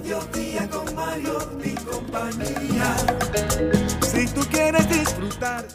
[0.00, 2.96] mediodía con Mario y compañía.
[4.06, 5.66] Si tú quieres disfrutar.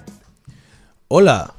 [1.09, 1.53] Hola,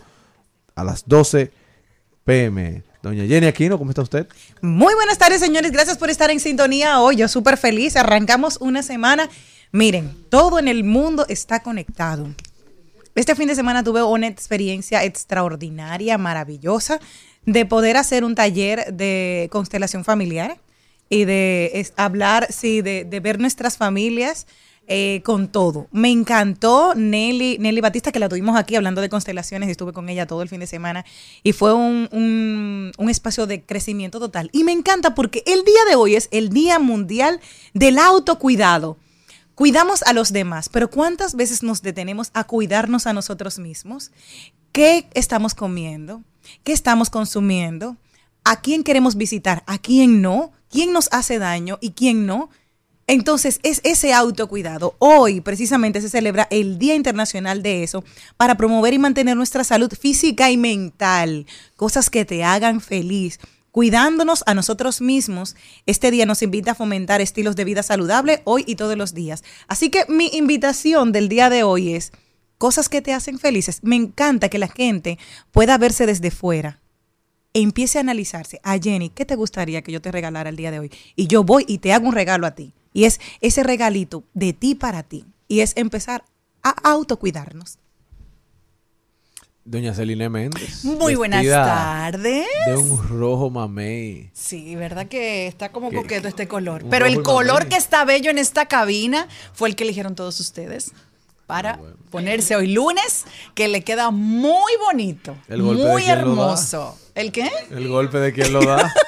[0.76, 1.52] a las 12
[2.24, 2.84] pm.
[3.02, 4.28] Doña Jenny Aquino, ¿cómo está usted?
[4.62, 5.72] Muy buenas tardes, señores.
[5.72, 7.18] Gracias por estar en sintonía hoy.
[7.18, 7.96] Yo súper feliz.
[7.96, 9.30] Arrancamos una semana.
[9.72, 12.28] Miren, todo en el mundo está conectado.
[13.14, 17.00] Este fin de semana tuve una experiencia extraordinaria, maravillosa,
[17.46, 20.58] de poder hacer un taller de constelación familiar
[21.10, 24.48] y de hablar, sí, de, ver nuestras familias.
[24.88, 25.88] Eh, con todo.
[25.92, 30.28] Me encantó Nelly, Nelly Batista, que la tuvimos aquí hablando de constelaciones, estuve con ella
[30.28, 31.04] todo el fin de semana,
[31.42, 34.52] y fue un, un, un, espacio de crecimiento total.
[34.54, 37.42] Y me encanta porque el día de hoy es el Día Mundial
[37.74, 39.00] del Autocuidado.
[39.56, 44.12] Cuidamos a los demás, pero ¿cuántas veces nos detenemos a cuidarnos a nosotros mismos?
[44.72, 46.22] ¿Qué estamos comiendo?
[46.64, 47.98] ¿Qué estamos consumiendo?
[48.44, 49.64] ¿A quién queremos visitar?
[49.66, 50.52] ¿A quién no?
[50.70, 52.50] ¿Quién nos hace daño y quién no?
[53.08, 54.96] Entonces, es ese autocuidado.
[54.98, 58.04] Hoy precisamente se celebra el Día Internacional de eso
[58.36, 61.46] para promover y mantener nuestra salud física y mental,
[61.76, 63.40] cosas que te hagan feliz.
[63.72, 65.56] Cuidándonos a nosotros mismos,
[65.86, 69.44] este día nos invita a fomentar estilos de vida saludable hoy y todos los días.
[69.68, 72.12] Así que mi invitación del día de hoy es
[72.58, 73.80] cosas que te hacen felices.
[73.84, 75.18] Me encanta que la gente
[75.52, 76.82] pueda verse desde fuera
[77.54, 78.60] e empiece a analizarse.
[78.64, 80.92] A Jenny, ¿qué te gustaría que yo te regalara el día de hoy?
[81.16, 82.74] Y yo voy y te hago un regalo a ti.
[82.94, 85.26] Y es ese regalito de ti para ti.
[85.48, 86.24] Y es empezar
[86.64, 87.78] a autocuidarnos.
[89.68, 90.86] Doña Celine Méndez.
[90.86, 92.46] Muy buenas tardes.
[92.68, 94.30] De un rojo mamey.
[94.34, 96.86] Sí, verdad que está como coqueto este color.
[96.90, 97.70] Pero el color mamey.
[97.70, 100.92] que está bello en esta cabina fue el que eligieron todos ustedes
[101.48, 101.96] para ah, bueno.
[102.10, 106.98] ponerse hoy lunes, que le queda muy bonito, muy hermoso.
[107.14, 107.50] ¿El qué?
[107.72, 108.92] El golpe de quien lo da.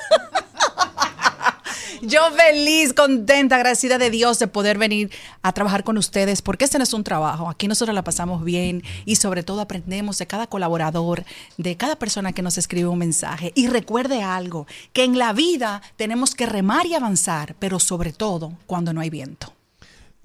[2.01, 5.09] Yo feliz, contenta, agradecida de Dios de poder venir
[5.41, 7.49] a trabajar con ustedes, porque este no es un trabajo.
[7.49, 11.25] Aquí nosotros la pasamos bien y sobre todo aprendemos de cada colaborador,
[11.57, 13.51] de cada persona que nos escribe un mensaje.
[13.55, 18.53] Y recuerde algo, que en la vida tenemos que remar y avanzar, pero sobre todo
[18.67, 19.56] cuando no hay viento.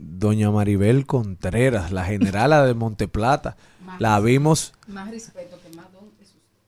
[0.05, 4.75] Doña Maribel Contreras, la generala de Monteplata, más, la vimos...
[4.89, 6.11] Más respeto que más don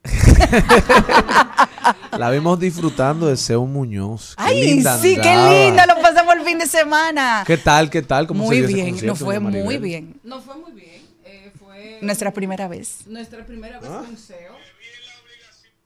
[2.19, 4.35] la vimos disfrutando de Seu Muñoz.
[4.37, 5.03] Qué Ay, sí, andaba.
[5.03, 7.45] qué linda, lo pasamos el fin de semana.
[7.47, 8.27] ¿Qué tal, qué tal?
[8.27, 10.21] ¿Cómo muy bien, nos fue muy bien.
[10.23, 11.03] Nos fue muy bien.
[11.25, 13.07] Eh, fue nuestra primera vez.
[13.07, 14.03] Nuestra primera vez ¿Ah?
[14.07, 14.37] con Seu.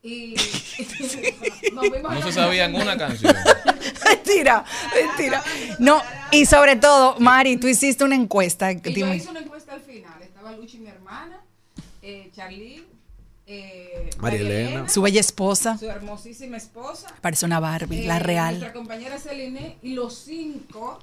[0.03, 0.35] Y
[1.73, 3.35] no se sabían una canción.
[4.05, 4.65] mentira,
[4.95, 5.43] mentira.
[5.79, 6.01] No,
[6.31, 8.71] y sobre todo, Mari, tú hiciste una encuesta.
[8.73, 10.23] Y yo hice una encuesta al final.
[10.23, 11.41] Estaba Luchi, mi hermana,
[12.03, 12.87] eh, Charly,
[13.47, 14.89] eh, María Elena.
[14.89, 15.77] Su bella esposa.
[15.79, 17.13] su hermosísima esposa.
[17.21, 18.59] Parece una Barbie, eh, la real.
[18.59, 20.99] Nuestra compañera Celine y los cinco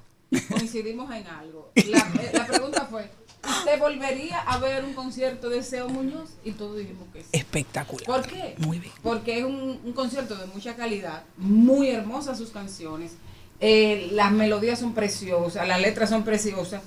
[0.50, 1.71] coincidimos en algo.
[1.75, 3.09] La, eh, la pregunta fue,
[3.47, 6.31] ¿usted volvería a ver un concierto de Seo Muñoz?
[6.44, 7.30] Y todos dijimos que sí.
[7.31, 8.06] Espectacular.
[8.06, 8.56] ¿Por qué?
[8.59, 8.94] Muy bien.
[9.03, 13.13] Porque es un, un concierto de mucha calidad, muy hermosas sus canciones,
[13.59, 16.81] eh, las melodías son preciosas, las letras son preciosas.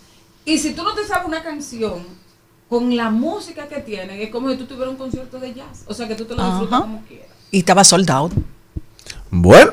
[0.45, 2.05] Y si tú no te sabes una canción,
[2.69, 5.85] con la música que tiene, es como si tú tuvieras un concierto de jazz.
[5.87, 6.83] O sea, que tú te lo disfrutas Ajá.
[6.83, 7.29] como quieras.
[7.51, 8.31] Y estaba soldado.
[9.31, 9.73] Bueno,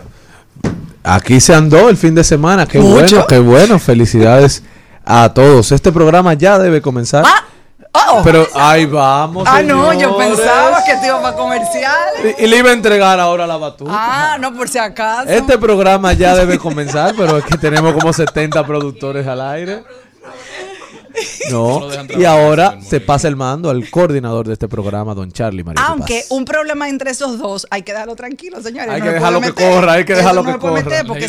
[1.04, 2.66] aquí se andó el fin de semana.
[2.66, 2.94] Qué Mucho.
[2.94, 3.80] bueno, qué bueno.
[3.80, 4.64] Felicidades
[5.06, 5.72] a todos.
[5.72, 7.24] Este programa ya debe comenzar.
[7.26, 8.22] Ah, oh.
[8.24, 9.48] Pero ahí vamos.
[9.48, 12.36] Ah, no, yo pensaba que te iba para comerciales.
[12.40, 13.92] Y, y le iba a entregar ahora la batuta.
[13.94, 15.30] Ah, no, por si acaso.
[15.30, 19.84] Este programa ya debe comenzar, pero es que tenemos como 70 productores al aire.
[21.52, 25.84] No, y ahora se pasa el mando al coordinador de este programa, don Charlie María.
[25.86, 28.90] Aunque un problema entre esos dos, hay que dejarlo tranquilo, señores.
[28.90, 30.84] Hay no que dejarlo que corra, hay que dejarlo no que corra.
[30.84, 31.26] meter, porque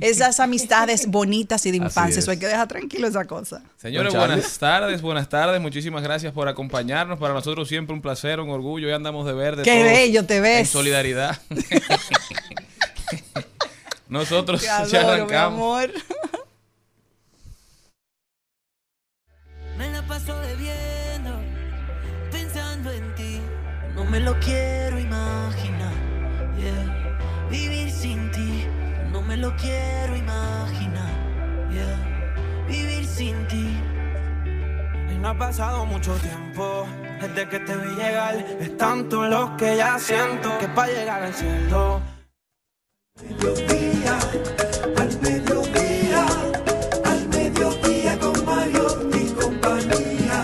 [0.00, 2.24] esas, amistades bonitas y de infancia, es.
[2.24, 3.62] eso hay que dejar tranquilo esa cosa.
[3.76, 5.60] Señores, buenas tardes, buenas tardes.
[5.60, 7.18] Muchísimas gracias por acompañarnos.
[7.18, 8.86] Para nosotros siempre un placer, un orgullo.
[8.86, 9.62] Hoy andamos de verde.
[9.62, 10.70] Qué todos bello te En ves.
[10.70, 11.38] solidaridad.
[14.08, 15.58] nosotros ya mi arrancamos.
[15.58, 15.90] amor.
[40.10, 42.00] Siento que para llegar al cielo.
[43.22, 44.18] mediodía,
[44.96, 46.26] al mediodía,
[47.04, 50.42] al mediodía con Mario y compañía.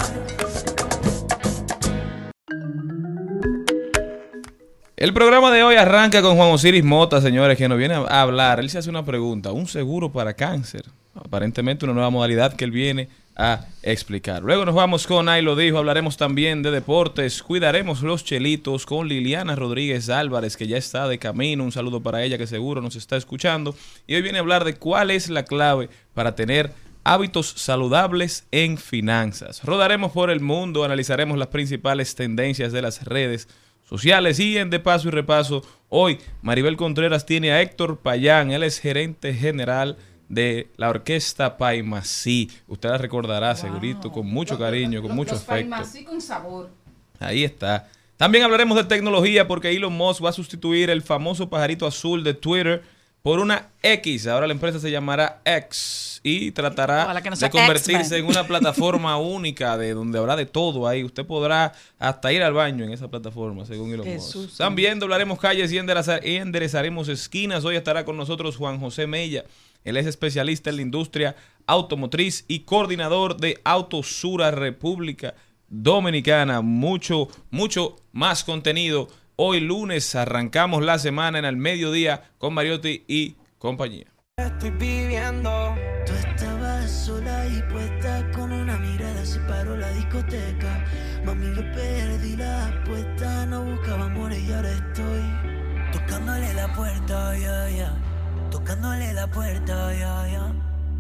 [4.97, 8.61] El programa de hoy arranca con Juan Osiris Mota, señores, que nos viene a hablar.
[8.61, 9.51] Él se hace una pregunta.
[9.51, 10.85] ¿Un seguro para cáncer?
[11.17, 14.43] Aparentemente una nueva modalidad que él viene a explicar.
[14.43, 15.79] Luego nos vamos con Ahí lo dijo.
[15.79, 17.43] Hablaremos también de deportes.
[17.43, 21.63] Cuidaremos los chelitos con Liliana Rodríguez Álvarez, que ya está de camino.
[21.63, 23.77] Un saludo para ella que seguro nos está escuchando.
[24.07, 26.73] Y hoy viene a hablar de cuál es la clave para tener
[27.05, 29.63] hábitos saludables en finanzas.
[29.63, 33.49] Rodaremos por el mundo, analizaremos las principales tendencias de las redes
[33.89, 38.65] sociales y en De Paso y Repaso, hoy Maribel Contreras tiene a Héctor Payán, él
[38.65, 42.51] es gerente general de la orquesta Paimasí.
[42.69, 45.71] Usted la recordará segurito, con mucho cariño, con Los- mucho los afecto.
[45.71, 46.71] Paimasí con sabor.
[47.19, 47.89] Ahí está.
[48.17, 52.33] También hablaremos de tecnología porque Elon Musk va a sustituir el famoso pajarito azul de
[52.35, 52.83] Twitter
[53.23, 54.27] por una X.
[54.27, 59.77] Ahora la empresa se llamará X y tratará no de convertirse en una plataforma única
[59.77, 61.05] de donde habrá de todo ahí.
[61.05, 64.33] Usted podrá hasta ir al baño en esa plataforma, según Elon Musk.
[64.33, 64.57] susto.
[64.65, 67.65] También doblaremos calles y enderezaremos esquinas.
[67.65, 69.45] Hoy estará con nosotros Juan José Mella.
[69.87, 71.37] Él es especialista en la industria
[71.67, 75.35] automotriz y coordinador de Autosura República
[75.69, 76.61] Dominicana.
[76.61, 79.07] Mucho, mucho más contenido.
[79.37, 84.07] Hoy lunes arrancamos la semana en el mediodía con Mariotti y compañía.
[84.39, 85.77] Estoy viviendo.
[86.05, 90.85] Tú estabas sola y puesta con una mirada se paró la discoteca.
[91.25, 97.71] Mami, yo perdí la apuesta, no buscaba amor y ahora estoy tocándole la puerta, ya,
[97.71, 98.16] ya.
[98.57, 100.53] Tocándole la puerta, ya, ya.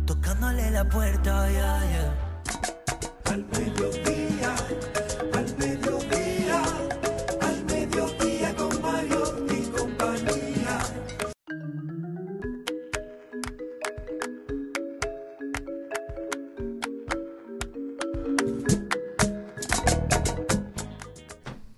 [0.04, 3.32] Tocándole la puerta, ya, ya.
[3.32, 4.54] Al mediodía,
[5.32, 6.62] al mediodía,
[7.40, 10.78] al mediodía con Mario y compañía.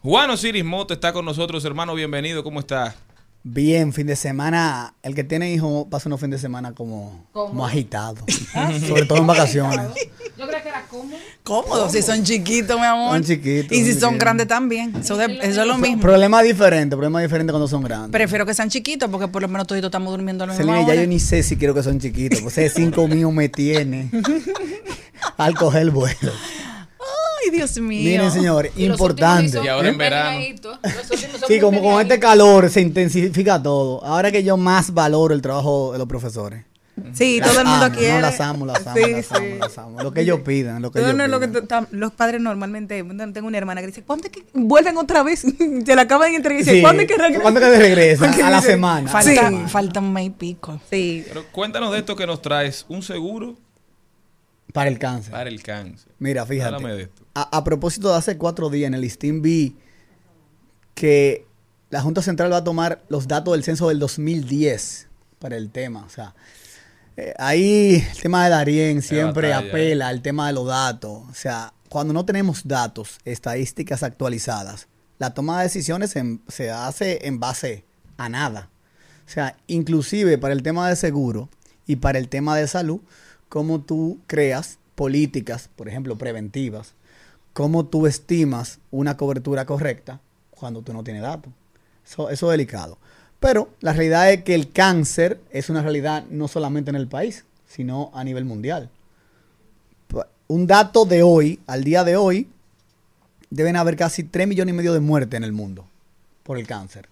[0.02, 1.94] Juan Osiris Moto está con nosotros, hermano.
[1.94, 2.96] Bienvenido, ¿cómo está?
[3.44, 4.94] Bien, fin de semana.
[5.02, 8.16] El que tiene hijos pasa unos fin de semana como, como agitado.
[8.86, 9.80] Sobre todo en vacaciones.
[10.36, 11.16] Yo creo que era cómodo.
[11.42, 13.12] Cómodo, si son chiquitos, mi amor.
[13.14, 14.18] Son chiquitos, Y si son chiquitos.
[14.18, 14.94] grandes también.
[14.96, 16.00] Eso, de- eso es lo mismo.
[16.02, 18.10] Problema diferente, problema diferente cuando son grandes.
[18.12, 20.86] Prefiero que sean chiquitos porque por lo menos todos estamos durmiendo a la misma Celine,
[20.86, 21.02] ya hora.
[21.02, 22.40] yo ni sé si quiero que son chiquitos.
[22.42, 24.10] Pues ese cinco mío me tiene
[25.38, 26.32] al coger el vuelo.
[27.42, 28.02] Ay, Dios mío.
[28.10, 29.58] Miren, señores, los importante.
[29.64, 30.38] Y ahora en verano.
[30.82, 31.17] Los
[31.48, 34.04] Sí, como con este calor se intensifica todo.
[34.04, 36.64] Ahora que yo más valoro el trabajo de los profesores.
[37.12, 38.14] Sí, Las todo el mundo amo, quiere.
[38.14, 39.34] No, las amo, las amo, Sí, las sí.
[39.36, 40.02] amo, las amo.
[40.02, 41.86] Lo que ellos pidan, lo que ellos no es lo que pidan.
[41.92, 45.46] los padres normalmente, tengo una hermana que dice, ¿cuándo es que vuelven otra vez?
[45.86, 47.42] Se la acaban de dice, Sí, ¿cuándo es que regresan?
[47.42, 48.42] ¿cuándo que regresan?
[48.42, 49.08] A la semana.
[49.10, 49.56] Falta, Sí.
[49.68, 50.80] falta un mes y pico.
[50.90, 51.24] Sí.
[51.28, 53.54] Pero cuéntanos de esto que nos traes, un seguro
[54.72, 55.30] Para el cáncer.
[55.32, 56.10] para el cáncer.
[56.18, 56.84] Mira, fíjate.
[56.84, 57.22] De esto.
[57.34, 59.76] A, a propósito de hace cuatro días en el listín vi
[60.98, 61.46] que
[61.90, 65.06] la Junta Central va a tomar los datos del censo del 2010
[65.38, 66.02] para el tema.
[66.04, 66.34] O sea,
[67.16, 71.22] eh, ahí el tema de Darien siempre apela al tema de los datos.
[71.30, 74.88] O sea, cuando no tenemos datos, estadísticas actualizadas,
[75.20, 77.84] la toma de decisiones en- se hace en base
[78.16, 78.70] a nada.
[79.24, 81.48] O sea, inclusive para el tema de seguro
[81.86, 83.00] y para el tema de salud,
[83.48, 86.94] cómo tú creas políticas, por ejemplo, preventivas,
[87.52, 90.20] cómo tú estimas una cobertura correcta
[90.58, 91.52] cuando tú no tienes datos.
[92.04, 92.98] Eso, eso es delicado.
[93.40, 97.44] Pero la realidad es que el cáncer es una realidad no solamente en el país,
[97.66, 98.90] sino a nivel mundial.
[100.48, 102.48] Un dato de hoy, al día de hoy,
[103.50, 105.86] deben haber casi 3 millones y medio de muertes en el mundo
[106.42, 107.08] por el cáncer.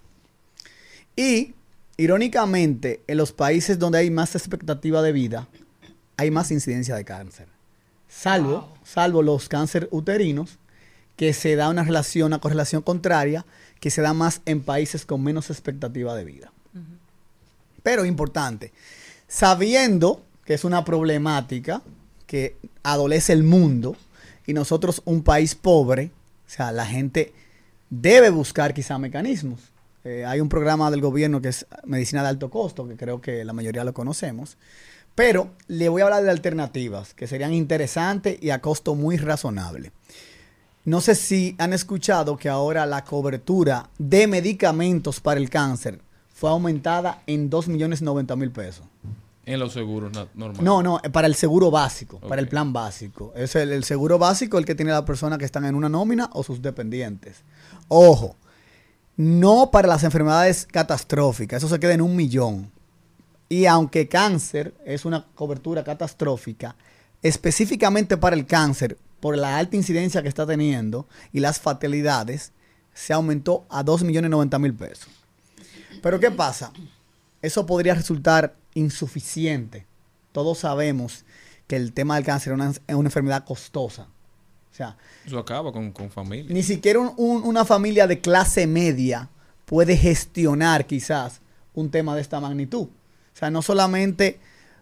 [1.14, 1.54] Y,
[1.98, 5.48] irónicamente, en los países donde hay más expectativa de vida,
[6.16, 7.48] hay más incidencia de cáncer.
[8.08, 10.58] Salvo, salvo los cáncer uterinos,
[11.16, 13.44] que se da una relación, una correlación contraria,
[13.80, 16.52] que se da más en países con menos expectativa de vida.
[17.82, 18.72] Pero importante,
[19.28, 21.82] sabiendo que es una problemática
[22.26, 23.96] que adolece el mundo
[24.46, 26.10] y nosotros un país pobre,
[26.46, 27.32] o sea, la gente
[27.90, 29.60] debe buscar quizá mecanismos.
[30.04, 33.44] Eh, hay un programa del gobierno que es medicina de alto costo, que creo que
[33.44, 34.56] la mayoría lo conocemos,
[35.14, 39.90] pero le voy a hablar de alternativas que serían interesantes y a costo muy razonable.
[40.86, 46.00] No sé si han escuchado que ahora la cobertura de medicamentos para el cáncer
[46.32, 48.86] fue aumentada en 2.090.000 pesos.
[49.44, 50.62] En los seguros normales.
[50.62, 53.32] No, no, eh, para el seguro básico, para el plan básico.
[53.34, 56.30] Es el, el seguro básico el que tiene la persona que están en una nómina
[56.34, 57.42] o sus dependientes.
[57.88, 58.36] Ojo,
[59.16, 62.70] no para las enfermedades catastróficas, eso se queda en un millón.
[63.48, 66.76] Y aunque cáncer es una cobertura catastrófica,
[67.22, 72.52] específicamente para el cáncer, por la alta incidencia que está teniendo y las fatalidades,
[72.94, 75.08] se aumentó a 2.090.000 pesos.
[76.02, 76.72] Pero ¿qué pasa?
[77.42, 79.86] Eso podría resultar insuficiente.
[80.32, 81.24] Todos sabemos
[81.66, 84.08] que el tema del cáncer es una, es una enfermedad costosa.
[84.72, 86.52] O sea, Eso acaba con, con familia.
[86.52, 89.30] ni siquiera un- un- una familia de clase media
[89.64, 91.40] puede gestionar quizás
[91.74, 92.82] un tema de esta magnitud.
[92.88, 94.38] O sea, no solamente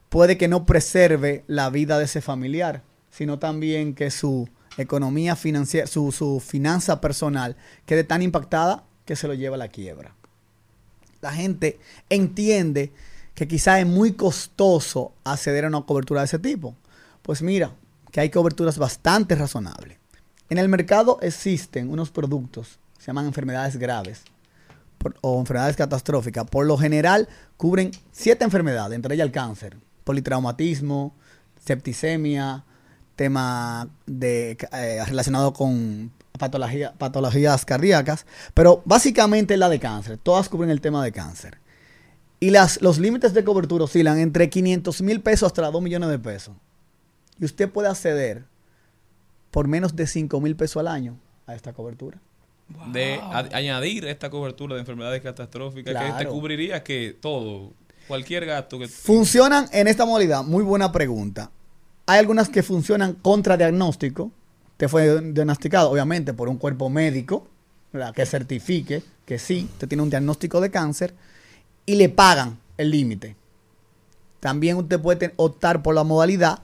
[0.08, 2.82] puede que no preserve la vida de ese familiar,
[3.14, 7.56] sino también que su economía financiera, su, su finanza personal
[7.86, 10.16] quede tan impactada que se lo lleva a la quiebra.
[11.20, 11.78] La gente
[12.10, 12.92] entiende
[13.34, 16.74] que quizás es muy costoso acceder a una cobertura de ese tipo.
[17.22, 17.72] Pues mira,
[18.10, 19.98] que hay coberturas bastante razonables.
[20.50, 24.22] En el mercado existen unos productos, se llaman enfermedades graves
[25.20, 26.46] o enfermedades catastróficas.
[26.46, 31.14] Por lo general cubren siete enfermedades, entre ellas el cáncer, politraumatismo,
[31.64, 32.64] septicemia,
[33.16, 40.18] tema de, eh, relacionado con patología- patologías cardíacas, pero básicamente la de cáncer.
[40.18, 41.58] Todas cubren el tema de cáncer.
[42.40, 46.18] Y las, los límites de cobertura oscilan entre 500 mil pesos hasta 2 millones de
[46.18, 46.54] pesos.
[47.40, 48.44] Y usted puede acceder
[49.50, 51.16] por menos de 5 mil pesos al año
[51.46, 52.18] a esta cobertura.
[52.92, 53.20] De
[53.52, 56.30] añadir esta cobertura de enfermedades catastróficas que te Claro.
[56.30, 57.72] cubriría que todo,
[58.08, 60.42] cualquier gasto que ¿Funcionan en esta modalidad?
[60.42, 61.50] Muy buena pregunta.
[62.06, 64.30] Hay algunas que funcionan contra diagnóstico.
[64.76, 67.46] Te fue diagnosticado, obviamente, por un cuerpo médico,
[68.14, 71.14] que certifique que sí, te tiene un diagnóstico de cáncer
[71.86, 73.36] y le pagan el límite.
[74.40, 76.58] También usted puede optar por la modalidad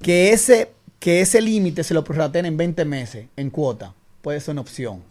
[0.00, 3.94] que ese, que ese límite se lo prorrateen en 20 meses en cuota.
[4.22, 5.02] Puede ser una opción.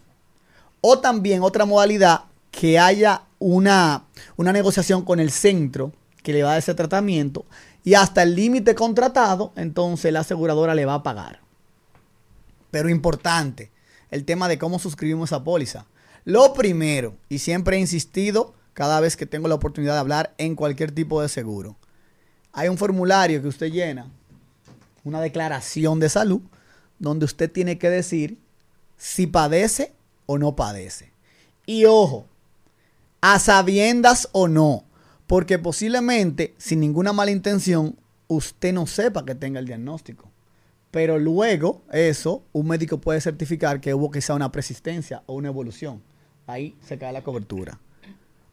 [0.81, 4.05] O también otra modalidad que haya una,
[4.35, 7.45] una negociación con el centro que le va a dar ese tratamiento
[7.83, 11.41] y hasta el límite contratado, entonces la aseguradora le va a pagar.
[12.71, 13.71] Pero importante,
[14.09, 15.85] el tema de cómo suscribimos esa póliza.
[16.25, 20.55] Lo primero, y siempre he insistido cada vez que tengo la oportunidad de hablar en
[20.55, 21.75] cualquier tipo de seguro,
[22.53, 24.07] hay un formulario que usted llena,
[25.03, 26.41] una declaración de salud,
[26.99, 28.37] donde usted tiene que decir
[28.97, 29.93] si padece
[30.25, 31.11] o no padece.
[31.65, 32.25] Y ojo,
[33.21, 34.85] a sabiendas o no,
[35.33, 37.95] porque posiblemente, sin ninguna mala intención,
[38.27, 40.29] usted no sepa que tenga el diagnóstico.
[40.91, 46.03] Pero luego, eso, un médico puede certificar que hubo quizá una persistencia o una evolución.
[46.45, 47.79] Ahí se cae la cobertura.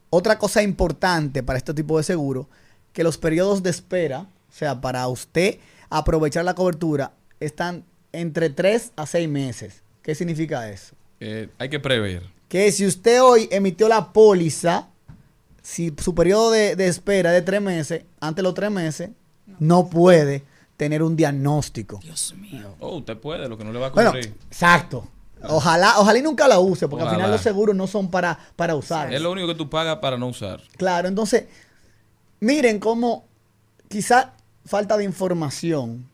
[0.08, 2.48] Otra cosa importante para este tipo de seguro,
[2.94, 5.58] que los periodos de espera, o sea, para usted
[5.90, 9.82] aprovechar la cobertura, están entre 3 a 6 meses.
[10.00, 10.94] ¿Qué significa eso?
[11.20, 12.22] eh, hay que prever.
[12.48, 14.89] Que si usted hoy emitió la póliza,
[15.62, 19.10] si su periodo de, de espera es de 3 meses, antes de los 3 meses,
[19.58, 20.44] no puede
[20.76, 22.00] tener un diagnóstico.
[22.78, 24.34] Oh, usted puede, lo que no le va a Bueno, cubrir.
[24.50, 25.06] exacto.
[25.42, 28.74] Ojalá, ojalá y nunca la use, porque al final los seguros no son para, para
[28.76, 29.12] usar.
[29.12, 30.60] Es lo único que tú pagas para no usar.
[30.76, 31.44] Claro, entonces,
[32.40, 33.24] miren cómo
[33.88, 34.32] quizá
[34.66, 36.06] falta de información,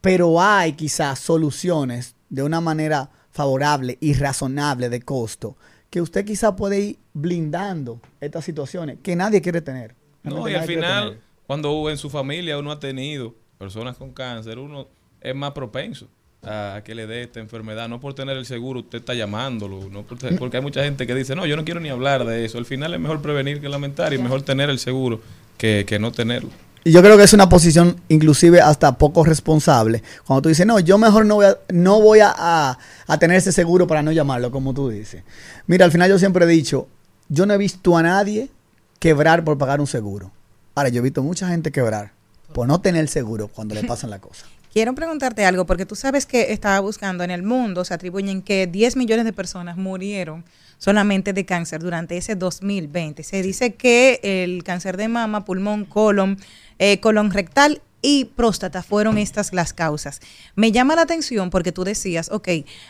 [0.00, 5.56] pero hay quizás soluciones de una manera favorable y razonable de costo,
[5.92, 9.94] que usted quizá puede ir blindando estas situaciones que nadie quiere tener.
[10.22, 14.88] No, y al final, cuando en su familia uno ha tenido personas con cáncer, uno
[15.20, 16.08] es más propenso
[16.44, 17.90] a que le dé esta enfermedad.
[17.90, 19.90] No por tener el seguro, usted está llamándolo.
[19.90, 22.24] No por te- porque hay mucha gente que dice, no, yo no quiero ni hablar
[22.24, 22.56] de eso.
[22.56, 25.20] Al final es mejor prevenir que lamentar y mejor tener el seguro
[25.58, 26.48] que, que no tenerlo.
[26.84, 30.02] Y yo creo que es una posición inclusive hasta poco responsable.
[30.26, 33.36] Cuando tú dices, no, yo mejor no voy a, no voy a, a- a tener
[33.36, 35.22] ese seguro para no llamarlo, como tú dices.
[35.66, 36.88] Mira, al final yo siempre he dicho,
[37.28, 38.50] yo no he visto a nadie
[38.98, 40.32] quebrar por pagar un seguro.
[40.74, 42.12] Ahora, yo he visto mucha gente quebrar
[42.52, 44.46] por no tener seguro cuando le pasan la cosa.
[44.72, 48.66] Quiero preguntarte algo, porque tú sabes que estaba buscando en el mundo, se atribuyen que
[48.66, 50.46] 10 millones de personas murieron
[50.78, 53.22] solamente de cáncer durante ese 2020.
[53.22, 56.38] Se dice que el cáncer de mama, pulmón, colon,
[56.78, 60.20] eh, colon rectal y próstata fueron estas las causas.
[60.56, 62.48] Me llama la atención porque tú decías, ok,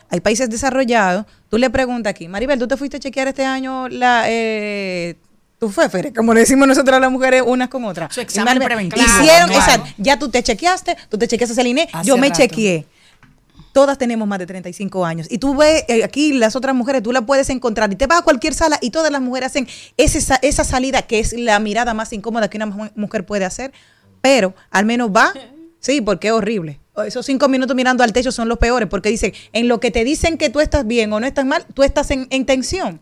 [0.09, 3.89] hay países desarrollados, tú le preguntas aquí, Maribel, ¿tú te fuiste a chequear este año
[3.89, 4.27] la...
[4.29, 5.17] Eh,
[5.63, 8.13] tu féfere, como le decimos nosotros a las mujeres unas con otras.
[8.13, 9.01] Su examen preventivo.
[9.01, 9.53] Hicieron, Claro.
[9.55, 12.41] exacto, ya tú te chequeaste, tú te chequeaste el INE, Hace yo me rato.
[12.41, 12.85] chequeé.
[13.73, 15.29] Todas tenemos más de 35 años.
[15.31, 17.93] Y tú ves eh, aquí las otras mujeres, tú las puedes encontrar.
[17.93, 21.03] Y te vas a cualquier sala y todas las mujeres hacen ese sa- esa salida
[21.03, 23.73] que es la mirada más incómoda que una mu- mujer puede hacer.
[24.21, 25.33] Pero al menos va.
[25.79, 26.79] Sí, porque es horrible.
[27.07, 30.05] Esos cinco minutos mirando al techo son los peores porque dicen, en lo que te
[30.05, 33.01] dicen que tú estás bien o no estás mal, tú estás en, en tensión.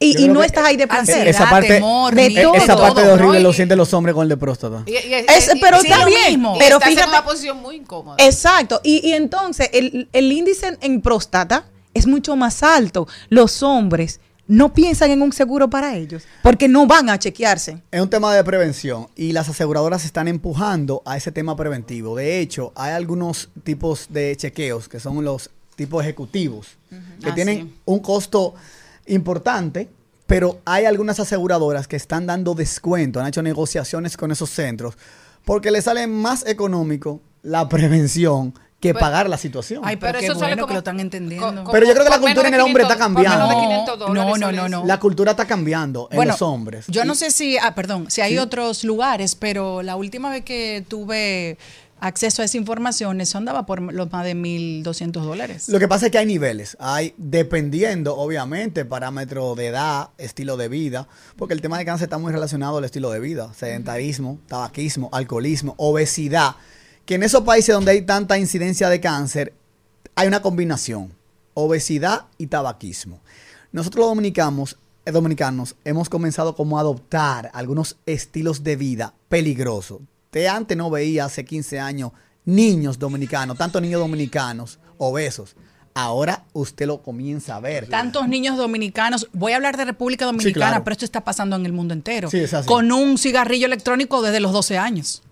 [0.00, 1.26] Y, no que estás ahí de placer.
[1.26, 3.48] esa parte, temor, de miedo, todo, esa parte de todo, horrible ¿no?
[3.48, 4.84] lo sienten los hombres con el de próstata.
[4.86, 4.96] Y- y-
[5.28, 6.20] Es- pero está lo bien.
[6.28, 6.56] mismo.
[6.58, 8.16] Pero estás en fíjate, una posición muy incómoda.
[8.24, 8.80] Exacto.
[8.84, 11.64] Y, y entonces el, el índice en, en próstata
[11.94, 13.08] es mucho más alto.
[13.28, 17.82] Los hombres no piensan en un seguro para ellos porque no van a chequearse.
[17.90, 22.14] Es un tema de prevención y las aseguradoras están empujando a ese tema preventivo.
[22.16, 26.68] De hecho, hay algunos tipos de chequeos que son los tipos ejecutivos
[27.22, 27.74] que Ah, tienen sí.
[27.84, 28.54] un costo
[29.08, 29.88] importante,
[30.26, 34.94] pero hay algunas aseguradoras que están dando descuento, han hecho negociaciones con esos centros
[35.44, 39.80] porque les sale más económico la prevención que Pues- pagar la situación.
[39.84, 41.64] Ay, pero, eso sale bueno como- que lo están entendiendo.
[41.64, 43.54] co- Pero yo creo que la cultura en el hombre está 500 por menos de
[43.54, 43.68] cambiando.
[43.68, 44.86] 500 dólares No, no, no, no.
[44.86, 46.84] la cultura está cambiando en los hombres.
[46.86, 50.84] Yo no sé si, ah, perdón, si hay otros lugares, pero la última vez que
[50.86, 51.58] tuve
[52.00, 55.68] acceso a esa información, eso andaba por los más de 1.200 dólares.
[55.68, 56.76] Lo que pasa es que hay niveles.
[56.80, 62.18] Hay, dependiendo, obviamente, parámetro de edad, estilo de vida, porque el tema de cáncer está
[62.18, 63.52] muy relacionado al estilo de vida.
[63.54, 66.56] Sedentarismo, tabaquismo, alcoholismo, obesidad.
[67.04, 69.54] Que en esos países donde hay tanta incidencia de cáncer,
[70.14, 71.12] hay una combinación.
[71.54, 73.20] Obesidad y tabaquismo.
[73.72, 80.00] Nosotros los dominicanos, eh, dominicanos hemos comenzado como a adoptar algunos estilos de vida peligrosos.
[80.30, 82.12] Te antes no veía hace 15 años
[82.44, 85.56] niños dominicanos, tantos niños dominicanos obesos.
[85.94, 87.88] Ahora usted lo comienza a ver.
[87.88, 90.84] Tantos niños dominicanos, voy a hablar de República Dominicana, claro.
[90.84, 92.30] pero esto está pasando en el mundo entero.
[92.30, 92.68] Sí, es así.
[92.68, 95.22] Con un cigarrillo electrónico desde los 12 años.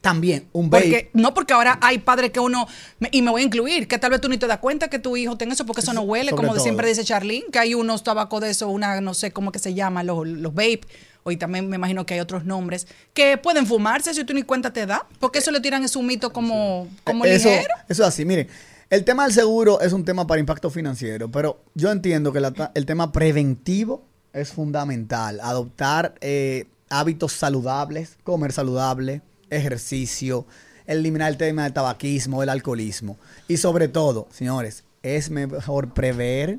[0.00, 0.84] También un vape.
[0.84, 2.66] Porque, no porque ahora hay padres que uno,
[3.00, 4.98] me- y me voy a incluir, que tal vez tú ni te das cuenta que
[4.98, 6.62] tu hijo tenga eso, porque eso no huele, Sobre como todo.
[6.62, 9.74] siempre dice Charlene, que hay unos tabacos de eso, una, no sé cómo que se
[9.74, 10.80] llama, los, los vape,
[11.22, 14.72] hoy también me imagino que hay otros nombres, que pueden fumarse si tú ni cuenta
[14.72, 17.74] te da, porque eso le tiran es un mito como, como eso, ligero.
[17.88, 18.24] eso es así.
[18.24, 18.48] Miren,
[18.88, 22.72] el tema del seguro es un tema para impacto financiero, pero yo entiendo que la
[22.74, 25.40] el tema preventivo es fundamental.
[25.42, 30.46] Adoptar eh, hábitos saludables, comer saludable, ejercicio,
[30.86, 33.16] eliminar el tema del tabaquismo, el alcoholismo.
[33.48, 36.58] Y sobre todo, señores, es mejor prever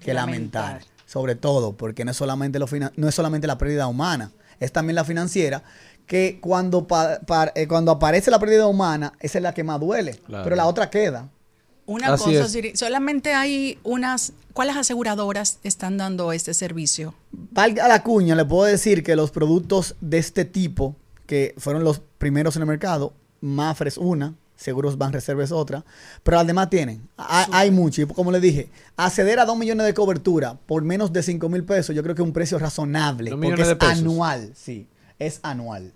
[0.00, 0.72] que lamentar.
[0.74, 0.90] Lamentar.
[1.06, 4.70] Sobre todo, porque no es solamente, lo fina- no es solamente la pérdida humana, es
[4.72, 5.62] también la financiera,
[6.06, 9.80] que cuando, pa- pa- eh, cuando aparece la pérdida humana, esa es la que más
[9.80, 10.44] duele, Claro.
[10.44, 11.28] pero la otra queda.
[11.86, 12.48] Una Así cosa.
[12.48, 17.14] Siri, solamente hay unas, ¿cuáles aseguradoras están dando este servicio?
[17.32, 20.94] Valga la cuña, le puedo decir que los productos de este tipo,
[21.30, 25.84] que fueron los primeros en el mercado, Mafre es una, Seguros Van Reserva es otra,
[26.24, 29.94] pero además tienen, ha- hay mucho, y como le dije, acceder a 2 millones de
[29.94, 33.38] cobertura por menos de 5 mil pesos, yo creo que es un precio razonable, Dos
[33.40, 33.98] porque es de pesos.
[34.00, 34.88] anual, sí,
[35.20, 35.92] es anual.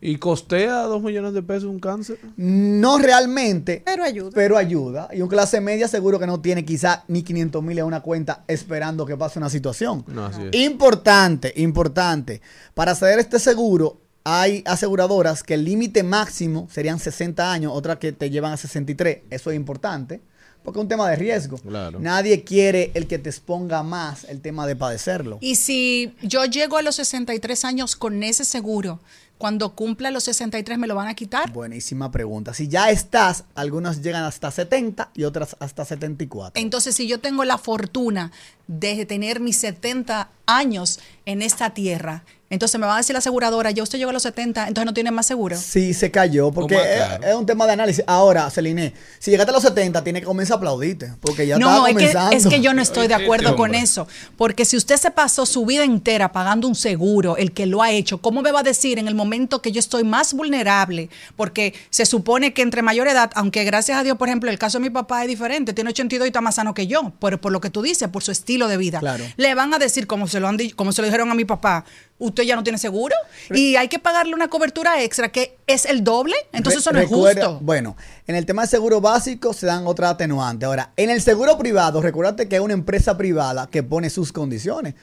[0.00, 2.18] ¿Y costea dos millones de pesos un cáncer?
[2.36, 4.30] No realmente, Pero ayuda.
[4.32, 5.08] pero ayuda.
[5.12, 8.44] Y un clase media seguro que no tiene quizá ni 500 mil en una cuenta
[8.46, 10.04] esperando que pase una situación.
[10.06, 10.54] No, así es.
[10.60, 12.40] Importante, importante.
[12.74, 17.96] Para acceder a este seguro, hay aseguradoras que el límite máximo serían 60 años, otras
[17.96, 19.20] que te llevan a 63.
[19.30, 20.20] Eso es importante.
[20.62, 21.56] porque es un tema de riesgo.
[21.56, 21.98] Claro.
[21.98, 25.38] Nadie quiere el que te exponga más el tema de padecerlo.
[25.40, 29.00] Y si yo llego a los 63 años con ese seguro,
[29.38, 31.50] cuando cumpla los 63 me lo van a quitar.
[31.52, 32.52] Buenísima pregunta.
[32.52, 36.60] Si ya estás, algunos llegan hasta 70 y otras hasta 74.
[36.60, 38.32] Entonces, si yo tengo la fortuna
[38.68, 43.70] de tener mis 70 años en esta tierra, entonces me va a decir la aseguradora,
[43.72, 45.54] ya usted llegó a los 70, entonces no tiene más seguro.
[45.58, 47.26] Sí, se cayó, porque es, Claro.
[47.26, 48.02] es un tema de análisis.
[48.06, 51.68] Ahora, Celine, si llegaste a los 70, tienes que comenzar a aplaudirte, porque ya No,
[51.68, 52.36] está es que, comenzando.
[52.36, 54.08] es que yo no estoy de acuerdo este con eso.
[54.38, 57.90] Porque si usted se pasó su vida entera pagando un seguro, el que lo ha
[57.90, 61.10] hecho, ¿cómo me va a decir en el momento que yo estoy más vulnerable?
[61.36, 64.78] Porque se supone que entre mayor edad, aunque gracias a Dios, por ejemplo, el caso
[64.78, 67.52] de mi papá es diferente, tiene 82 y está más sano que yo, por, por
[67.52, 68.98] lo que tú dices, por su estilo de vida.
[68.98, 69.24] Claro.
[69.36, 71.84] Le van a decir, como se lo han como se lo dijeron a mi papá,
[72.18, 73.14] usted ya no tiene seguro
[73.50, 77.08] y hay que pagarle una cobertura extra que es el doble, entonces eso no es
[77.08, 77.60] justo.
[77.60, 80.66] Bueno, en el tema del seguro básico se dan otra atenuante.
[80.66, 84.94] Ahora, en el seguro privado, recuérdate que es una empresa privada que pone sus condiciones.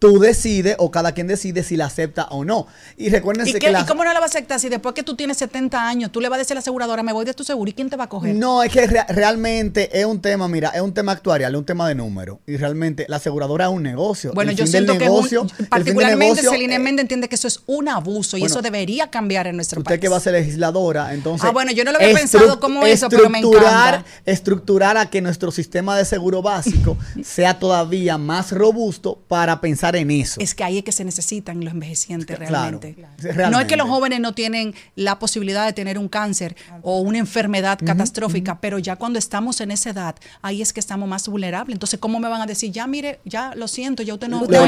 [0.00, 2.66] Tú decides o cada quien decide si la acepta o no.
[2.98, 4.94] Y recuérdense ¿Y, que qué- la- ¿Y cómo no la va a aceptar si después
[4.94, 7.24] que tú tienes 70 años, tú le vas a decir a la aseguradora, me voy
[7.24, 8.34] de tu seguro, ¿y quién te va a coger?
[8.34, 11.64] No, es que rea- realmente es un tema, mira, es un tema actuarial, es un
[11.64, 12.40] tema de número.
[12.46, 14.32] Y realmente la aseguradora es un negocio.
[14.34, 17.36] Bueno, El yo siento que negocio- un, fin del particularmente Celine eh, Méndez entiende que
[17.36, 20.00] eso es un abuso y bueno, eso debería cambiar en nuestro Usted país.
[20.02, 21.48] que va a ser legisladora, entonces.
[21.48, 24.04] Ah, bueno, yo no lo había pensado como eso, pero me encanta.
[24.26, 30.10] Estructurar a que nuestro sistema de seguro básico sea todavía más robusto para pensar en
[30.10, 30.40] eso.
[30.40, 33.50] Es que ahí es que se necesitan los envejecientes Claro, realmente.
[33.50, 37.18] No es que los jóvenes no tienen la posibilidad de tener un cáncer o una
[37.18, 41.74] enfermedad catastrófica, pero ya cuando estamos en esa edad, ahí es que estamos más vulnerables.
[41.74, 44.42] Entonces, ¿cómo me van a decir, ya mire, ya lo siento, ya usted no...
[44.42, 44.60] Usted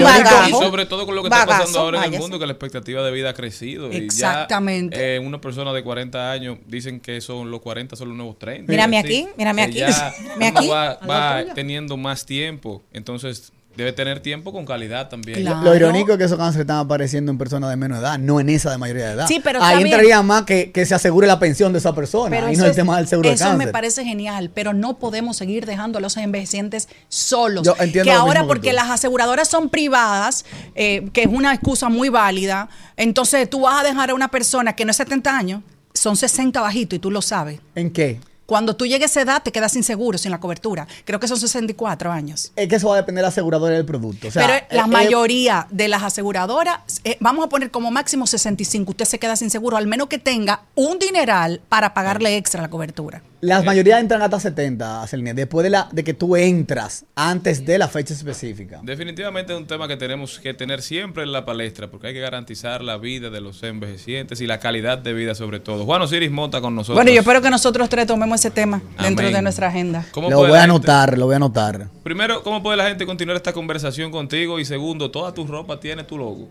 [0.48, 3.02] Y sobre todo con lo que está pasando ahora en el mundo, que la expectativa
[3.02, 3.90] de vida ha crecido.
[3.90, 4.96] Exactamente.
[4.96, 8.16] Y ya, eh, una persona de 40 años dicen que son los 40 son los
[8.16, 8.70] nuevos 30.
[8.70, 9.78] Mírame aquí, mírame aquí.
[9.78, 10.68] Ya aquí.
[10.68, 12.82] va, va teniendo más tiempo.
[12.92, 15.40] Entonces, debe tener tiempo con calidad también.
[15.42, 15.62] Claro.
[15.62, 18.48] Lo irónico es que esos cánceres están apareciendo en personas de menos edad, no en
[18.48, 19.26] esa de mayoría de edad.
[19.26, 22.30] Sí, pero está Ahí entraría más que, que se asegure la pensión de esa persona.
[22.30, 23.66] Pero eso no el es- tema del seguro de eso cáncer.
[23.66, 27.64] me parece genial, pero no podemos seguir dejando a los envejecientes solos.
[27.66, 31.88] Yo entiendo que ahora, que porque las aseguradoras son privadas, eh, que es una excusa
[31.88, 35.62] muy válida, entonces tú vas a dejar a una persona que no es 70 años,
[35.92, 37.60] son 60 bajito y tú lo sabes.
[37.74, 38.20] ¿En qué?
[38.46, 40.86] Cuando tú llegues a esa edad, te quedas sin seguro, sin la cobertura.
[41.04, 42.52] Creo que son 64 años.
[42.54, 44.28] Es que eso va a depender de la aseguradora del producto.
[44.28, 48.26] O sea, Pero la eh, mayoría de las aseguradoras, eh, vamos a poner como máximo
[48.26, 52.62] 65, usted se queda sin seguro, al menos que tenga un dineral para pagarle extra
[52.62, 53.22] la cobertura.
[53.40, 57.78] Las mayorías entran hasta 70, Celine, después de, la, de que tú entras, antes de
[57.78, 58.80] la fecha específica.
[58.82, 62.20] Definitivamente es un tema que tenemos que tener siempre en la palestra, porque hay que
[62.20, 65.84] garantizar la vida de los envejecientes y la calidad de vida sobre todo.
[65.84, 66.96] Juan Osiris Mota con nosotros.
[66.96, 70.06] Bueno, yo espero que nosotros tres tomemos ese tema dentro de nuestra agenda.
[70.12, 71.88] ¿Cómo Lo voy a la anotar, lo voy a anotar.
[72.02, 74.58] Primero, ¿cómo puede la gente continuar esta conversación contigo?
[74.58, 76.48] Y segundo, toda tu ropa tiene tu logo.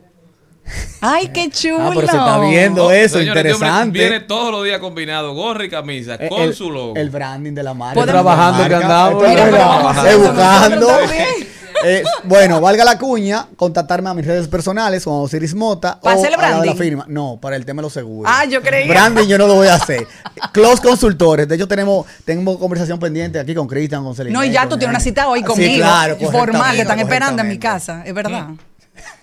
[1.01, 1.77] ¡Ay, qué chulo!
[1.81, 3.99] Ah, pero se está viendo eso, Señores, este interesante.
[3.99, 6.95] Viene todos los días combinado, gorra y camisa, Eh, con el, su logo.
[6.95, 8.03] el branding de la marca.
[8.05, 9.23] Trabajando Marca, que andamos.
[9.23, 9.83] esto es Mira, pero verdad.
[9.83, 10.87] vamos a Eh, buscando.
[11.87, 15.99] Eh, bueno, valga la cuña, contactarme a mis redes personales, Juan Osiris Mota.
[16.01, 16.81] ¿Para o hacer el a la de la branding?
[16.81, 17.05] firma.
[17.09, 18.31] No, para el tema de los seguros.
[18.33, 18.87] Ah, yo creía.
[18.87, 20.07] Branding yo no lo voy a hacer.
[20.53, 21.47] Close consultores.
[21.47, 24.15] De hecho, tenemos, tenemos conversación pendiente aquí con Cristian, con.
[24.31, 25.75] No, y ya tú tienes una cita hoy Sí, conmigo.
[25.85, 28.47] claro, formal, que están esperando en mi casa, es verdad.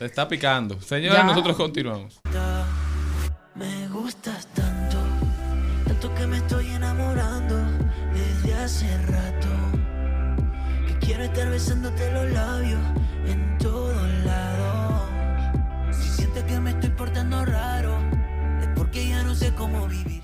[0.02, 0.80] Se está picando.
[0.80, 1.22] Señores, Ya.
[1.22, 2.20] nosotros continuamos.
[3.54, 4.96] Me gustas tanto,
[5.86, 7.54] tanto que me estoy enamorando
[8.12, 9.46] desde hace rato.
[10.88, 12.80] Que quiero estar besándote los labios
[13.28, 15.02] en todos lados.
[15.92, 17.96] Si sientes que me estoy portando raro,
[18.60, 20.20] es porque ya no sé cómo vivir.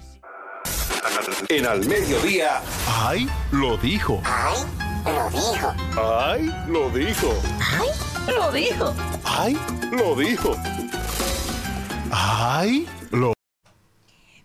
[1.51, 2.63] En al mediodía.
[2.89, 3.29] ¡Ay!
[3.53, 4.21] Lo dijo.
[4.25, 4.57] ¡Ay!
[5.05, 5.75] Lo dijo.
[5.97, 6.53] ¡Ay!
[6.67, 7.33] Lo dijo.
[8.37, 8.95] Lo dijo.
[9.25, 9.59] ¡Ay!
[9.91, 10.57] Lo dijo.
[12.11, 12.87] ¡Ay!
[13.11, 13.33] Lo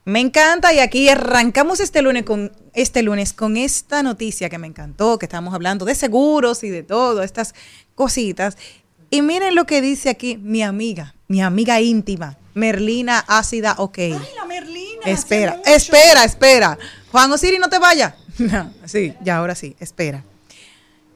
[0.06, 4.67] Me encanta y aquí arrancamos este lunes con este lunes con esta noticia que me
[4.67, 7.54] encantó, que estamos hablando de seguros y de todo, estas
[7.96, 8.58] cositas.
[9.10, 13.98] Y miren lo que dice aquí mi amiga, mi amiga íntima, Merlina Ácida OK.
[13.98, 15.04] Ay, la Merlina.
[15.06, 16.78] espera, espera, espera.
[17.12, 18.13] Juan Osiri, no te vayas.
[18.39, 20.24] No, sí, ya ahora sí, espera.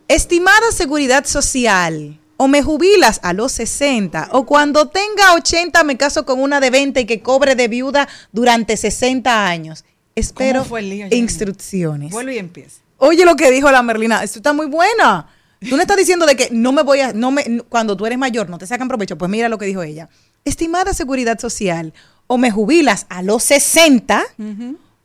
[0.07, 6.25] Estimada seguridad social, o me jubilas a los 60, o cuando tenga 80 me caso
[6.25, 9.83] con una de 20 y que cobre de viuda durante 60 años.
[10.15, 12.11] Espero lío, instrucciones.
[12.11, 12.81] Vuelve y empieza.
[12.97, 15.27] Oye lo que dijo la Merlina, esto está muy buena.
[15.67, 18.17] Tú no estás diciendo de que no me voy a, no me, cuando tú eres
[18.17, 19.17] mayor no te sacan provecho.
[19.17, 20.09] Pues mira lo que dijo ella.
[20.45, 21.93] Estimada seguridad social,
[22.27, 24.23] o me jubilas a los 60,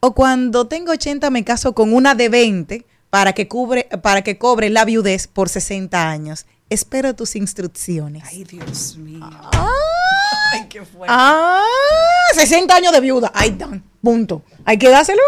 [0.01, 4.39] o cuando tengo 80 me caso con una de 20 para que, cubre, para que
[4.39, 6.47] cobre la viudez por 60 años.
[6.73, 8.23] Espero tus instrucciones.
[8.27, 9.21] Ay, Dios mío.
[9.23, 9.69] Ah,
[10.55, 11.07] Ay, qué fuerte.
[11.15, 11.63] ah,
[12.35, 13.31] 60 años de viuda.
[13.35, 13.85] Ahí están.
[14.01, 14.43] Punto.
[14.65, 15.21] Hay que dárselo.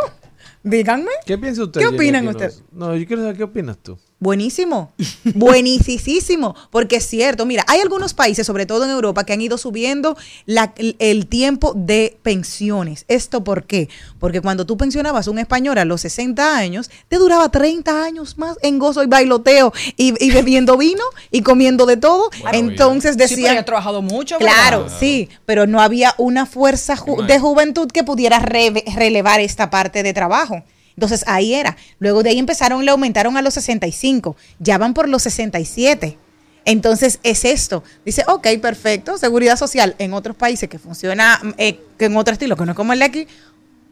[0.63, 1.11] Díganme.
[1.27, 1.83] ¿Qué piensa usted?
[1.83, 2.63] ¿Qué opinan ustedes?
[2.73, 3.99] No, yo quiero saber qué opinas tú.
[4.25, 4.91] Buenísimo,
[5.35, 9.59] buenísimo, porque es cierto, mira, hay algunos países, sobre todo en Europa, que han ido
[9.59, 13.05] subiendo la- el, el tiempo de pensiones.
[13.09, 13.89] ¿Esto por qué?
[14.19, 18.39] Porque cuando tú pensionabas a un español a los 60 años, te duraba 30 años
[18.39, 22.31] más en gozo y bailoteo y, y bebiendo vino y comiendo de todo.
[22.53, 24.53] Entonces Sí, pero he trabajado mucho, ¿verdad?
[24.55, 29.69] Claro, sí, pero no había una fuerza ju- de juventud que pudiera re- relevar esta
[29.71, 30.63] parte de trabajo.
[30.97, 31.77] Entonces ahí era.
[31.99, 36.19] Luego de ahí empezaron, le aumentaron a los 65, ya van por los 67.
[36.65, 37.83] Entonces es esto.
[38.05, 42.65] Dice, ok, perfecto, seguridad social en otros países que funciona eh, en otro estilo, que
[42.65, 43.27] no es como el de aquí,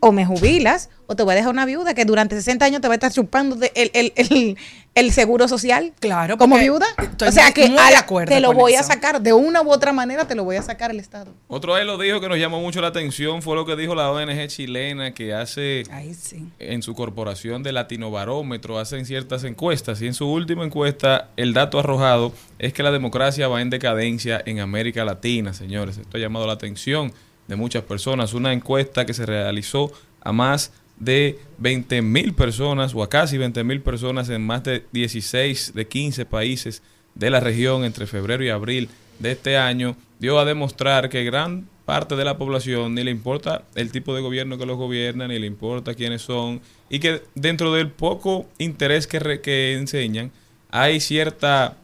[0.04, 2.88] o me jubilas o te voy a dejar una viuda que durante 60 años te
[2.88, 4.56] va a estar chupando de- el, el- el-
[4.96, 5.92] el seguro social.
[6.00, 6.86] Claro, como viuda.
[6.98, 9.22] estoy O sea muy- que muy a de la- acuerdo te lo voy a sacar
[9.22, 11.32] de una u otra manera, te lo voy a sacar el Estado.
[11.46, 14.10] Otro ahí lo dijo que nos llamó mucho la atención fue lo que dijo la
[14.10, 16.48] ONG chilena que hace Ay, sí.
[16.58, 21.52] en su corporación de Latino Barómetro, hacen ciertas encuestas y en su última encuesta el
[21.54, 25.96] dato arrojado es que la democracia va en decadencia en América Latina, señores.
[25.98, 27.12] Esto ha llamado la atención
[27.48, 28.34] de muchas personas.
[28.34, 33.64] Una encuesta que se realizó a más de 20 mil personas o a casi 20
[33.64, 36.82] mil personas en más de 16 de 15 países
[37.14, 41.68] de la región entre febrero y abril de este año dio a demostrar que gran
[41.84, 45.38] parte de la población ni le importa el tipo de gobierno que los gobierna, ni
[45.40, 50.30] le importa quiénes son, y que dentro del poco interés que, enseñan,
[50.70, 51.76] hay cierta,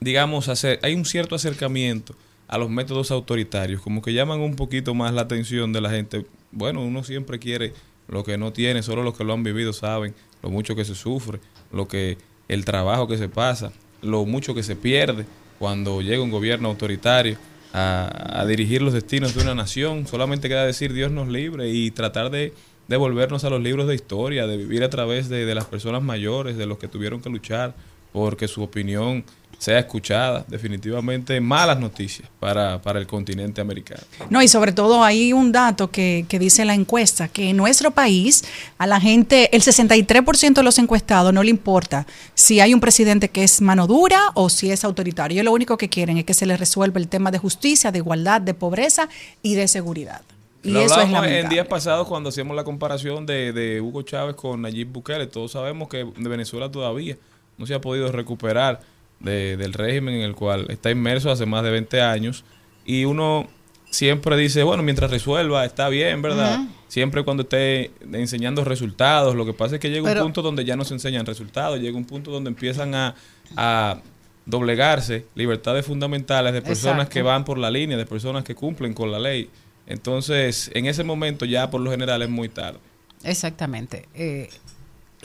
[0.00, 2.14] digamos, acer- hay un cierto acercamiento
[2.48, 6.26] a los métodos autoritarios, como que llaman un poquito más la atención de la gente.
[6.52, 7.72] Bueno, uno siempre quiere
[8.08, 10.94] lo que no tiene, solo los que lo han vivido saben lo mucho que se
[10.94, 11.40] sufre,
[11.72, 15.24] lo que el trabajo que se pasa, lo mucho que se pierde
[15.58, 17.38] cuando llega un gobierno autoritario
[17.72, 20.06] a, dirigir los destinos de una nación.
[20.06, 22.52] Solamente queda decir Dios nos libre y tratar de
[22.88, 26.66] devolvernos a los libros de historia, de vivir a través de las personas mayores, de
[26.66, 27.74] los que tuvieron que luchar
[28.12, 29.24] porque su opinión
[29.58, 30.44] sea escuchada.
[30.48, 34.02] Definitivamente malas noticias para, para el continente americano.
[34.30, 37.90] No, y sobre todo hay un dato que, que dice la encuesta, que en nuestro
[37.90, 38.44] país
[38.78, 43.28] a la gente, el 63% de los encuestados no le importa si hay un presidente
[43.28, 45.34] que es mano dura o si es autoritario.
[45.34, 47.98] Ellos lo único que quieren es que se les resuelva el tema de justicia, de
[47.98, 49.08] igualdad, de pobreza
[49.42, 50.22] y de seguridad.
[50.62, 54.34] Y Lo eso es en días pasados cuando hacíamos la comparación de, de Hugo Chávez
[54.34, 55.26] con Nayib Bukele.
[55.26, 57.18] Todos sabemos que de Venezuela todavía
[57.58, 58.80] no se ha podido recuperar
[59.20, 62.44] de- del régimen en el cual está inmerso hace más de 20 años.
[62.84, 63.48] Y uno
[63.90, 66.60] siempre dice, bueno, mientras resuelva, está bien, ¿verdad?
[66.88, 69.34] Siempre cuando esté enseñando resultados.
[69.34, 71.80] Lo que pasa es que llega Pero- un punto donde ya no se enseñan resultados.
[71.80, 73.14] Llega un punto donde empiezan a,
[73.56, 74.00] a
[74.46, 77.14] doblegarse libertades fundamentales de personas Exacto.
[77.14, 79.48] que van por la línea, de personas que cumplen con la ley.
[79.86, 82.78] Entonces, en ese momento ya por lo general es muy tarde.
[83.22, 84.06] Exactamente.
[84.14, 84.50] Eh,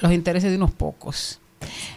[0.01, 1.39] los intereses de unos pocos.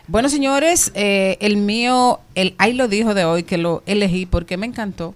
[0.09, 4.57] Bueno, señores, eh, el mío, el ahí lo dijo de hoy que lo elegí porque
[4.57, 5.15] me encantó,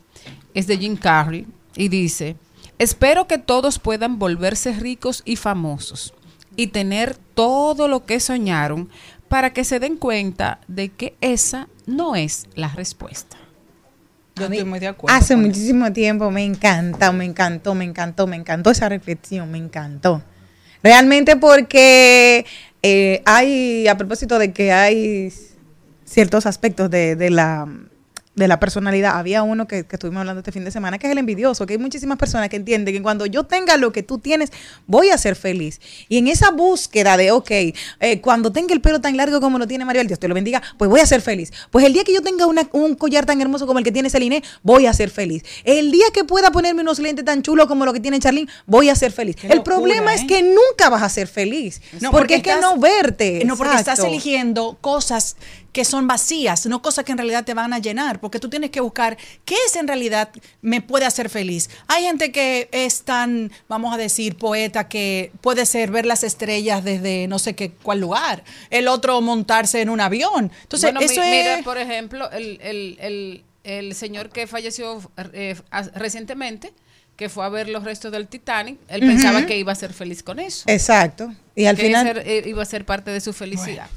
[0.55, 2.37] es de Jim Carrey y dice,
[2.79, 6.15] espero que todos puedan volverse ricos y famosos
[6.55, 8.89] y tener todo lo que soñaron
[9.29, 13.37] para que se den cuenta de que esa no es la respuesta.
[14.37, 15.17] Yo estoy muy de acuerdo.
[15.17, 15.43] Hace eso.
[15.43, 20.23] muchísimo tiempo me encanta, me encantó, me encantó, me encantó esa reflexión, me encantó.
[20.83, 22.47] Realmente porque
[22.83, 25.33] eh, hay, a propósito de que hay
[26.05, 27.67] ciertos aspectos de, de la
[28.37, 29.19] de la personalidad.
[29.19, 31.73] Había uno que, que estuvimos hablando este fin de semana, que es el envidioso, que
[31.75, 34.51] hay muchísimas personas que entienden que cuando yo tenga lo que tú tienes,
[34.87, 35.81] voy a ser feliz.
[36.09, 39.67] Y en esa búsqueda de, ok, eh, cuando tenga el pelo tan largo como lo
[39.67, 41.53] tiene Mario, Dios te lo bendiga, pues voy a ser feliz.
[41.71, 44.11] Pues el día que yo tenga una- un collar tan hermoso como el que tiene
[44.11, 45.43] Celine, voy a ser feliz.
[45.65, 48.91] El día que pueda ponerme unos lentes tan chulos como lo que tiene Charlene, voy
[48.91, 49.37] a ser feliz.
[49.43, 50.27] el locura, problema es ¿eh?
[50.27, 51.81] que nunca vas a ser feliz.
[52.11, 53.43] porque, es que no verte.
[53.47, 55.37] No, porque estás eligiendo cosas
[55.77, 58.71] que son vacías, no cosas que en realidad te van a llenar, porque tú tienes
[58.71, 60.31] que buscar qué es en realidad
[60.63, 61.69] me puede hacer feliz.
[61.87, 66.83] Hay gente que es tan, vamos a decir, poeta que puede ser ver las estrellas
[66.83, 70.51] desde no sé qué cuál lugar, el otro montarse en un avión.
[70.63, 75.03] Entonces, Bueno, eso mi- es mira, por ejemplo, el, el, el, el señor que falleció
[75.35, 75.57] eh,
[75.95, 76.73] recientemente,
[77.17, 80.23] que fue a ver los restos del Titanic, él pensaba que iba a ser feliz
[80.23, 80.65] con eso.
[80.69, 81.35] Exacto.
[81.57, 83.89] Y al final, eh, iba a ser parte de su felicidad.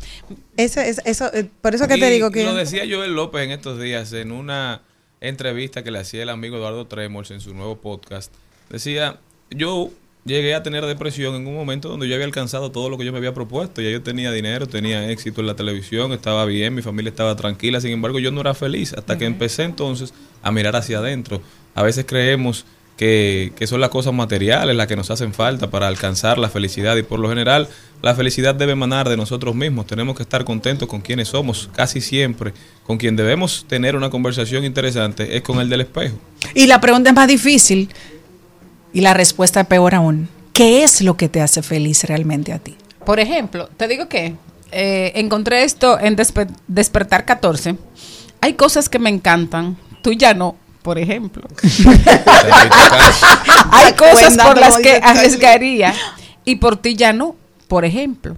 [0.55, 2.45] eso, eso, eso, eh, por eso que Y te digo que...
[2.45, 4.81] Lo decía Joel López en estos días en una
[5.19, 8.33] entrevista que le hacía el amigo Eduardo Tremors en su nuevo podcast.
[8.69, 9.19] Decía,
[9.49, 9.91] yo
[10.23, 13.11] llegué a tener depresión en un momento donde yo había alcanzado todo lo que yo
[13.11, 13.81] me había propuesto.
[13.81, 17.81] Ya yo tenía dinero, tenía éxito en la televisión, estaba bien, mi familia estaba tranquila.
[17.81, 21.41] Sin embargo, yo no era feliz hasta que empecé entonces a mirar hacia adentro.
[21.75, 22.65] A veces creemos
[22.99, 26.97] que, que son las cosas materiales las que nos hacen falta para alcanzar la felicidad
[26.97, 27.69] y por lo general
[28.01, 29.87] la felicidad debe emanar de nosotros mismos.
[29.87, 32.51] Tenemos que estar contentos con quienes somos casi siempre.
[32.85, 36.17] Con quien debemos tener una conversación interesante es con el del espejo.
[36.53, 37.87] Y la pregunta es más difícil
[38.91, 40.27] y la respuesta es peor aún.
[40.51, 42.75] ¿Qué es lo que te hace feliz realmente a ti?
[43.05, 44.35] Por ejemplo, te digo que
[44.73, 47.77] eh, encontré esto en Despe- Despertar 14.
[48.41, 51.43] Hay cosas que me encantan, tú ya no, por ejemplo.
[53.71, 55.93] Hay cosas por las que arriesgaría
[56.45, 57.35] y por ti ya no,
[57.67, 58.37] por ejemplo.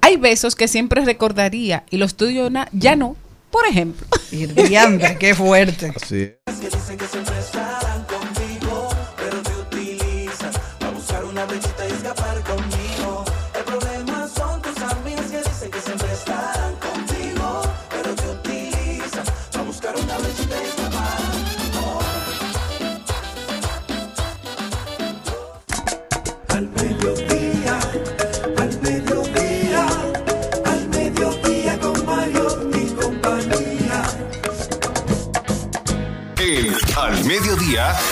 [0.00, 3.16] Hay besos que siempre recordaría y los tuyos ya no,
[3.50, 4.06] por ejemplo.
[4.30, 4.46] Y
[5.18, 5.92] qué fuerte.
[5.94, 6.32] Así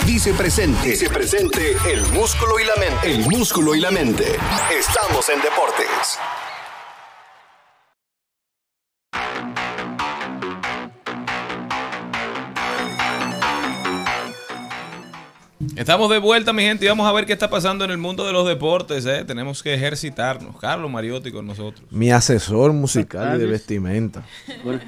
[0.05, 0.90] Dice presente.
[0.90, 3.11] Dice presente el músculo y la mente.
[3.11, 4.37] El músculo y la mente.
[4.79, 6.18] Estamos en deportes.
[15.77, 18.27] Estamos de vuelta, mi gente, y vamos a ver qué está pasando en el mundo
[18.27, 19.07] de los deportes.
[19.07, 19.24] ¿eh?
[19.24, 20.59] Tenemos que ejercitarnos.
[20.59, 21.90] Carlos Mariotti con nosotros.
[21.90, 24.24] Mi asesor musical y de vestimenta.
[24.62, 24.85] Buenas,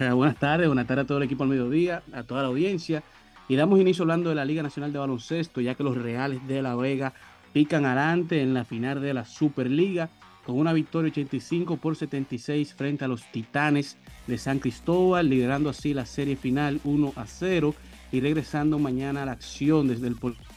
[0.14, 3.02] buenas tardes, buenas tardes a todo el equipo al mediodía, a toda la audiencia.
[3.48, 6.62] Y damos inicio hablando de la Liga Nacional de Baloncesto, ya que los Reales de
[6.62, 7.12] La Vega
[7.52, 10.08] pican adelante en la final de la Superliga
[10.44, 15.94] con una victoria 85 por 76 frente a los Titanes de San Cristóbal, liderando así
[15.94, 17.74] la serie final 1 a 0
[18.10, 20.16] y regresando mañana a la acción desde el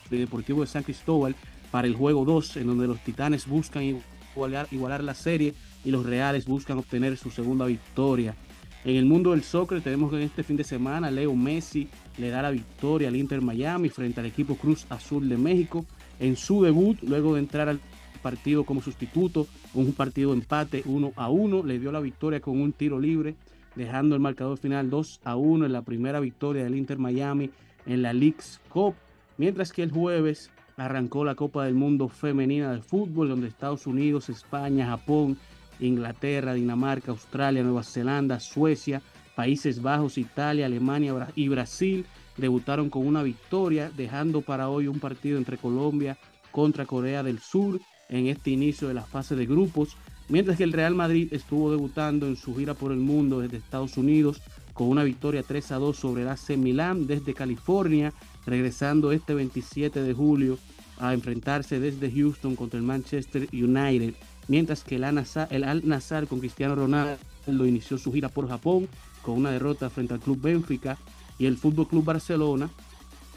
[0.09, 1.35] Deportivo de San Cristóbal
[1.71, 4.01] para el juego 2, en donde los Titanes buscan
[4.71, 8.35] igualar la serie y los Reales buscan obtener su segunda victoria.
[8.85, 11.87] En el mundo del soccer tenemos que este fin de semana Leo Messi
[12.19, 15.87] le da la victoria al Inter Miami frente al equipo Cruz Azul de México.
[16.19, 17.79] En su debut luego de entrar al
[18.21, 22.61] partido como sustituto, un partido de empate 1 a 1, le dio la victoria con
[22.61, 23.35] un tiro libre,
[23.75, 27.49] dejando el marcador final 2 a 1 en la primera victoria del Inter Miami
[27.87, 28.93] en la Leagues Cup,
[29.39, 34.29] mientras que el jueves arrancó la Copa del Mundo femenina de fútbol donde Estados Unidos,
[34.29, 35.39] España, Japón,
[35.79, 39.01] Inglaterra, Dinamarca, Australia, Nueva Zelanda, Suecia,
[39.35, 42.05] Países Bajos, Italia, Alemania y Brasil
[42.37, 46.17] debutaron con una victoria, dejando para hoy un partido entre Colombia
[46.51, 49.97] contra Corea del Sur en este inicio de la fase de grupos,
[50.29, 53.97] mientras que el Real Madrid estuvo debutando en su gira por el mundo desde Estados
[53.97, 54.41] Unidos
[54.73, 58.13] con una victoria 3 a 2 sobre el AC Milán desde California,
[58.45, 60.57] regresando este 27 de julio
[60.99, 64.13] a enfrentarse desde Houston contra el Manchester United,
[64.47, 68.87] mientras que el Al Nassr, el Al con Cristiano Ronaldo inició su gira por Japón
[69.21, 70.97] con una derrota frente al Club Benfica
[71.37, 72.69] y el Fútbol Club Barcelona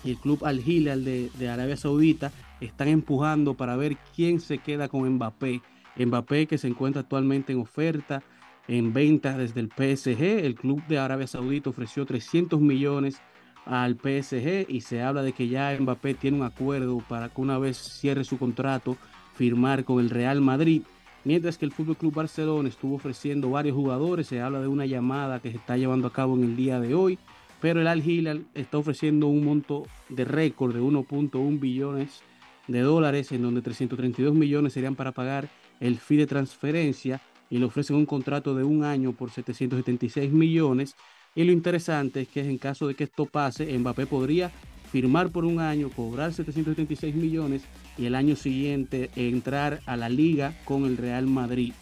[0.05, 4.89] y el Club Al Hilal de Arabia Saudita están empujando para ver quién se queda
[4.89, 5.63] con Mbappé.
[5.97, 8.23] Mbappé que se encuentra actualmente en oferta,
[8.67, 10.45] en venta desde el PSG.
[10.45, 13.21] El club de Arabia Saudita ofreció 300 millones
[13.65, 17.59] al PSG y se habla de que ya Mbappé tiene un acuerdo para que una
[17.59, 18.97] vez cierre su contrato
[19.35, 20.83] firmar con el Real Madrid.
[21.25, 25.41] Mientras que el Fútbol Club Barcelona estuvo ofreciendo varios jugadores, se habla de una llamada
[25.41, 27.19] que se está llevando a cabo en el día de hoy,
[27.61, 32.23] pero el Al Hilal está ofreciendo un monto de récord de 1.1 billones
[32.69, 35.49] de dólares, en donde 332 millones serían para pagar
[35.81, 40.95] el fee de transferencia y le ofrecen un contrato de un año por 776 millones.
[41.35, 44.51] Y lo interesante es que en caso de que esto pase, Mbappé podría
[44.91, 47.63] firmar por un año, cobrar 776 millones
[47.99, 51.73] y el año siguiente entrar a la liga con el Real Madrid.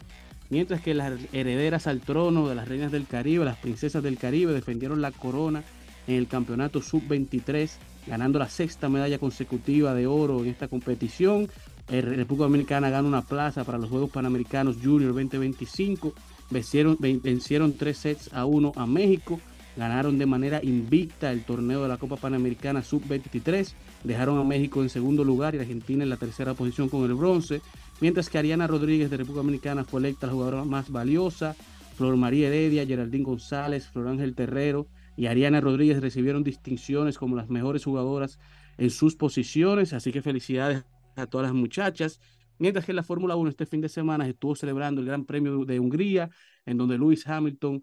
[0.48, 4.52] Mientras que las herederas al trono de las reinas del Caribe, las princesas del Caribe,
[4.52, 5.62] defendieron la corona
[6.06, 7.68] en el campeonato sub-23,
[8.06, 11.48] ganando la sexta medalla consecutiva de oro en esta competición.
[11.88, 16.14] Eh, República Dominicana gana una plaza para los Juegos Panamericanos Junior 2025.
[16.50, 19.40] Vencieron, ven- vencieron tres sets a uno a México.
[19.76, 23.74] Ganaron de manera invicta el torneo de la Copa Panamericana Sub-23.
[24.04, 27.60] Dejaron a México en segundo lugar y Argentina en la tercera posición con el bronce.
[28.00, 31.54] Mientras que Ariana Rodríguez de República Dominicana fue electa la jugadora más valiosa.
[31.96, 37.48] Flor María Heredia, Geraldine González, Flor Ángel Terrero y Ariana Rodríguez recibieron distinciones como las
[37.48, 38.38] mejores jugadoras
[38.78, 39.92] en sus posiciones.
[39.92, 40.84] Así que felicidades
[41.16, 42.20] a todas las muchachas.
[42.58, 45.26] Mientras que en la Fórmula 1 este fin de semana se estuvo celebrando el Gran
[45.26, 46.30] Premio de Hungría,
[46.64, 47.82] en donde Lewis Hamilton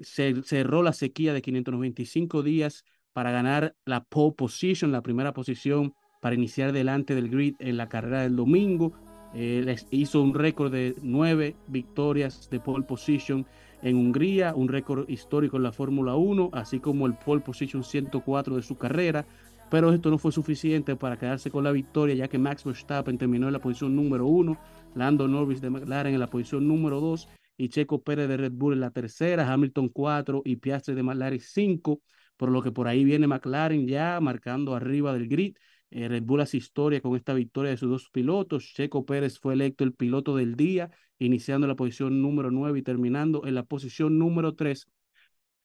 [0.00, 5.94] se- cerró la sequía de 595 días para ganar la pole position, la primera posición
[6.20, 8.92] para iniciar delante del grid en la carrera del domingo.
[9.34, 13.46] Eh, hizo un récord de nueve victorias de pole position
[13.82, 18.56] en Hungría, un récord histórico en la Fórmula 1, así como el pole position 104
[18.56, 19.26] de su carrera.
[19.70, 23.46] Pero esto no fue suficiente para quedarse con la victoria, ya que Max Verstappen terminó
[23.46, 24.58] en la posición número uno,
[24.94, 28.74] Lando Norris de McLaren en la posición número dos y Checo Pérez de Red Bull
[28.74, 32.00] en la tercera, Hamilton 4 y Piastri de McLaren 5,
[32.36, 35.56] por lo que por ahí viene McLaren ya marcando arriba del grid.
[35.90, 38.72] Eh, Red Bull hace historia con esta victoria de sus dos pilotos.
[38.74, 43.46] Checo Pérez fue electo el piloto del día, iniciando la posición número 9 y terminando
[43.46, 44.86] en la posición número 3.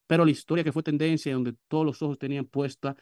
[0.07, 2.95] Pero la historia que fue tendencia, donde todos los ojos tenían puesta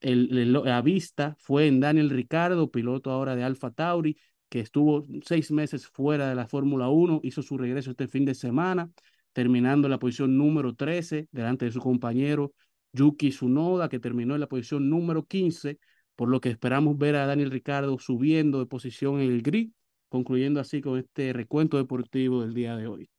[0.00, 4.18] el- la vista, fue en Daniel Ricardo, piloto ahora de Alfa Tauri,
[4.48, 8.34] que estuvo seis meses fuera de la Fórmula 1, hizo su regreso este fin de
[8.34, 8.90] semana,
[9.32, 12.52] terminando en la posición número 13, delante de su compañero
[12.92, 15.78] Yuki Tsunoda, que terminó en la posición número 15,
[16.14, 19.70] por lo que esperamos ver a Daniel Ricardo subiendo de posición en el grid,
[20.08, 23.10] concluyendo así con este recuento deportivo del día de hoy.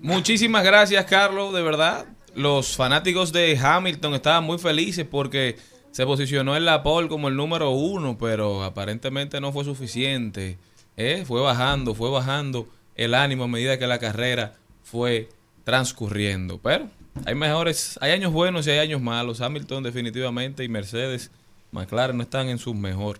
[0.00, 2.06] Muchísimas gracias, Carlos, de verdad.
[2.34, 5.56] Los fanáticos de Hamilton estaban muy felices porque
[5.90, 10.58] se posicionó en la pole como el número uno, pero aparentemente no fue suficiente.
[10.96, 11.24] ¿eh?
[11.26, 15.28] Fue bajando, fue bajando el ánimo a medida que la carrera fue
[15.64, 16.58] transcurriendo.
[16.58, 16.88] Pero
[17.24, 19.40] hay mejores, hay años buenos y hay años malos.
[19.40, 21.30] Hamilton definitivamente y Mercedes,
[21.72, 23.18] McLaren no están en su mejor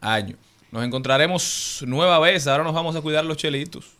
[0.00, 0.36] año.
[0.70, 2.46] Nos encontraremos nueva vez.
[2.46, 3.97] Ahora nos vamos a cuidar los chelitos.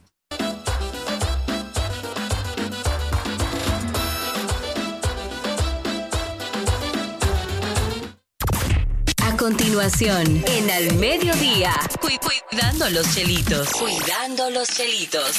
[9.53, 11.73] Continuación, en Al Mediodía,
[12.03, 12.09] cu-
[12.51, 13.71] cuidando los chelitos.
[13.71, 15.37] Cuidando los chelitos.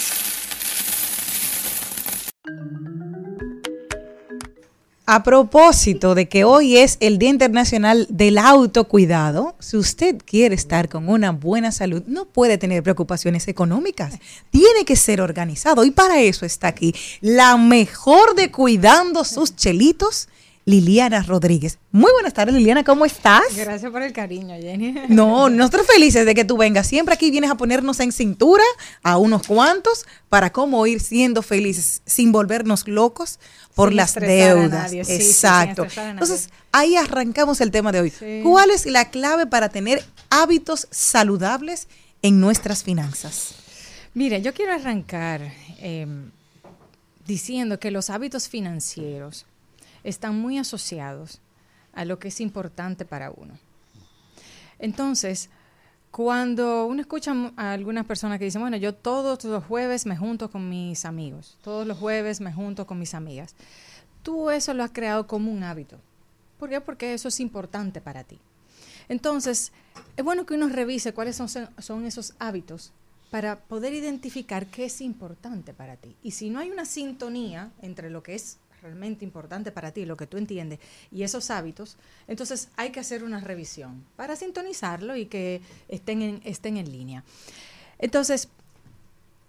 [5.06, 10.90] A propósito de que hoy es el Día Internacional del Autocuidado, si usted quiere estar
[10.90, 14.16] con una buena salud, no puede tener preocupaciones económicas.
[14.50, 15.84] Tiene que ser organizado.
[15.84, 20.30] Y para eso está aquí la mejor de cuidando sus chelitos,
[20.70, 21.80] Liliana Rodríguez.
[21.92, 23.42] Muy buenas tardes, Liliana, ¿cómo estás?
[23.56, 24.94] Gracias por el cariño, Jenny.
[25.10, 26.86] No, nosotros felices de que tú vengas.
[26.86, 28.64] Siempre aquí vienes a ponernos en cintura
[29.02, 33.40] a unos cuantos para cómo ir siendo felices sin volvernos locos
[33.74, 34.84] por Sin las a deudas.
[34.84, 35.88] nadie, sí, Exacto.
[35.88, 36.12] a.
[36.12, 38.12] Entonces, ahí arrancamos el tema de hoy.
[38.12, 38.42] Sí.
[38.44, 41.88] ¿Cuál es la clave para tener hábitos saludables
[42.22, 43.56] en nuestras finanzas?
[44.14, 46.06] Mire, yo quiero arrancar eh,
[47.26, 49.48] diciendo que los hábitos financieros
[50.04, 51.42] están muy asociados
[51.94, 53.58] a lo que es importante para uno.
[54.80, 55.50] Entonces,
[56.12, 60.50] cuando uno escucha a algunas personas que dicen, bueno, yo todos los jueves me junto
[60.50, 63.56] con mis amigos, todos los jueves me junto con mis amigas,
[64.24, 66.00] tú eso lo has creado como un hábito.
[66.58, 66.82] ¿Por qué?
[66.82, 68.40] Porque eso es importante para ti.
[69.08, 69.72] Entonces,
[70.18, 72.92] es bueno que uno revise cuáles son, son esos hábitos
[73.32, 76.16] para poder identificar qué es importante para ti.
[76.24, 80.18] Y si no hay una sintonía entre lo que es realmente importante para ti, lo
[80.18, 80.80] que tú entiendes,
[81.12, 86.42] y esos hábitos, entonces hay que hacer una revisión para sintonizarlo y que estén en,
[86.44, 87.24] estén en línea.
[87.98, 88.50] Entonces,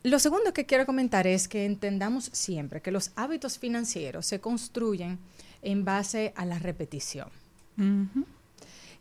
[0.02, 5.18] lo segundo que quiero comentar es que entendamos siempre que los hábitos financieros se construyen
[5.62, 7.28] en base a la repetición.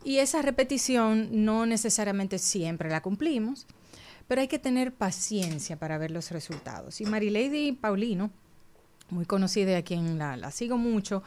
[0.04, 3.66] Y esa repetición no necesariamente siempre la cumplimos,
[4.28, 7.00] pero hay que tener paciencia para ver los resultados.
[7.00, 8.30] Y Marilady Paulino,
[9.10, 11.22] muy conocida y a quien la, la sigo mucho,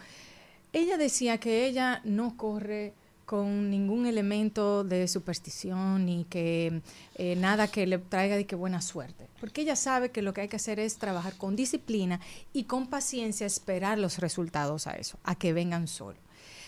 [0.73, 2.93] ella decía que ella no corre
[3.25, 6.81] con ningún elemento de superstición ni que
[7.15, 10.41] eh, nada que le traiga de que buena suerte, porque ella sabe que lo que
[10.41, 12.19] hay que hacer es trabajar con disciplina
[12.51, 16.17] y con paciencia esperar los resultados a eso, a que vengan solo.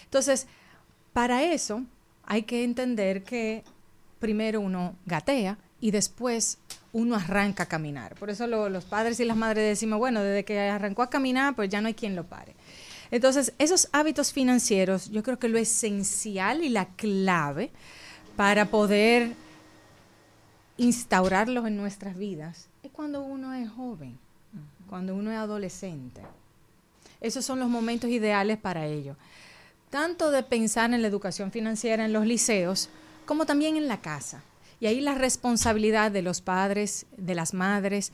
[0.05, 0.47] Entonces,
[1.13, 1.83] para eso
[2.23, 3.63] hay que entender que
[4.19, 6.57] primero uno gatea y después
[6.95, 8.15] uno arranca a caminar.
[8.15, 11.53] Por eso lo- los padres y las madres decimos, bueno, desde que arrancó a caminar,
[11.53, 12.55] pues ya no hay quien lo pare.
[13.11, 17.71] Entonces, esos hábitos financieros, yo creo que lo esencial y la clave
[18.37, 19.33] para poder
[20.77, 24.17] instaurarlos en nuestras vidas es cuando uno es joven,
[24.89, 26.21] cuando uno es adolescente.
[27.19, 29.17] Esos son los momentos ideales para ello.
[29.89, 32.89] Tanto de pensar en la educación financiera en los liceos,
[33.25, 34.43] como también en la casa.
[34.79, 38.11] Y ahí la responsabilidad de los padres, de las madres,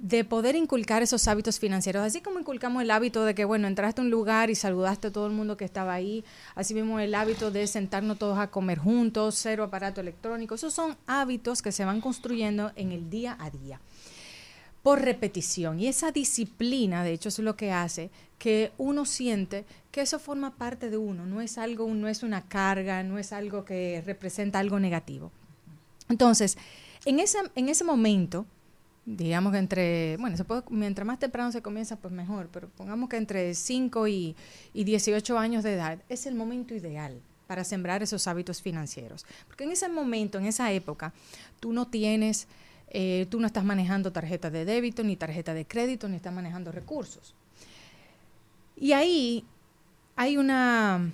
[0.00, 4.00] de poder inculcar esos hábitos financieros, así como inculcamos el hábito de que, bueno, entraste
[4.00, 6.24] a un lugar y saludaste a todo el mundo que estaba ahí,
[6.54, 10.96] así mismo el hábito de sentarnos todos a comer juntos, cero aparato electrónico, esos son
[11.06, 13.78] hábitos que se van construyendo en el día a día
[14.82, 15.78] por repetición.
[15.78, 20.56] Y esa disciplina, de hecho, es lo que hace que uno siente que eso forma
[20.56, 24.58] parte de uno, no es algo, no es una carga, no es algo que representa
[24.58, 25.30] algo negativo.
[26.10, 26.58] Entonces,
[27.06, 28.44] en ese, en ese momento,
[29.06, 33.08] digamos que entre, bueno, se puede, mientras más temprano se comienza, pues mejor, pero pongamos
[33.08, 34.36] que entre 5 y,
[34.74, 39.24] y 18 años de edad es el momento ideal para sembrar esos hábitos financieros.
[39.46, 41.12] Porque en ese momento, en esa época,
[41.58, 42.46] tú no tienes,
[42.90, 46.70] eh, tú no estás manejando tarjeta de débito, ni tarjeta de crédito, ni estás manejando
[46.70, 47.34] recursos.
[48.76, 49.44] Y ahí
[50.16, 51.12] hay una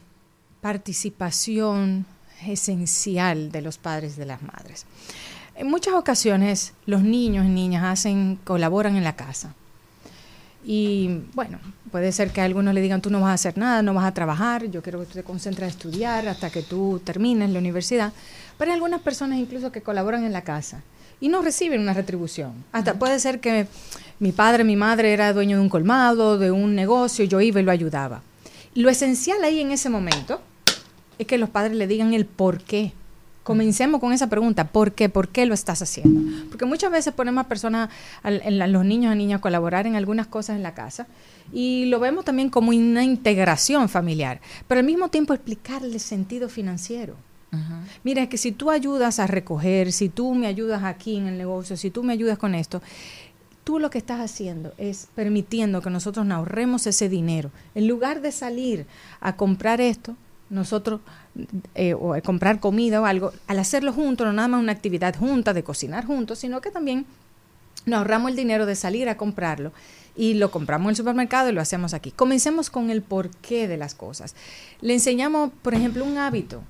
[0.61, 2.07] participación
[2.47, 4.87] esencial de los padres de las madres.
[5.55, 9.55] En muchas ocasiones los niños y niñas hacen, colaboran en la casa.
[10.65, 11.59] Y bueno,
[11.93, 14.13] puede ser que algunos le digan, tú no vas a hacer nada, no vas a
[14.13, 18.13] trabajar, yo quiero que tú te concentres a estudiar hasta que tú termines la universidad.
[18.59, 20.83] Pero hay algunas personas incluso que colaboran en la casa
[21.21, 22.53] y no reciben una retribución.
[22.73, 23.69] Hasta puede ser que
[24.19, 27.63] mi padre, mi madre era dueño de un colmado, de un negocio, yo iba y
[27.65, 28.23] lo ayudaba.
[28.75, 30.41] Lo esencial ahí en ese momento
[31.19, 32.93] es que los padres le digan el por qué.
[33.43, 35.09] Comencemos con esa pregunta, ¿por qué?
[35.09, 36.21] ¿Por qué lo estás haciendo?
[36.49, 37.91] Porque muchas veces ponemos a personas,
[38.25, 41.07] a, los niños y niñas a colaborar en algunas cosas en la casa
[41.53, 46.49] y lo vemos también como una integración familiar, pero al mismo tiempo explicarle el sentido
[46.49, 47.15] financiero.
[48.05, 51.39] Mira, es que si tú ayudas a recoger, si tú me ayudas aquí en el
[51.39, 52.83] negocio, si tú me ayudas con esto,
[53.65, 57.51] tú lo que estás haciendo es permitiendo que nosotros nos ahorremos ese dinero.
[57.75, 58.87] En lugar de salir
[59.21, 60.17] a comprar esto,
[60.51, 61.01] nosotros
[61.75, 65.17] eh, o a comprar comida o algo, al hacerlo juntos, no nada más una actividad
[65.17, 67.07] junta de cocinar juntos, sino que también
[67.85, 69.73] nos ahorramos el dinero de salir a comprarlo
[70.17, 72.11] y lo compramos en el supermercado y lo hacemos aquí.
[72.11, 74.35] Comencemos con el porqué de las cosas.
[74.81, 76.63] Le enseñamos, por ejemplo, un hábito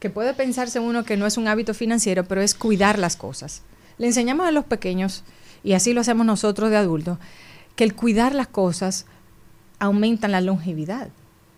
[0.00, 3.62] que puede pensarse uno que no es un hábito financiero, pero es cuidar las cosas.
[3.98, 5.24] Le enseñamos a los pequeños,
[5.64, 7.18] y así lo hacemos nosotros de adultos,
[7.74, 9.06] que el cuidar las cosas
[9.80, 11.08] aumenta la longevidad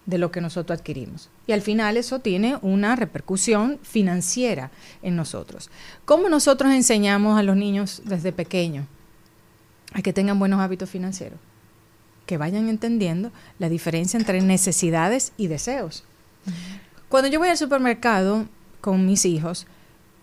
[0.06, 1.30] de lo que nosotros adquirimos.
[1.46, 4.70] Y al final eso tiene una repercusión financiera
[5.02, 5.70] en nosotros.
[6.04, 8.86] ¿Cómo nosotros enseñamos a los niños desde pequeños
[9.92, 11.38] a que tengan buenos hábitos financieros?
[12.26, 16.04] Que vayan entendiendo la diferencia entre necesidades y deseos.
[17.08, 18.46] Cuando yo voy al supermercado
[18.80, 19.66] con mis hijos,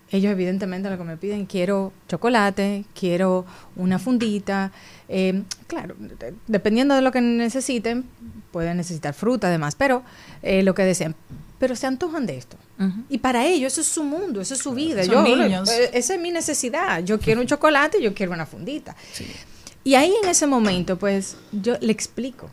[0.10, 4.72] ellos evidentemente lo que me piden, quiero chocolate, quiero una fundita.
[5.10, 5.96] Eh, claro,
[6.48, 8.06] dependiendo de lo que necesiten,
[8.52, 10.04] pueden necesitar fruta además, pero
[10.42, 11.16] eh, lo que deseen.
[11.60, 12.56] Pero se antojan de esto.
[13.10, 15.04] Y para ellos eso es su mundo, eso es su vida.
[15.04, 15.68] Son yo, niños.
[15.70, 17.04] eh, esa es mi necesidad.
[17.04, 18.96] Yo quiero un chocolate, yo quiero una fundita.
[19.84, 22.50] Y ahí en ese momento, pues yo le explico.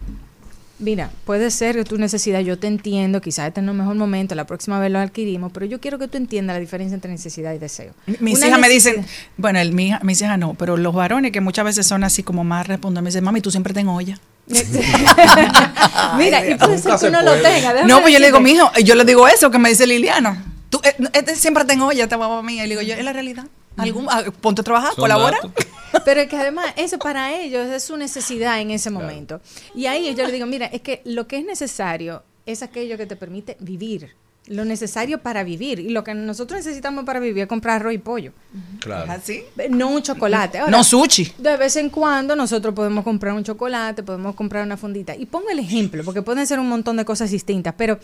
[0.79, 3.95] Mira, puede ser que tu necesidad, yo te entiendo, quizás este no es el mejor
[3.97, 7.11] momento, la próxima vez lo adquirimos, pero yo quiero que tú entiendas la diferencia entre
[7.13, 7.93] necesidad y deseo.
[8.21, 11.41] Mis hijas me dicen, bueno, el, mi hija- mis hijas no, pero los varones que
[11.41, 14.19] muchas veces son así como más responden, me dicen, mami, tú siempre ten olla.
[16.19, 17.73] Mira, y puede ser que se uno lo tenga.
[17.73, 18.41] déjame No, pues yo le digo, decirte.
[18.41, 20.45] mi hijo, yo le digo eso que me dice Liliana.
[20.71, 22.65] Tú, eh, este siempre tengo olla, esta mamá mía.
[22.65, 23.47] Y le digo, yo, es la realidad.
[23.77, 25.39] ¿Algún, ah, ponte a trabajar, Son colabora.
[25.43, 25.53] datos.
[26.05, 29.41] Pero es que además, eso para ellos es su necesidad en ese momento.
[29.75, 33.07] Y ahí yo le digo, mira, es que lo que es necesario es aquello que
[33.07, 34.15] te permite vivir.
[34.47, 35.81] Lo necesario para vivir.
[35.81, 38.33] Y lo que nosotros necesitamos para vivir es comprar arroz y pollo.
[38.81, 39.11] Claro.
[39.11, 39.43] ¿Así?
[39.71, 40.59] No un chocolate.
[40.59, 41.33] Ahora, No sushi.
[41.39, 45.17] De vez en cuando nosotros podemos comprar un chocolate, podemos comprar una fundita.
[45.17, 47.99] Y pongo el ejemplo, porque pueden ser un montón de cosas distintas, pero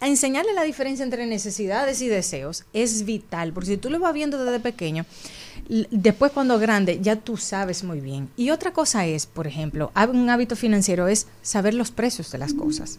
[0.00, 4.12] a enseñarle la diferencia entre necesidades y deseos es vital, porque si tú lo vas
[4.12, 5.06] viendo desde pequeño,
[5.90, 8.28] después cuando grande ya tú sabes muy bien.
[8.36, 12.54] Y otra cosa es, por ejemplo, un hábito financiero es saber los precios de las
[12.54, 12.98] cosas.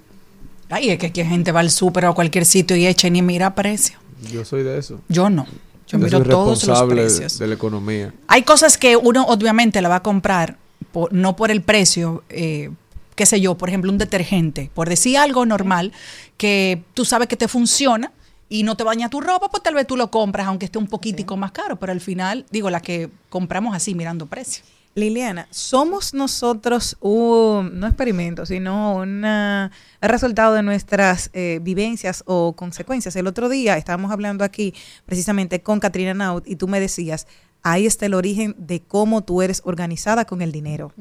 [0.73, 3.11] Ay, es que aquí gente va al súper o a cualquier sitio y echa y
[3.11, 3.97] ni mira precio.
[4.31, 4.99] Yo soy de eso.
[5.09, 5.45] Yo no.
[5.87, 7.37] Yo Yo miro soy todos los precios.
[7.39, 8.13] de la economía.
[8.27, 10.57] Hay cosas que uno obviamente la va a comprar
[10.91, 12.69] por- no por el precio, eh,
[13.15, 15.91] qué sé yo, por ejemplo, un detergente, por decir algo normal,
[16.37, 18.11] que tú sabes que te funciona
[18.49, 20.87] y no te baña tu ropa, pues tal vez tú lo compras, aunque esté un
[20.87, 24.63] poquitico más caro, pero al final, digo, la que compramos así mirando precio.
[24.95, 29.69] Liliana, somos nosotros un, no experimento, sino el
[30.01, 33.15] resultado de nuestras eh, vivencias o consecuencias.
[33.15, 34.73] El otro día estábamos hablando aquí
[35.05, 37.25] precisamente con Katrina Naut y tú me decías,
[37.63, 40.91] ahí está el origen de cómo tú eres organizada con el dinero.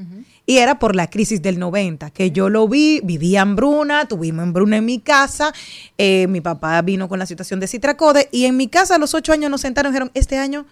[0.46, 4.78] Y era por la crisis del 90, que yo lo vi, viví hambruna, tuvimos hambruna
[4.78, 5.52] en mi casa,
[5.98, 9.12] eh, mi papá vino con la situación de Citracode y en mi casa a los
[9.12, 10.64] ocho años nos sentaron y dijeron, este año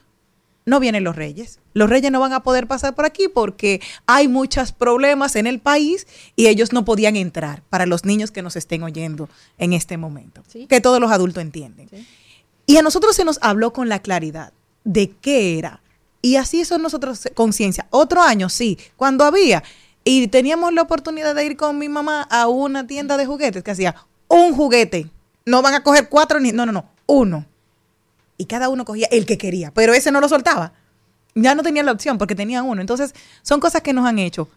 [0.67, 1.59] no vienen los reyes.
[1.73, 5.61] Los reyes no van a poder pasar por aquí porque hay muchos problemas en el
[5.61, 6.07] país
[6.37, 10.43] y ellos no podían entrar para los niños que nos estén oyendo en este momento,
[10.69, 11.89] que todos los adultos entienden.
[12.67, 14.53] Y a nosotros se nos habló con la claridad
[14.85, 15.81] de qué era.
[16.23, 17.87] Y así eso nosotros conciencia.
[17.91, 19.63] Otro año, sí, cuando había.
[20.05, 23.71] Y teníamos la oportunidad de ir con mi mamá a una tienda de juguetes que
[23.71, 23.97] hacía
[24.29, 25.11] un juguete.
[25.47, 26.53] No van a coger cuatro ni.
[26.53, 26.91] No, no, no.
[27.07, 27.47] Uno.
[28.41, 29.71] Y cada uno cogía el que quería.
[29.73, 30.73] Pero ese no lo soltaba.
[31.35, 32.81] Ya no tenía la opción porque tenía uno.
[32.81, 34.49] Entonces, son cosas que nos han hecho.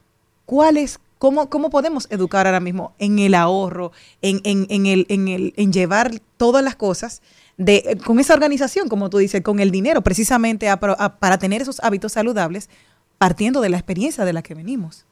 [0.45, 5.29] ¿Cuáles ¿Cómo, ¿Cómo podemos educar ahora mismo en el ahorro, en, en, en, el, en,
[5.29, 7.21] el, en llevar todas las cosas
[7.55, 11.79] de, eh, con esa organización, como tú dices, con el dinero, precisamente para tener esos
[11.79, 12.69] hábitos saludables,
[13.17, 15.05] partiendo de la experiencia de la que venimos?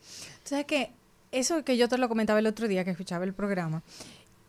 [0.43, 0.91] ¿Sabes que
[1.31, 3.81] Eso que yo te lo comentaba el otro día que escuchaba el programa,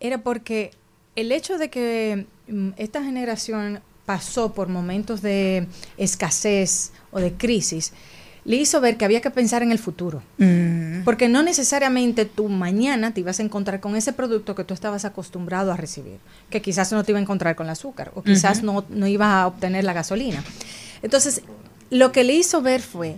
[0.01, 0.73] era porque
[1.15, 7.93] el hecho de que mm, esta generación pasó por momentos de escasez o de crisis,
[8.45, 10.23] le hizo ver que había que pensar en el futuro.
[11.05, 15.05] Porque no necesariamente tú mañana te ibas a encontrar con ese producto que tú estabas
[15.05, 16.19] acostumbrado a recibir,
[16.51, 19.29] que quizás no te iba a encontrar con el azúcar o quizás no, no ibas
[19.29, 20.43] a obtener la gasolina.
[21.03, 21.43] Entonces,
[21.91, 23.17] lo que le hizo ver fue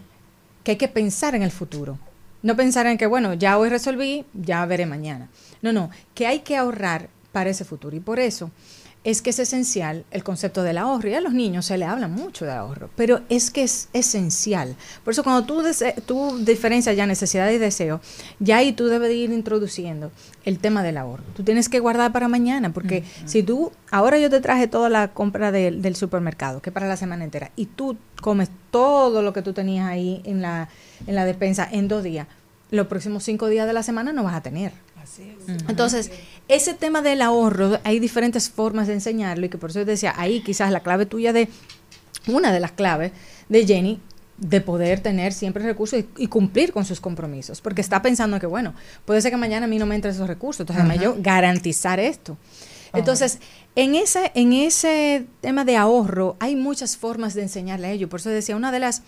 [0.63, 1.99] que hay que pensar en el futuro.
[2.43, 5.31] No pensar en que, bueno, ya hoy resolví, ya veré mañana.
[5.63, 7.97] No, no, que hay que ahorrar para ese futuro.
[7.97, 8.51] Y por eso
[9.05, 11.09] es que es esencial el concepto del ahorro.
[11.09, 14.77] Y a los niños se le habla mucho de ahorro, pero es que es esencial.
[15.05, 15.63] Por eso cuando tú,
[16.07, 18.01] tú diferencias ya necesidad y deseo,
[18.41, 20.11] ya ahí tú debes de ir introduciendo
[20.45, 21.23] el tema del ahorro.
[21.37, 25.09] Tú tienes que guardar para mañana, porque si tú, ahora yo te traje toda la
[25.09, 29.33] compra del- del supermercado, que es para la semana entera, y tú comes todo lo
[29.35, 30.69] que tú tenías ahí en la,
[31.07, 32.27] en la despensa en dos días,
[32.71, 34.73] los próximos cinco días de la semana no vas a tener.
[35.69, 36.11] Entonces,
[36.49, 40.15] ese tema del ahorro, hay diferentes formas de enseñarlo y que por eso yo decía,
[40.17, 41.49] ahí quizás la clave tuya de,
[42.27, 43.13] una de las claves
[43.49, 44.01] de Jenny,
[44.37, 48.47] de poder tener siempre recursos y, y cumplir con sus compromisos, porque está pensando que,
[48.47, 48.75] bueno,
[49.05, 52.01] puede ser que mañana a mí no me entren esos recursos, entonces déjame yo garantizar
[52.01, 52.37] esto.
[52.95, 53.39] Entonces,
[53.75, 58.09] en ese, en ese tema de ahorro hay muchas formas de enseñarle a ellos.
[58.09, 59.03] Por eso decía, una de las,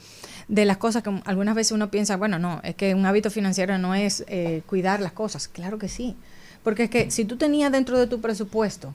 [0.49, 3.79] de las cosas que algunas veces uno piensa, bueno, no, es que un hábito financiero
[3.79, 5.49] no es eh, cuidar las cosas.
[5.49, 6.15] Claro que sí.
[6.63, 8.95] Porque es que si tú tenías dentro de tu presupuesto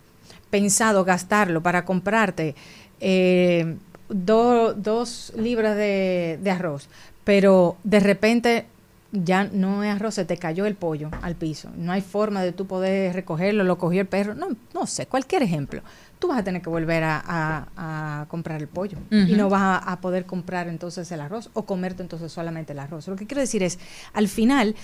[0.49, 2.55] pensado gastarlo para comprarte
[2.99, 3.75] eh,
[4.09, 6.87] do- dos libras de, de arroz,
[7.23, 8.65] pero de repente
[9.11, 11.69] ya no es arroz, se te cayó el pollo al piso.
[11.77, 14.35] No hay forma de tú poder recogerlo, lo cogió el perro.
[14.35, 15.81] No, no sé, cualquier ejemplo.
[16.19, 19.61] Tú vas a tener que volver a, a- a comprar el pollo y no vas
[19.61, 23.07] a, a poder comprar entonces el arroz o comerte entonces solamente el arroz.
[23.07, 23.79] Lo que quiero decir es,
[24.13, 24.75] al final,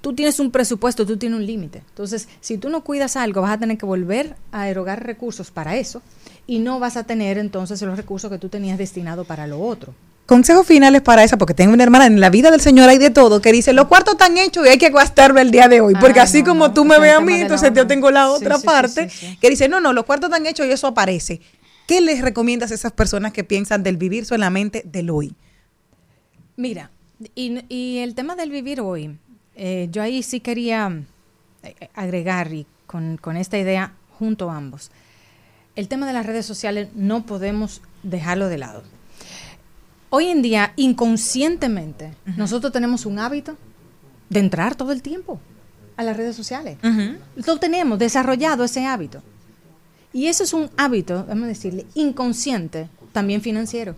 [0.00, 1.82] tú tienes un presupuesto, tú tienes un límite.
[1.90, 5.76] Entonces, si tú no cuidas algo, vas a tener que volver a erogar recursos para
[5.76, 6.02] eso
[6.46, 9.94] y no vas a tener entonces los recursos que tú tenías destinado para lo otro.
[10.28, 13.08] Consejos finales para esa, porque tengo una hermana en la vida del Señor hay de
[13.08, 15.94] todo, que dice, los cuartos están hechos y hay que gastarlo el día de hoy.
[15.98, 18.10] Porque Ay, así no, como no, tú me es ves a mí, entonces yo tengo
[18.10, 19.38] la Sí, otra sí, sí, parte sí, sí.
[19.40, 21.40] que dice, no, no, los cuartos están hechos y eso aparece.
[21.86, 25.34] ¿Qué les recomiendas a esas personas que piensan del vivir solamente del hoy?
[26.56, 26.90] Mira,
[27.34, 29.16] y, y el tema del vivir hoy,
[29.56, 30.92] eh, yo ahí sí quería
[31.62, 34.90] eh, agregar y con, con esta idea junto a ambos.
[35.74, 38.82] El tema de las redes sociales no podemos dejarlo de lado.
[40.10, 43.56] Hoy en día, inconscientemente, nosotros tenemos un hábito
[44.30, 45.40] de entrar todo el tiempo
[45.96, 46.78] a las redes sociales.
[47.34, 49.22] Lo tenemos desarrollado ese hábito.
[50.12, 53.94] Y eso es un hábito, vamos a decirle, inconsciente, también financiero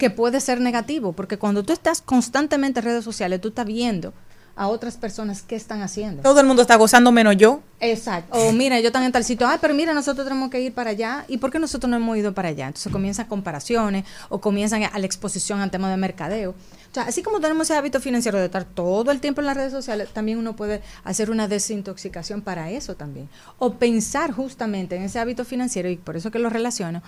[0.00, 4.14] que puede ser negativo, porque cuando tú estás constantemente en redes sociales, tú estás viendo
[4.56, 6.22] a otras personas qué están haciendo.
[6.22, 7.60] Todo el mundo está gozando menos yo.
[7.80, 8.36] Exacto.
[8.36, 10.90] O mira, yo están en tal sitio, ay, pero mira, nosotros tenemos que ir para
[10.90, 11.24] allá.
[11.28, 12.66] ¿Y por qué nosotros no hemos ido para allá?
[12.66, 16.50] Entonces comienzan comparaciones o comienzan a la exposición al tema de mercadeo.
[16.50, 19.56] O sea, así como tenemos ese hábito financiero de estar todo el tiempo en las
[19.56, 23.28] redes sociales, también uno puede hacer una desintoxicación para eso también.
[23.58, 27.02] O pensar justamente en ese hábito financiero, y por eso que lo relaciono,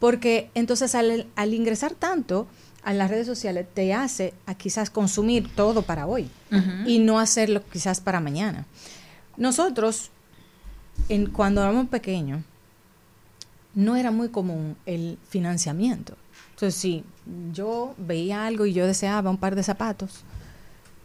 [0.00, 2.48] porque entonces al, al ingresar tanto
[2.82, 6.30] a las redes sociales te hace a quizás consumir todo para hoy
[6.86, 8.66] y no hacerlo quizás para mañana.
[9.36, 10.10] Nosotros,
[11.08, 12.42] en, cuando éramos pequeños,
[13.74, 16.16] no era muy común el financiamiento.
[16.50, 17.04] Entonces, si
[17.52, 20.24] yo veía algo y yo deseaba un par de zapatos,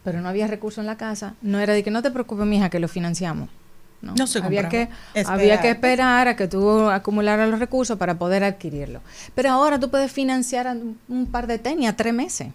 [0.02, 2.70] pero no había recursos en la casa, no era de que no te preocupes, mija,
[2.70, 3.48] que lo financiamos.
[4.04, 5.34] No, No se había que, compraba.
[5.34, 5.74] había que Esperar.
[5.76, 9.00] esperar a que tú acumularas los recursos para poder adquirirlo.
[9.34, 12.48] Pero ahora tú puedes financiar un, un par de tenis a tres meses.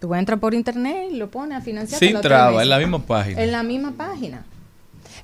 [0.00, 1.98] Tú entras por internet y lo pones a financiar.
[2.00, 3.40] Sin traba, en la misma página.
[3.40, 4.44] En la misma página.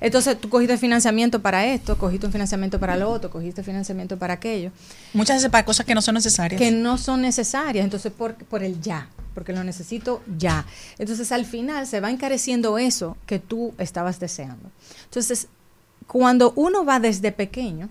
[0.01, 4.35] Entonces tú cogiste financiamiento para esto, cogiste un financiamiento para lo otro, cogiste financiamiento para
[4.35, 4.71] aquello.
[5.13, 6.59] Muchas veces para cosas que no son necesarias.
[6.59, 10.65] Que no son necesarias, entonces por, por el ya, porque lo necesito ya.
[10.97, 14.71] Entonces al final se va encareciendo eso que tú estabas deseando.
[15.05, 15.47] Entonces,
[16.07, 17.89] cuando uno va desde pequeño,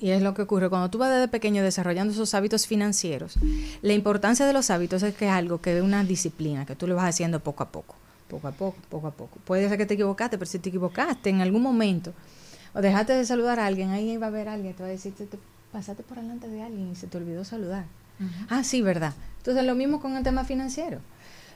[0.00, 3.34] y es lo que ocurre cuando tú vas desde pequeño desarrollando esos hábitos financieros,
[3.82, 6.86] la importancia de los hábitos es que es algo que es una disciplina, que tú
[6.86, 7.94] lo vas haciendo poco a poco,
[8.28, 9.38] poco a poco, poco a poco.
[9.44, 12.12] Puede ser que te equivocaste, pero si te equivocaste en algún momento,
[12.74, 15.14] o dejaste de saludar a alguien, ahí va a haber alguien, te va a decir,
[15.14, 15.38] te, te
[15.72, 17.84] pasaste por delante de alguien y se te olvidó saludar.
[18.48, 19.14] Ah, sí, verdad.
[19.38, 21.00] Entonces lo mismo con el tema financiero.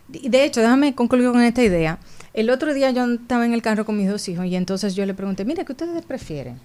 [0.09, 1.99] De hecho, déjame concluir con esta idea.
[2.35, 5.07] El otro día yo estaba en el carro con mis dos hijos y entonces yo
[5.07, 6.61] le pregunté, mira, ¿qué ustedes prefieren?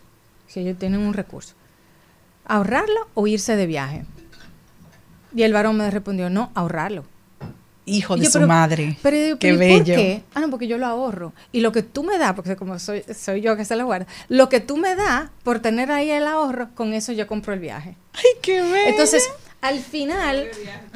[0.47, 1.53] Si ellos tienen un recurso.
[2.45, 4.05] ¿Ahorrarlo o irse de viaje?
[5.35, 7.03] Y el varón me respondió, no, ahorrarlo.
[7.87, 8.97] Hijo de yo, su pero- madre.
[9.03, 9.93] Pero Qué ¿pero ¿y bello.
[9.93, 10.23] ¿Por qué?
[10.33, 11.33] Ah, no, porque yo lo ahorro.
[11.51, 14.07] Y lo que tú me das, porque como soy, soy yo que se lo guarda,
[14.27, 17.59] lo que tú me das por tener ahí el ahorro, con eso yo compro el
[17.59, 17.95] viaje.
[18.13, 18.87] Ay, qué bello.
[18.87, 19.29] Entonces,
[19.61, 20.47] al final,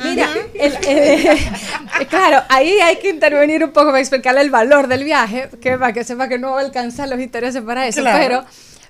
[0.03, 1.37] mira, el- el-
[2.09, 5.93] claro, ahí hay que intervenir un poco para explicarle el valor del viaje, que para
[5.93, 8.19] que sepa que no va a alcanzar los intereses para eso, Claro.
[8.19, 8.45] pero,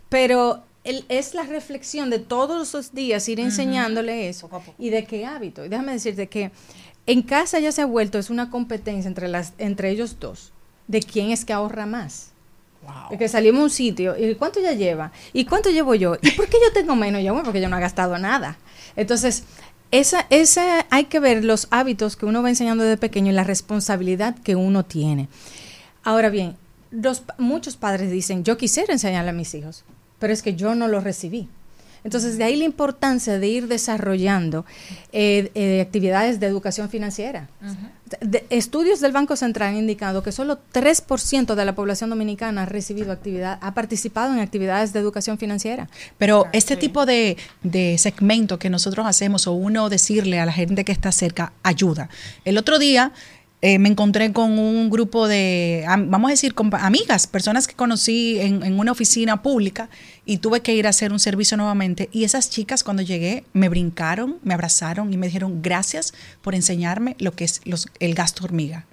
[0.09, 5.25] pero el- es la reflexión de todos los días ir enseñándole eso y de qué
[5.25, 5.65] hábito.
[5.65, 6.51] Y déjame decirte que
[7.09, 10.51] en casa ya se ha vuelto, es una competencia entre, las, entre ellos dos,
[10.87, 12.33] de quién es que ahorra más.
[13.09, 15.11] De que salimos a un sitio, ¿y cuánto ya lleva?
[15.33, 16.17] ¿Y cuánto llevo yo?
[16.21, 17.23] ¿Y por qué yo tengo menos?
[17.23, 18.57] Yo, bueno, porque yo no he gastado nada.
[18.95, 19.43] Entonces,
[19.89, 23.43] esa, esa, hay que ver los hábitos que uno va enseñando desde pequeño y la
[23.43, 25.29] responsabilidad que uno tiene.
[26.03, 26.57] Ahora bien,
[26.91, 29.83] los, muchos padres dicen, yo quisiera enseñarle a mis hijos,
[30.19, 31.49] pero es que yo no lo recibí.
[32.03, 34.65] Entonces, de ahí la importancia de ir desarrollando
[35.11, 37.49] eh, eh, actividades de educación financiera.
[38.21, 42.65] De- estudios del Banco Central han indicado que solo 3% de la población dominicana ha
[42.65, 45.87] recibido actividad, ha participado en actividades de educación financiera.
[46.17, 50.83] Pero este tipo de, de segmento que nosotros hacemos o uno decirle a la gente
[50.85, 52.09] que está cerca ayuda.
[52.45, 53.11] El otro día
[53.61, 58.39] eh, me encontré con un grupo de, am- vamos a decir, amigas, personas que conocí
[58.39, 59.89] en, una oficina pública
[60.25, 62.07] y tuve que ir a hacer un servicio nuevamente.
[62.13, 67.15] Y esas chicas cuando llegué me brincaron, me abrazaron y me dijeron gracias por enseñarme
[67.19, 67.61] lo que es
[67.99, 68.85] el gasto hormiga.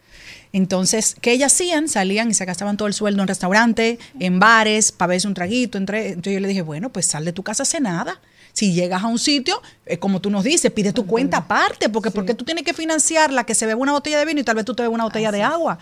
[0.52, 1.88] Entonces, ¿qué ellas hacían?
[1.88, 5.76] Salían y se gastaban todo el sueldo en restaurante, en bares, para verse un traguito.
[5.76, 8.20] Entre, entonces yo le dije, bueno, pues sal de tu casa hace nada.
[8.57, 12.11] Si llegas a un sitio, eh, como tú nos dices, pide tu cuenta aparte, porque
[12.11, 14.54] porque tú tienes que financiar la que se bebe una botella de vino y tal
[14.54, 15.78] vez tú te bebes una botella de agua.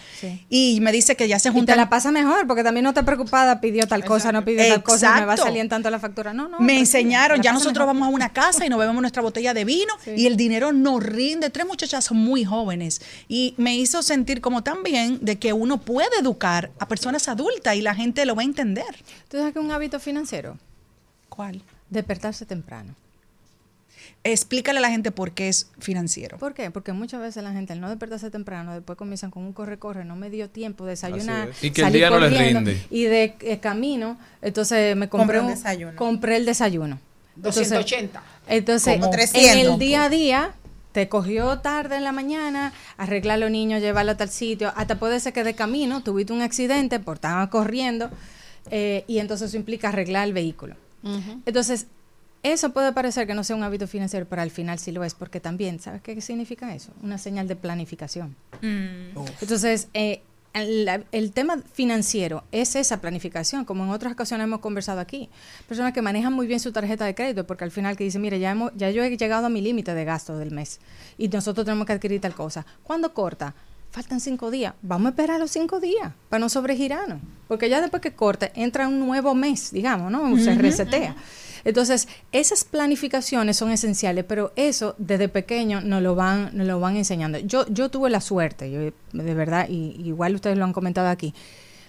[0.50, 3.04] Y me dice que ya se Y te la pasa mejor, porque también no te
[3.04, 6.00] preocupada, pidió tal cosa, no pidió tal cosa, me va a salir en tanto la
[6.00, 6.34] factura.
[6.34, 6.58] No, no.
[6.58, 7.94] me enseñaron, ya nosotros mejor.
[7.94, 11.00] vamos a una casa y nos bebemos nuestra botella de vino y el dinero nos
[11.00, 11.50] rinde.
[11.50, 16.72] Tres muchachas muy jóvenes y me hizo sentir como también de que uno puede educar
[16.80, 18.96] a personas adultas y la gente lo va a entender.
[19.28, 20.58] ¿Tú sabes que un hábito financiero?
[21.28, 21.62] ¿Cuál?
[21.94, 22.94] Despertarse temprano.
[24.22, 26.38] Explícale a la gente por qué es financiero.
[26.38, 26.70] ¿Por qué?
[26.70, 30.16] Porque muchas veces la gente al no despertarse temprano, después comienzan con un corre-corre, no
[30.16, 31.48] me dio tiempo de desayunar.
[31.50, 31.62] es.
[31.64, 32.86] Y que el salí día no les corriendo, rinde.
[32.90, 35.96] Y de eh, camino, entonces me compré, Compré un un- desayuno.
[35.96, 36.98] Compré el desayuno.
[37.36, 38.22] Entonces- 280.
[38.46, 39.74] Entonces, Como en 300.
[39.74, 40.52] el día a día,
[40.92, 44.98] te cogió tarde en la mañana, arreglar a los niños, llevarlo a tal sitio, hasta
[44.98, 48.10] puede ser que de camino tuviste un accidente, por estar corriendo,
[48.70, 50.76] eh, y entonces eso implica arreglar el vehículo.
[51.46, 51.86] Entonces,
[52.42, 55.14] eso puede parecer que no sea un hábito financiero, pero al final sí lo es,
[55.14, 56.92] porque también, ¿sabes qué significa eso?
[57.02, 58.36] Una señal de planificación.
[59.40, 65.00] Entonces, eh, el, el tema financiero es esa planificación, como en otras ocasiones hemos conversado
[65.00, 65.28] aquí.
[65.66, 68.38] Personas que manejan muy bien su tarjeta de crédito, porque al final que dicen, mire,
[68.38, 70.80] ya, hemos, ya yo he llegado a mi límite de gasto del mes
[71.18, 72.64] y nosotros tenemos que adquirir tal cosa.
[72.82, 73.54] ¿Cuándo corta?
[73.94, 74.74] Faltan cinco días.
[74.82, 77.20] Vamos a esperar los cinco días para no sobregirarnos.
[77.46, 80.36] Porque ya después que corte, entra un nuevo mes, digamos, ¿no?
[80.36, 81.14] Se resetea.
[81.62, 86.96] Entonces, esas planificaciones son esenciales, pero eso desde pequeño nos lo van, nos lo van
[86.96, 87.38] enseñando.
[87.38, 91.32] Yo, yo tuve la suerte, yo, de verdad, y igual ustedes lo han comentado aquí,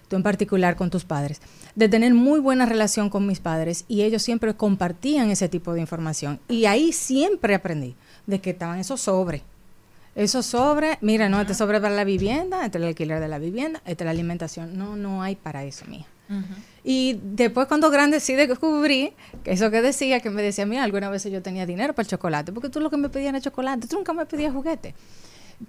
[0.07, 1.41] tú en particular con tus padres,
[1.73, 5.81] de tener muy buena relación con mis padres y ellos siempre compartían ese tipo de
[5.81, 6.39] información.
[6.49, 7.95] Y ahí siempre aprendí
[8.27, 9.41] de que estaban esos sobres.
[10.15, 13.37] Esos sobres, mira, no, este sobre para la vivienda, este es el alquiler de la
[13.37, 14.77] vivienda, este es la alimentación.
[14.77, 16.05] No, no hay para eso, mía.
[16.83, 19.13] Y después cuando grande sí descubrí
[19.43, 22.09] que eso que decía, que me decía, mira, algunas veces yo tenía dinero para el
[22.09, 24.95] chocolate, porque tú lo que me pedías era chocolate, tú nunca me pedías juguete.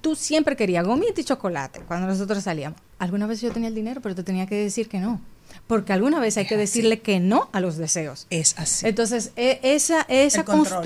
[0.00, 2.80] Tú siempre querías gomita y chocolate cuando nosotros salíamos.
[2.98, 5.20] Algunas veces yo tenía el dinero, pero te tenía que decir que no.
[5.66, 8.26] Porque alguna vez hay que decirle que no a los deseos.
[8.30, 8.86] Es así.
[8.86, 10.82] Entonces, e- esa, esa control.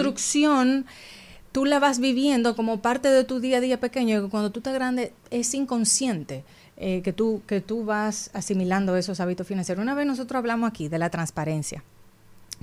[1.53, 4.61] Tú la vas viviendo como parte de tu día a día pequeño, que cuando tú
[4.61, 6.45] estás grande es inconsciente.
[6.83, 9.83] eh, que, tú, que tú vas asimilando esos hábitos financieros.
[9.83, 11.85] Una vez nosotros hablamos aquí de la transparencia,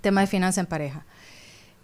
[0.01, 1.05] tema de finanzas en pareja.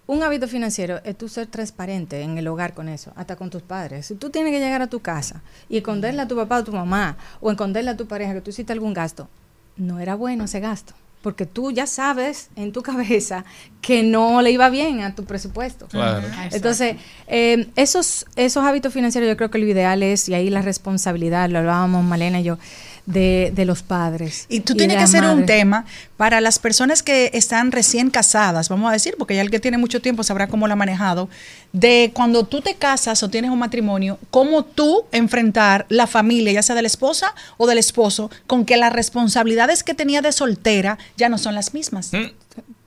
[0.08, 3.62] Un hábito financiero es tú ser transparente en el hogar con eso, hasta con tus
[3.62, 4.08] padres.
[4.08, 6.74] Si tú tienes que llegar a tu casa y esconderle a tu papá o tu
[6.74, 9.30] mamá o esconderle a tu pareja que tú hiciste algún gasto,
[9.78, 10.94] no era bueno ese gasto,
[11.24, 13.46] porque tú ya sabes en tu cabeza
[13.82, 15.88] que no le iba bien a tu presupuesto.
[15.88, 16.28] Claro.
[16.52, 16.98] Entonces,
[17.28, 21.50] eh, esos, esos hábitos financieros yo creo que lo ideal es, y ahí la responsabilidad,
[21.50, 22.60] lo hablábamos Malena y yo,
[23.06, 24.46] de, de los padres.
[24.50, 25.86] Y tú de tienes que hacer un tema
[26.18, 29.78] para las personas que están recién casadas, vamos a decir, porque ya el que tiene
[29.78, 31.30] mucho tiempo sabrá cómo lo ha manejado,
[31.74, 36.62] de cuando tú te casas o tienes un matrimonio, cómo tú enfrentar la familia, ya
[36.64, 40.98] sea de la esposa o del esposo, con que las responsabilidades que tenía de soltera
[41.18, 42.14] ya no son las mismas.
[42.14, 42.32] Mm.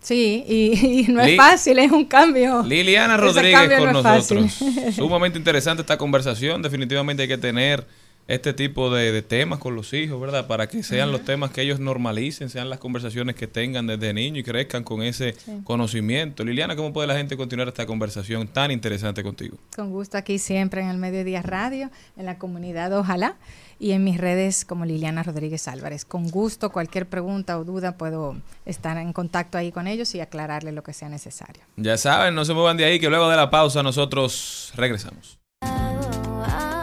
[0.01, 2.62] Sí, y, y no Li- es fácil, es un cambio.
[2.62, 4.53] Liliana Rodríguez cambio con no nosotros.
[4.95, 6.62] Sumamente interesante esta conversación.
[6.62, 7.85] Definitivamente hay que tener
[8.29, 10.47] este tipo de, de temas con los hijos, ¿verdad?
[10.47, 14.41] Para que sean los temas que ellos normalicen, sean las conversaciones que tengan desde niños
[14.41, 16.45] y crezcan con ese conocimiento.
[16.45, 19.57] Liliana, ¿cómo puede la gente continuar esta conversación tan interesante contigo?
[19.74, 23.37] Con gusto aquí siempre en el Mediodía Radio, en la comunidad Ojalá
[23.79, 26.05] y en mis redes como Liliana Rodríguez Álvarez.
[26.05, 30.72] Con gusto, cualquier pregunta o duda puedo estar en contacto ahí con ellos y aclararle
[30.72, 31.62] lo que sea necesario.
[31.77, 35.39] Ya saben, no se muevan de ahí, que luego de la pausa nosotros regresamos.
[35.61, 36.76] arrugarme.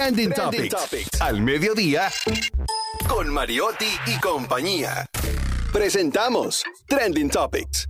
[0.00, 1.20] Trending, Topics.
[1.20, 2.08] Al mediodía.
[3.06, 5.04] Con Mariotti y compañía.
[5.74, 7.86] Presentamos Trending Topics.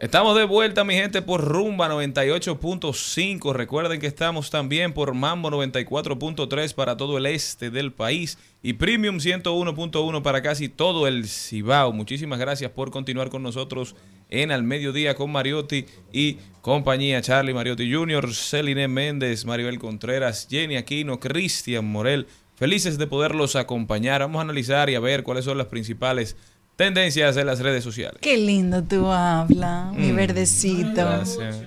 [0.00, 3.52] Estamos de vuelta, mi gente, por Rumba 98.5.
[3.52, 9.16] Recuerden que estamos también por Mambo 94.3 para todo el este del país y Premium
[9.16, 11.92] 101.1 para casi todo el Cibao.
[11.92, 13.96] Muchísimas gracias por continuar con nosotros
[14.30, 17.22] en Al Mediodía con Mariotti y compañía.
[17.22, 22.26] Charlie Mariotti Jr., Celine Méndez, Maribel Contreras, Jenny Aquino, Cristian Morel.
[22.56, 24.20] Felices de poderlos acompañar.
[24.20, 26.36] Vamos a analizar y a ver cuáles son las principales
[26.76, 28.18] tendencias en las redes sociales.
[28.20, 30.16] Qué lindo tú hablas, mi Mm.
[30.16, 30.90] verdecito.
[30.94, 31.62] Gracias.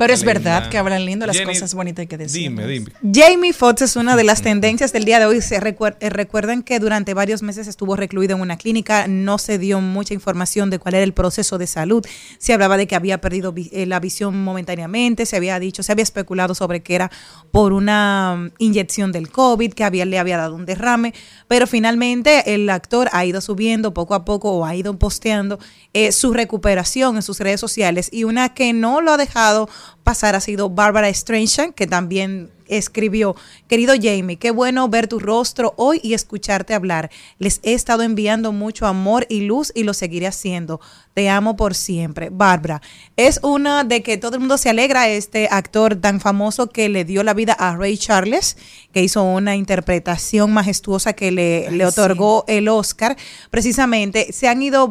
[0.00, 0.32] Pero es Linda.
[0.32, 2.64] verdad que hablan lindo las Jenny, cosas bonitas que decimos.
[2.64, 2.90] Dime, dime.
[3.12, 5.42] Jamie Foxx es una de las tendencias del día de hoy.
[5.42, 9.58] Se recuer- eh, recuerden que durante varios meses estuvo recluido en una clínica, no se
[9.58, 12.02] dio mucha información de cuál era el proceso de salud.
[12.38, 15.92] Se hablaba de que había perdido vi- eh, la visión momentáneamente, se había dicho, se
[15.92, 17.10] había especulado sobre que era
[17.50, 21.12] por una mm, inyección del COVID, que había, le había dado un derrame,
[21.46, 25.58] pero finalmente el actor ha ido subiendo poco a poco o ha ido posteando
[25.92, 29.68] eh, su recuperación en sus redes sociales y una que no lo ha dejado
[30.04, 33.34] pasar ha sido Barbara Streisand, que también escribió,
[33.68, 37.10] querido Jamie, qué bueno ver tu rostro hoy y escucharte hablar.
[37.38, 40.80] Les he estado enviando mucho amor y luz y lo seguiré haciendo.
[41.20, 42.30] Te amo por siempre.
[42.32, 42.80] Bárbara,
[43.18, 47.04] es una de que todo el mundo se alegra, este actor tan famoso que le
[47.04, 48.56] dio la vida a Ray Charles,
[48.94, 53.18] que hizo una interpretación majestuosa que le, le otorgó el Oscar.
[53.50, 54.90] Precisamente se han ido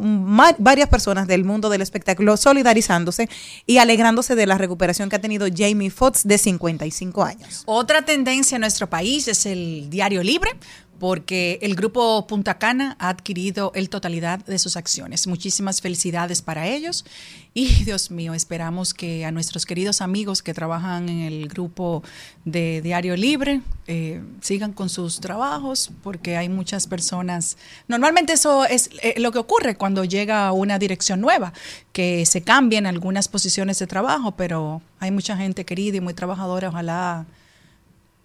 [0.60, 3.28] varias personas del mundo del espectáculo solidarizándose
[3.66, 7.64] y alegrándose de la recuperación que ha tenido Jamie Foxx de 55 años.
[7.66, 10.52] Otra tendencia en nuestro país es el diario libre,
[11.00, 15.28] porque el grupo Punta Cana ha adquirido el totalidad de sus acciones.
[15.28, 17.06] Muchísimas felicidades para ellos
[17.54, 22.04] y Dios mío, esperamos que a nuestros queridos amigos que trabajan en el grupo
[22.45, 27.58] de Diario Libre eh, sigan con sus trabajos, porque hay muchas personas.
[27.88, 31.54] Normalmente eso es eh, lo que ocurre cuando llega una dirección nueva,
[31.91, 36.70] que se cambian algunas posiciones de trabajo, pero hay mucha gente querida y muy trabajadora,
[36.70, 37.26] ojalá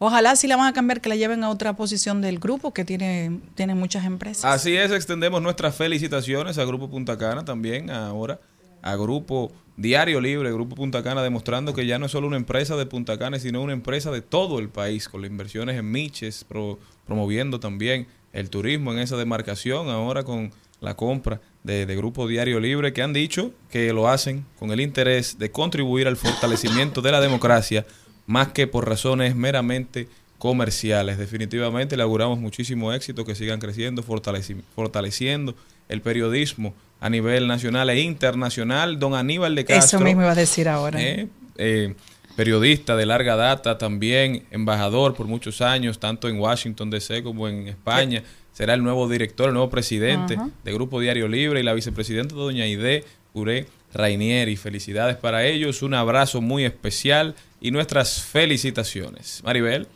[0.05, 2.85] Ojalá si la van a cambiar, que la lleven a otra posición del grupo que
[2.85, 4.45] tiene, tiene muchas empresas.
[4.45, 8.39] Así es, extendemos nuestras felicitaciones al Grupo Punta Cana también ahora.
[8.83, 12.77] a Grupo Diario Libre, Grupo Punta Cana, demostrando que ya no es solo una empresa
[12.77, 16.45] de Punta Cana, sino una empresa de todo el país, con las inversiones en Miches,
[16.45, 22.29] pro- promoviendo también el turismo en esa demarcación, ahora con la compra de, de Grupo
[22.29, 27.01] Diario Libre, que han dicho que lo hacen con el interés de contribuir al fortalecimiento
[27.01, 27.87] de la democracia,
[28.27, 30.09] más que por razones meramente
[30.39, 31.19] comerciales.
[31.19, 35.55] Definitivamente le auguramos muchísimo éxito, que sigan creciendo, fortaleci- fortaleciendo
[35.89, 38.99] el periodismo a nivel nacional e internacional.
[38.99, 39.99] Don Aníbal de Castro.
[39.99, 41.01] Eso mismo iba a decir ahora.
[41.01, 41.95] eh, eh,
[42.37, 47.69] periodista de larga data, también embajador por muchos años, tanto en Washington DC como en
[47.69, 48.23] España.
[48.53, 52.65] Será el nuevo director, el nuevo presidente de Grupo Diario Libre y la vicepresidenta doña
[52.65, 54.57] Aide Uré Rainieri.
[54.57, 59.41] Felicidades para ellos, un abrazo muy especial y nuestras felicitaciones.
[59.45, 59.89] Maribel.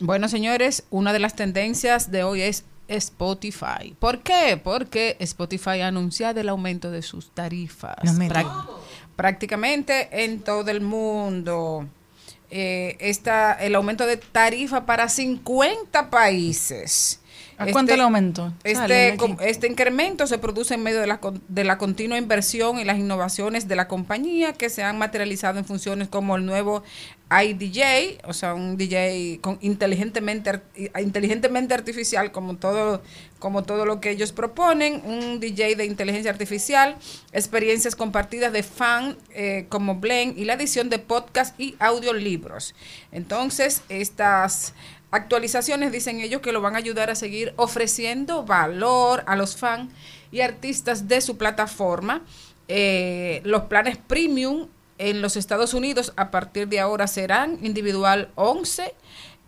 [0.00, 3.94] Bueno, señores, una de las tendencias de hoy es Spotify.
[3.98, 4.60] ¿Por qué?
[4.62, 7.96] Porque Spotify ha anunciado el aumento de sus tarifas.
[8.02, 8.28] No me
[9.16, 11.86] prácticamente en todo el mundo.
[12.50, 17.20] Eh, está el aumento de tarifa para 50 países.
[17.58, 18.52] ¿A cuánto le aumentó?
[18.64, 22.78] Este, Sale, com- este incremento se produce en medio de la, de la continua inversión
[22.78, 26.82] y las innovaciones de la compañía que se han materializado en funciones como el nuevo
[27.30, 30.60] iDJ, o sea, un DJ con inteligentemente,
[31.00, 33.02] inteligentemente artificial, como todo,
[33.38, 36.96] como todo lo que ellos proponen, un DJ de inteligencia artificial,
[37.32, 42.74] experiencias compartidas de fan eh, como Blend y la edición de podcast y audiolibros.
[43.10, 44.74] Entonces, estas
[45.14, 49.92] actualizaciones dicen ellos que lo van a ayudar a seguir ofreciendo valor a los fans
[50.32, 52.22] y artistas de su plataforma.
[52.68, 58.94] Eh, los planes premium en los Estados Unidos a partir de ahora serán individual 11,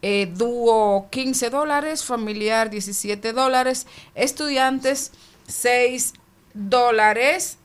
[0.02, 5.12] eh, dúo 15 dólares, familiar 17 dólares, estudiantes
[5.48, 6.12] 6
[6.54, 7.58] dólares.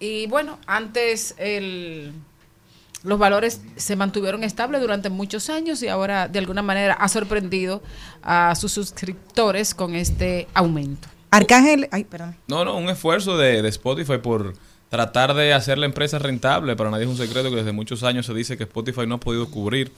[0.00, 2.12] Y bueno, antes el,
[3.04, 7.82] los valores se mantuvieron estables durante muchos años y ahora de alguna manera ha sorprendido
[8.22, 11.08] a sus suscriptores con este aumento.
[11.30, 12.36] Arcángel, ay, perdón.
[12.48, 14.54] No, no, un esfuerzo de, de Spotify por
[14.88, 16.76] tratar de hacer la empresa rentable.
[16.76, 19.20] Para nadie es un secreto que desde muchos años se dice que Spotify no ha
[19.20, 19.92] podido cubrir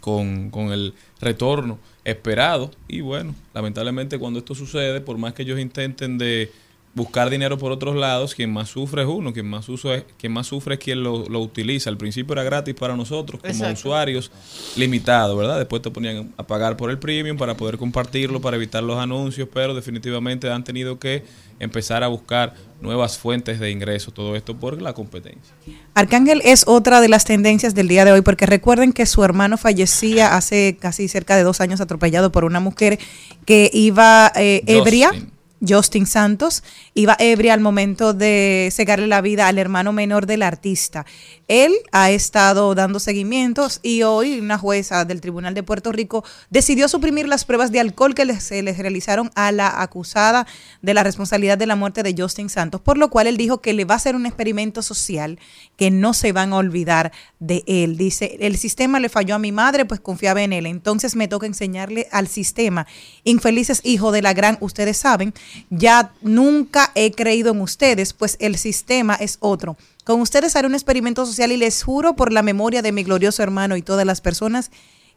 [0.00, 2.70] con, con el retorno esperado.
[2.88, 6.50] Y bueno, lamentablemente cuando esto sucede, por más que ellos intenten de
[6.92, 10.32] buscar dinero por otros lados, quien más sufre es uno, quien más, uso es, quien
[10.32, 11.88] más sufre es quien lo, lo utiliza.
[11.88, 13.74] Al principio era gratis para nosotros como Exacto.
[13.74, 14.30] usuarios,
[14.76, 15.58] limitado, ¿verdad?
[15.58, 19.48] Después te ponían a pagar por el premium para poder compartirlo, para evitar los anuncios,
[19.52, 21.24] pero definitivamente han tenido que
[21.60, 25.54] empezar a buscar nuevas fuentes de ingresos, todo esto por la competencia.
[25.94, 29.58] Arcángel es otra de las tendencias del día de hoy, porque recuerden que su hermano
[29.58, 32.98] fallecía hace casi cerca de dos años atropellado por una mujer
[33.44, 35.12] que iba eh, ebria.
[35.66, 36.06] Justin.
[36.06, 36.62] Santos
[36.94, 41.06] iba ebria al momento de cegarle la vida al hermano menor del artista.
[41.48, 46.88] Él ha estado dando seguimientos y hoy una jueza del Tribunal de Puerto Rico decidió
[46.88, 50.46] suprimir las pruebas de alcohol que se les realizaron a la acusada
[50.82, 53.72] de la responsabilidad de la muerte de Justin Santos, por lo cual él dijo que
[53.72, 55.38] le va a hacer un experimento social
[55.76, 57.96] que no se van a olvidar de él.
[57.96, 60.66] Dice, el sistema le falló a mi madre, pues confiaba en él.
[60.66, 62.86] Entonces me toca enseñarle al sistema.
[63.24, 65.34] Infelices hijos de la gran, ustedes saben,
[65.70, 69.76] ya nunca he creído en ustedes, pues el sistema es otro.
[70.04, 73.42] Con ustedes haré un experimento social y les juro por la memoria de mi glorioso
[73.42, 74.70] hermano y todas las personas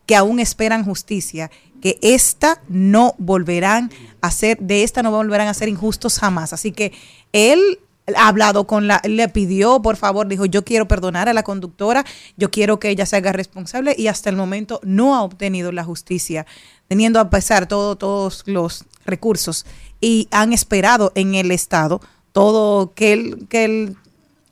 [0.05, 1.49] que aún esperan justicia,
[1.81, 6.53] que esta no volverán a ser, de esta no volverán a ser injustos jamás.
[6.53, 6.91] Así que
[7.31, 7.79] él
[8.15, 12.05] ha hablado con la, le pidió, por favor, dijo, yo quiero perdonar a la conductora,
[12.35, 15.83] yo quiero que ella se haga responsable y hasta el momento no ha obtenido la
[15.83, 16.45] justicia,
[16.93, 19.65] teniendo a pesar todo, todos los recursos
[19.99, 22.01] y han esperado en el Estado
[22.33, 23.95] todo que el, que el,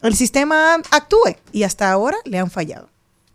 [0.01, 2.89] el sistema actúe y hasta ahora le han fallado.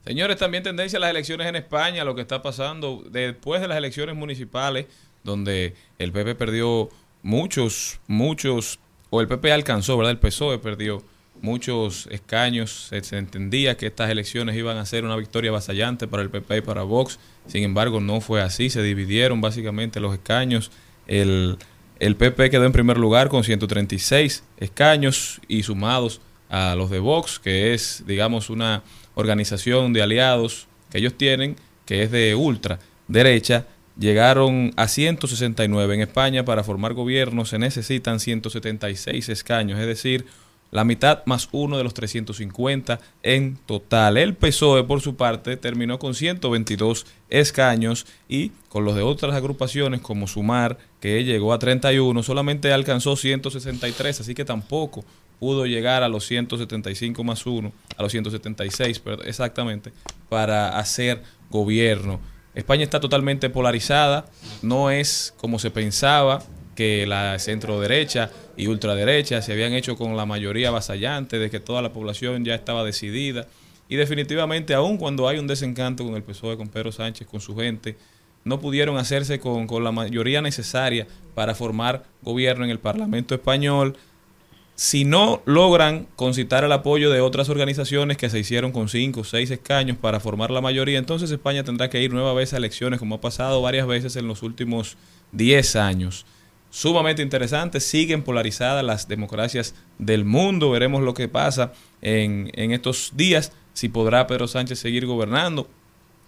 [0.05, 3.79] Señores, también tendencia a las elecciones en España, lo que está pasando después de las
[3.79, 4.87] elecciones municipales,
[5.23, 6.89] donde el PP perdió
[7.23, 8.81] muchos, muchos,
[9.11, 10.11] o el PP alcanzó, ¿verdad?
[10.11, 11.05] El PSOE perdió
[11.47, 12.91] muchos escaños.
[12.91, 16.61] Se, entendía que estas elecciones iban a ser una victoria avasallante para el PP y
[16.61, 17.19] para Vox.
[17.47, 18.69] Sin embargo, no fue así.
[18.69, 20.73] Se dividieron básicamente los escaños.
[21.07, 21.57] El,
[22.01, 26.21] el PP quedó en primer lugar con 136 escaños y sumados
[26.51, 28.83] a los de Vox, que es, digamos, una
[29.15, 33.67] organización de aliados que ellos tienen, que es de ultra derecha,
[33.99, 40.27] llegaron a 169 en España para formar gobierno se necesitan 176 escaños, es decir,
[40.71, 44.17] la mitad más uno de los 350 en total.
[44.17, 50.01] El PSOE, por su parte, terminó con 122 escaños y con los de otras agrupaciones
[50.01, 55.05] como Sumar, que llegó a 31, solamente alcanzó 163, así que tampoco
[55.39, 59.93] pudo llegar a los 175 más 1, a los 176 perdón, exactamente,
[60.29, 62.21] para hacer gobierno.
[62.55, 64.27] España está totalmente polarizada,
[64.62, 66.43] no es como se pensaba
[66.77, 71.59] que la centro derecha y ultraderecha se habían hecho con la mayoría avasallante de que
[71.59, 73.49] toda la población ya estaba decidida.
[73.89, 77.57] Y definitivamente, aun cuando hay un desencanto con el PSOE, con Pedro Sánchez, con su
[77.57, 77.97] gente,
[78.45, 83.97] no pudieron hacerse con, con la mayoría necesaria para formar gobierno en el Parlamento español.
[84.77, 89.24] Si no logran concitar el apoyo de otras organizaciones que se hicieron con cinco o
[89.24, 92.99] seis escaños para formar la mayoría, entonces España tendrá que ir nueva vez a elecciones,
[93.01, 94.97] como ha pasado varias veces en los últimos
[95.33, 96.27] 10 años.
[96.77, 101.72] Sumamente interesante, siguen polarizadas las democracias del mundo, veremos lo que pasa
[102.03, 105.70] en, en estos días, si podrá Pedro Sánchez seguir gobernando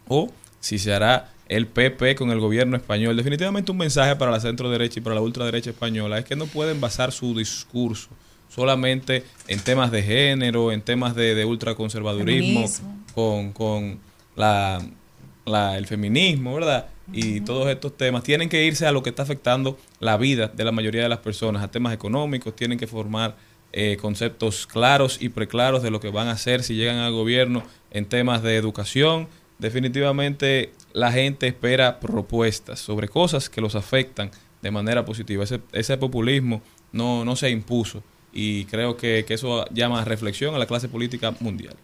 [0.08, 3.14] o si se hará el PP con el gobierno español.
[3.14, 6.46] Definitivamente un mensaje para la centro derecha y para la ultraderecha española es que no
[6.46, 8.08] pueden basar su discurso
[8.48, 13.04] solamente en temas de género, en temas de, de ultraconservadurismo, Feminismo.
[13.14, 13.98] con, con
[14.34, 14.80] la,
[15.44, 16.86] la- el feminismo, ¿verdad?
[17.12, 20.64] Y todos estos temas tienen que irse a lo que está afectando la vida de
[20.64, 23.36] la mayoría de las personas, a temas económicos, tienen que formar
[23.72, 27.62] eh, conceptos claros y preclaros de lo que van a hacer si llegan al gobierno
[27.90, 29.28] en temas de educación.
[29.58, 34.30] Definitivamente la gente espera propuestas sobre cosas que los afectan
[34.62, 35.44] de manera positiva.
[35.44, 38.02] Ese, ese populismo no, no se impuso
[38.32, 41.76] y creo que, que eso llama a reflexión a la clase política mundial.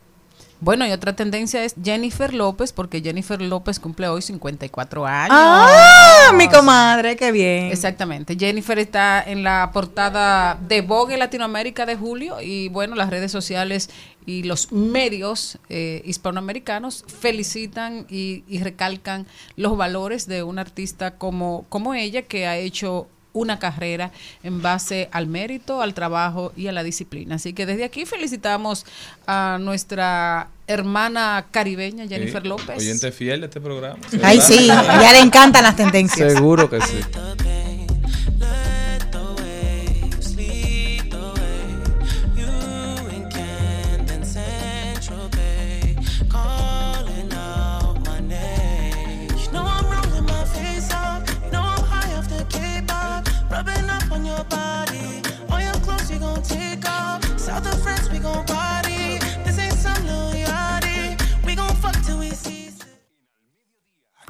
[0.64, 5.28] Bueno, y otra tendencia es Jennifer López, porque Jennifer López cumple hoy 54 años.
[5.30, 7.66] Ah, mi comadre, qué bien.
[7.66, 8.34] Exactamente.
[8.34, 13.90] Jennifer está en la portada de Vogue Latinoamérica de julio y bueno, las redes sociales
[14.24, 21.66] y los medios eh, hispanoamericanos felicitan y, y recalcan los valores de una artista como,
[21.68, 24.10] como ella que ha hecho una carrera
[24.42, 27.34] en base al mérito, al trabajo y a la disciplina.
[27.34, 28.86] Así que desde aquí felicitamos
[29.26, 32.78] a nuestra hermana caribeña Jennifer Sí, López.
[32.78, 33.98] Oyente fiel de este programa.
[34.22, 36.32] Ay, sí, ya le encantan las tendencias.
[36.32, 37.00] Seguro que sí.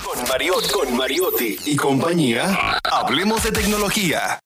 [0.05, 4.39] Con Mariotti, con Mariotti y compañía, hablemos de tecnología.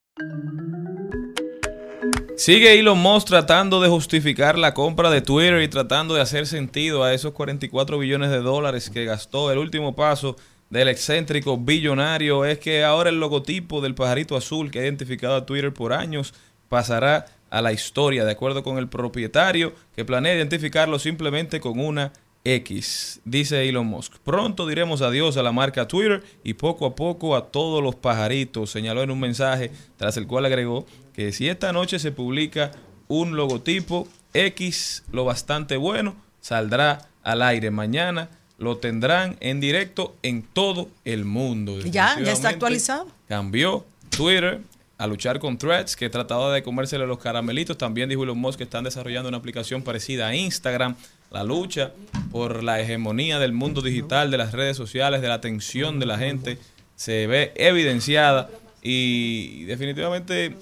[2.37, 7.03] Sigue Elon Musk tratando de justificar la compra de Twitter y tratando de hacer sentido
[7.03, 9.51] a esos 44 billones de dólares que gastó.
[9.51, 10.37] El último paso
[10.71, 15.47] del excéntrico billonario es que ahora el logotipo del pajarito azul que ha identificado a
[15.47, 16.35] Twitter por años
[16.69, 22.13] pasará a la historia, de acuerdo con el propietario que planea identificarlo simplemente con una
[22.55, 24.15] X, dice Elon Musk.
[24.25, 28.71] Pronto diremos adiós a la marca Twitter y poco a poco a todos los pajaritos,
[28.71, 32.71] señaló en un mensaje, tras el cual agregó que si esta noche se publica
[33.09, 38.31] un logotipo X, lo bastante bueno, saldrá al aire mañana.
[38.57, 41.81] Lo tendrán en directo en todo el mundo.
[41.81, 43.07] Ya, ya está actualizado.
[43.29, 44.61] Cambió Twitter
[44.97, 47.79] a luchar con Threads, que trataba de comérsele los caramelitos.
[47.79, 50.97] También dijo Elon Musk que están desarrollando una aplicación parecida a Instagram.
[51.31, 51.93] La lucha
[52.31, 56.19] por la hegemonía del mundo digital, de las redes sociales, de la atención de la
[56.19, 56.59] gente,
[56.97, 58.49] se ve evidenciada
[58.83, 60.55] y definitivamente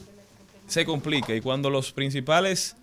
[0.67, 1.35] se complica.
[1.35, 2.77] Y cuando los principales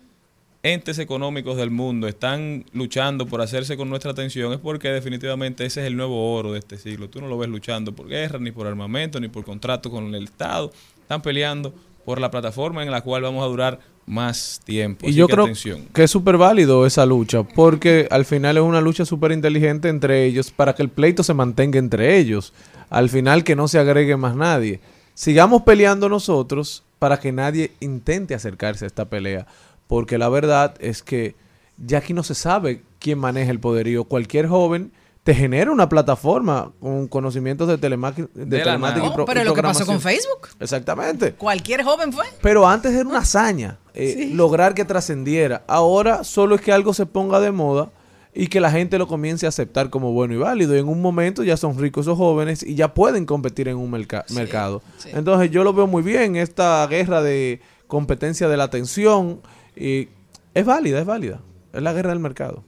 [0.64, 5.82] entes económicos del mundo están luchando por hacerse con nuestra atención es porque definitivamente ese
[5.82, 7.10] es el nuevo oro de este siglo.
[7.10, 10.24] Tú no lo ves luchando por guerra, ni por armamento, ni por contrato con el
[10.24, 10.72] Estado.
[11.02, 11.74] Están peleando
[12.04, 15.06] por la plataforma en la cual vamos a durar más tiempo.
[15.06, 15.86] Y Así yo que creo atención.
[15.92, 20.24] que es súper válido esa lucha, porque al final es una lucha súper inteligente entre
[20.24, 22.52] ellos para que el pleito se mantenga entre ellos.
[22.90, 24.80] Al final que no se agregue más nadie.
[25.14, 29.46] Sigamos peleando nosotros para que nadie intente acercarse a esta pelea,
[29.86, 31.34] porque la verdad es que
[31.78, 34.04] ya aquí no se sabe quién maneja el poderío.
[34.04, 34.92] Cualquier joven
[35.24, 39.54] te genera una plataforma con conocimientos de, telemaqui- de, telemática y pro- pero y lo
[39.54, 40.00] que pasó con.
[40.00, 40.48] Facebook.
[40.60, 41.32] Exactamente.
[41.32, 42.26] Cualquier joven fue.
[42.42, 45.64] Pero antes era una hazaña eh, lograr que trascendiera.
[45.66, 47.90] Ahora solo es que algo se ponga de moda
[48.34, 50.76] y que la gente lo comience a aceptar como bueno y válido.
[50.76, 53.90] Y en un momento ya son ricos esos jóvenes y ya pueden competir en un
[53.90, 54.82] merca- mercado.
[55.06, 59.40] Entonces yo lo veo muy bien, esta guerra de competencia de la atención.
[59.74, 60.08] Y
[60.52, 61.40] es válida, es válida.
[61.72, 62.62] Es la guerra del mercado.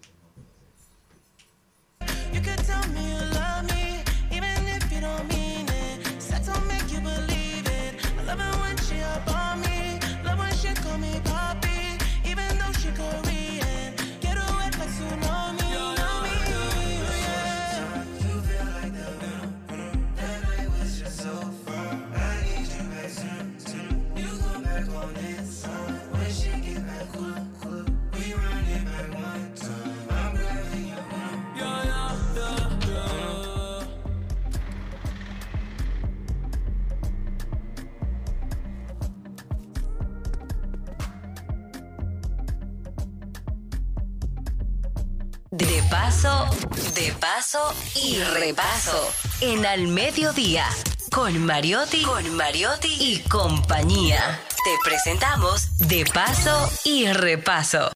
[46.96, 49.12] De paso y repaso.
[49.42, 50.64] En Al Mediodía,
[51.12, 54.40] con Mariotti, con Mariotti y compañía.
[54.64, 57.92] Te presentamos De paso y repaso.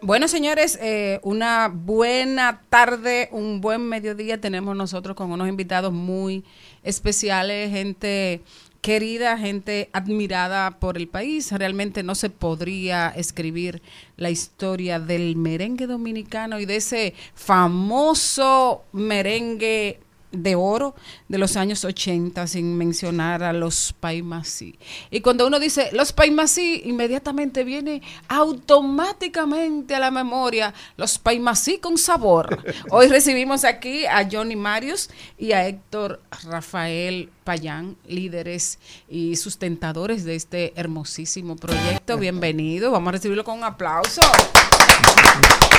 [0.00, 6.44] Bueno, señores, eh, una buena tarde, un buen mediodía tenemos nosotros con unos invitados muy
[6.82, 8.42] especiales, gente
[8.82, 11.52] querida, gente admirada por el país.
[11.52, 13.80] Realmente no se podría escribir
[14.16, 20.00] la historia del merengue dominicano y de ese famoso merengue
[20.32, 20.94] de oro
[21.28, 24.78] de los años 80 sin mencionar a los Paimasí.
[25.10, 31.98] Y cuando uno dice los Paimasí, inmediatamente viene automáticamente a la memoria los Paimasí con
[31.98, 32.64] sabor.
[32.90, 38.78] Hoy recibimos aquí a Johnny Marius y a Héctor Rafael Payán, líderes
[39.08, 42.16] y sustentadores de este hermosísimo proyecto.
[42.16, 44.20] Bienvenido, vamos a recibirlo con un aplauso.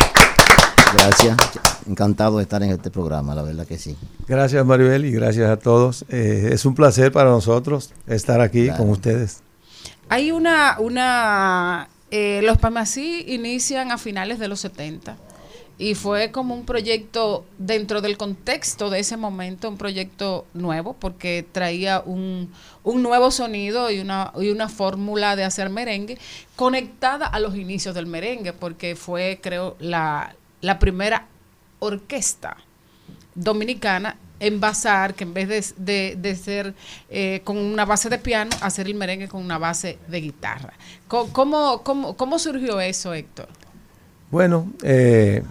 [0.94, 1.38] Gracias,
[1.88, 3.98] encantado de estar en este programa, la verdad que sí.
[4.28, 6.06] Gracias Maribel y gracias a todos.
[6.10, 8.78] Eh, es un placer para nosotros estar aquí Claro.
[8.84, 9.42] con ustedes.
[10.10, 15.18] Hay una, una eh, los Pamasí inician a finales de los 70
[15.80, 21.44] y fue como un proyecto dentro del contexto de ese momento, un proyecto nuevo porque
[21.52, 22.52] traía un,
[22.84, 26.20] un nuevo sonido y una, y una fórmula de hacer merengue
[26.56, 31.28] conectada a los inicios del merengue porque fue creo la, la primera
[31.80, 32.56] orquesta
[33.36, 36.74] dominicana en basar, que en vez de, de- de ser
[37.10, 40.74] eh, con una base de piano, hacer el merengue con una base de guitarra.
[41.08, 43.48] ¿Cómo, cómo, cómo surgió eso, Héctor?
[44.32, 45.44] Bueno, eh,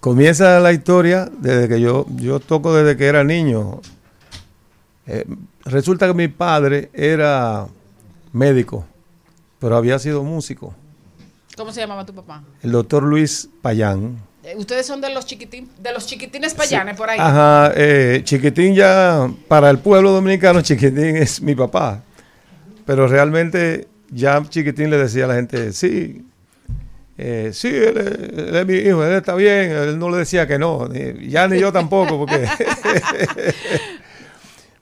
[0.00, 3.80] comienza la historia desde que yo, yo toco desde que era niño.
[5.06, 5.24] Eh,
[5.64, 7.66] resulta que mi padre era
[8.32, 8.84] médico,
[9.58, 10.74] pero había sido músico.
[11.56, 12.42] ¿Cómo se llamaba tu papá?
[12.62, 14.18] El doctor Luis Payán.
[14.56, 17.18] Ustedes son de los chiquitín, de los chiquitines payanes por ahí.
[17.20, 22.02] Ajá, eh, Chiquitín ya, para el pueblo dominicano, Chiquitín es mi papá.
[22.86, 26.24] Pero realmente ya Chiquitín le decía a la gente, sí,
[27.18, 30.46] eh, sí, él, es- él es mi hijo, él está bien, él no le decía
[30.46, 32.46] que no, ni- ya ni yo tampoco, porque...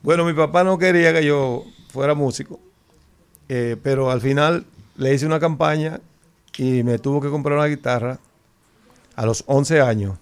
[0.03, 2.61] bueno, mi papá no quería que yo fuera músico,
[3.49, 4.65] eh, pero al final
[4.97, 6.01] le hice una campaña
[6.57, 8.19] y me tuvo que comprar una guitarra
[9.19, 10.16] a los 11 años.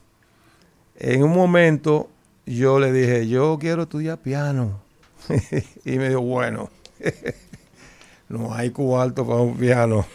[0.99, 2.09] En un momento
[2.47, 4.81] yo le dije, yo quiero estudiar piano.
[5.85, 6.71] y me dijo, bueno,
[8.31, 10.07] no hay cuarto para un piano.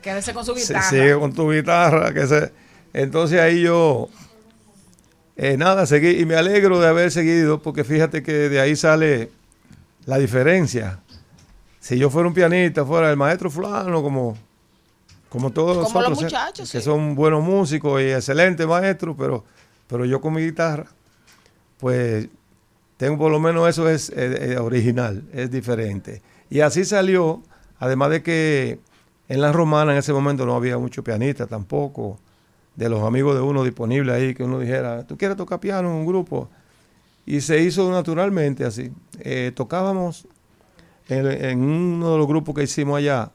[0.00, 0.88] Quédese con su Se- guitarra.
[0.88, 2.14] Sigue con tu guitarra.
[2.14, 2.50] Que se...
[2.94, 4.08] Entonces ahí yo,
[5.36, 9.30] eh, nada, seguí y me alegro de haber seguido porque fíjate que de ahí sale
[10.06, 11.00] la diferencia.
[11.78, 14.38] Si yo fuera un pianista, fuera el maestro fulano, como,
[15.32, 16.84] como todos Como los nosotros, muchachos, que sí.
[16.84, 19.42] son buenos músicos y excelentes maestros, pero,
[19.86, 20.84] pero yo con mi guitarra,
[21.78, 22.28] pues
[22.98, 26.20] tengo por lo menos eso es eh, eh, original, es diferente.
[26.50, 27.42] Y así salió,
[27.78, 28.78] además de que
[29.30, 32.18] en la romana en ese momento no había mucho pianista tampoco,
[32.76, 35.94] de los amigos de uno disponibles ahí, que uno dijera, ¿tú quieres tocar piano en
[35.94, 36.50] un grupo?
[37.24, 38.92] Y se hizo naturalmente así.
[39.20, 40.26] Eh, tocábamos
[41.08, 43.30] en, en uno de los grupos que hicimos allá,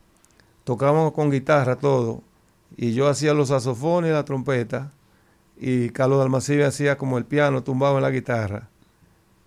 [0.68, 2.22] tocábamos con guitarra todo,
[2.76, 4.92] y yo hacía los saxofones y la trompeta,
[5.58, 8.68] y Carlos Dalmacibe hacía como el piano tumbado en la guitarra.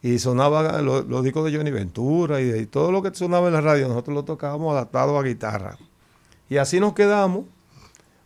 [0.02, 3.48] Y sonaba lo- los discos de Johnny Ventura y, de- y todo lo que sonaba
[3.48, 5.76] en la radio, nosotros lo tocábamos adaptado a guitarra.
[6.48, 7.44] Y así nos quedamos.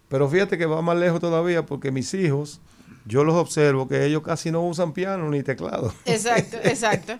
[0.09, 2.61] Pero fíjate que va más lejos todavía porque mis hijos,
[3.07, 5.93] yo los observo que ellos casi no usan piano ni teclado.
[6.05, 7.15] Exacto, exacto.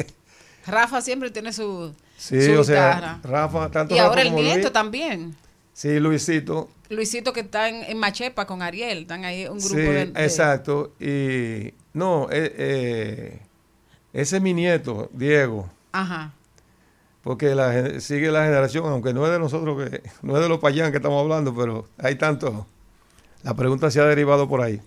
[0.69, 3.21] Rafa siempre tiene su, Sí, su o sea, guitarra.
[3.25, 4.73] Rafa, tanto y Rafa ahora el nieto Luis.
[4.73, 5.35] también.
[5.75, 6.71] Sí, Luisito.
[6.89, 10.25] Luisito que está en, en Machepa con Ariel, están ahí un grupo Sí, de, de-
[10.25, 10.93] exacto.
[11.01, 13.43] Y no, eh, eh,
[14.13, 15.69] ese es mi nieto, Diego.
[15.93, 16.33] Ajá.
[17.23, 20.59] Porque la, sigue la generación, aunque no es de nosotros, que no es de los
[20.61, 22.67] payán que estamos hablando, pero hay tanto.
[23.43, 24.81] La pregunta se ha derivado por ahí.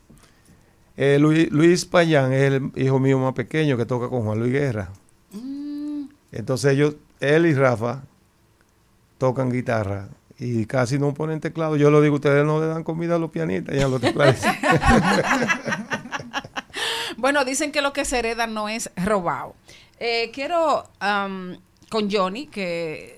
[0.95, 4.51] Eh, Luis, Luis Payán es el hijo mío más pequeño que toca con Juan Luis
[4.51, 4.89] Guerra.
[6.31, 8.03] Entonces ellos, él y Rafa,
[9.19, 10.07] tocan guitarra
[10.39, 11.75] y casi no ponen teclado.
[11.77, 14.55] Yo lo digo, ustedes no le dan comida a los pianistas y a los tecladistas.
[17.17, 19.55] Bueno, dicen que lo que se hereda no es robado.
[19.99, 21.57] Eh, quiero am,
[21.89, 23.17] con Johnny que,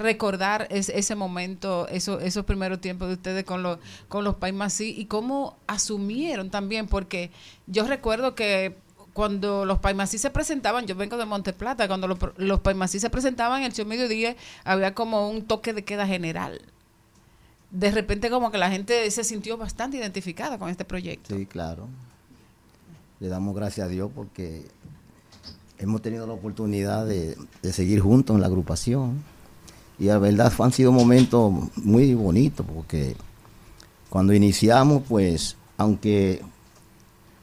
[0.00, 3.78] recordar es- ese momento, eso, esos primeros tiempos de ustedes con los
[4.08, 7.30] con los Paimasí y cómo asumieron también, porque
[7.66, 8.76] yo recuerdo que
[9.12, 13.60] cuando los Paimasí se presentaban, yo vengo de Monteplata, cuando los, los Paimasí se presentaban
[13.60, 16.60] en el show mediodía, había como un toque de queda general.
[17.70, 21.36] de repente como que la gente se sintió bastante identificada con este proyecto.
[21.36, 21.88] Sí, claro.
[23.20, 24.66] Le damos gracias a Dios porque
[25.78, 29.22] hemos tenido la oportunidad de, de seguir juntos en la agrupación.
[29.98, 33.16] Y la verdad han sido momentos muy bonitos porque
[34.08, 36.42] cuando iniciamos, pues, aunque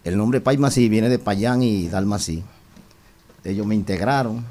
[0.04, 2.44] el nombre Paimasí viene de Payán y Dalmasí,
[3.44, 4.46] ellos me integraron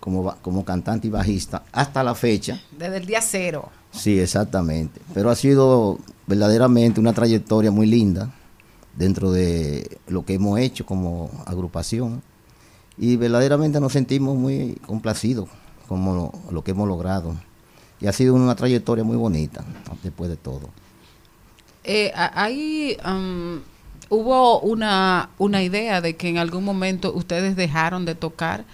[0.00, 2.60] como, como cantante y bajista hasta la fecha.
[2.76, 3.70] Desde el día cero.
[3.92, 5.00] Sí, exactamente.
[5.14, 8.32] Pero ha sido verdaderamente una trayectoria muy linda
[8.96, 12.22] dentro de lo que hemos hecho como agrupación.
[12.98, 15.48] Y verdaderamente nos sentimos muy complacidos
[15.88, 17.36] como lo, lo que hemos logrado.
[18.00, 19.64] Y ha sido una trayectoria muy bonita
[20.02, 20.68] después de todo.
[21.84, 22.12] Eh,
[23.04, 23.60] um,
[24.12, 28.64] hubo una, una idea de que en algún momento ustedes dejaron de tocar,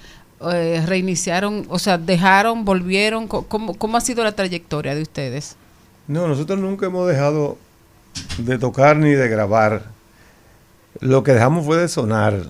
[0.53, 3.29] eh, reiniciaron, o sea, dejaron, volvieron.
[3.29, 5.55] ¿Cómo, ¿Cómo ha sido la trayectoria de ustedes?
[6.09, 7.57] No, nosotros nunca hemos dejado
[8.39, 9.85] de tocar ni de grabar.
[10.99, 12.43] Lo que dejamos fue de sonar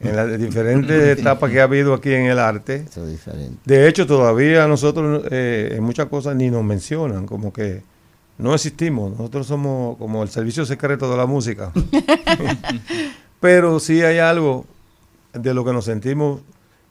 [0.00, 2.84] en las diferentes etapas que ha habido aquí en el arte.
[2.86, 3.58] Eso es diferente.
[3.64, 7.80] De hecho, todavía nosotros eh, en muchas cosas ni nos mencionan, como que
[8.38, 9.12] no existimos.
[9.12, 11.72] Nosotros somos como el servicio secreto de la música.
[13.40, 14.66] Pero sí hay algo
[15.32, 16.40] de lo que nos sentimos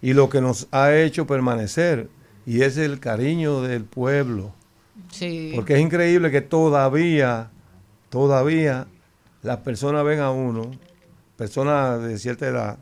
[0.02, 2.10] y lo que nos ha hecho permanecer,
[2.46, 4.54] y es el cariño del pueblo.
[5.10, 5.52] Sí.
[5.56, 7.50] Porque es increíble que todavía,
[8.10, 8.86] todavía
[9.42, 10.70] las personas ven a uno,
[11.38, 12.78] personas de cierta edad,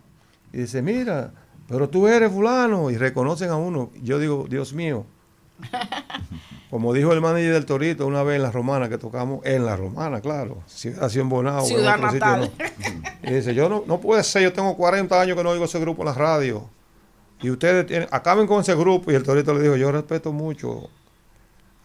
[0.52, 1.32] y dicen, mira,
[1.70, 3.90] pero tú eres fulano, y reconocen a uno.
[4.02, 5.06] Yo digo, Dios mío.
[6.74, 9.76] Como dijo el manager del Torito una vez en la Romana que tocamos, en la
[9.76, 12.52] Romana, claro, ciudad en Bonao, en Ciudad otro sitio, natal.
[13.22, 13.30] no.
[13.30, 15.80] Y dice, yo no, no puede ser, yo tengo 40 años que no oigo ese
[15.80, 16.68] grupo en la radio.
[17.44, 19.12] Y ustedes tienen, acaben con ese grupo.
[19.12, 20.90] Y el Torito le dijo, yo respeto mucho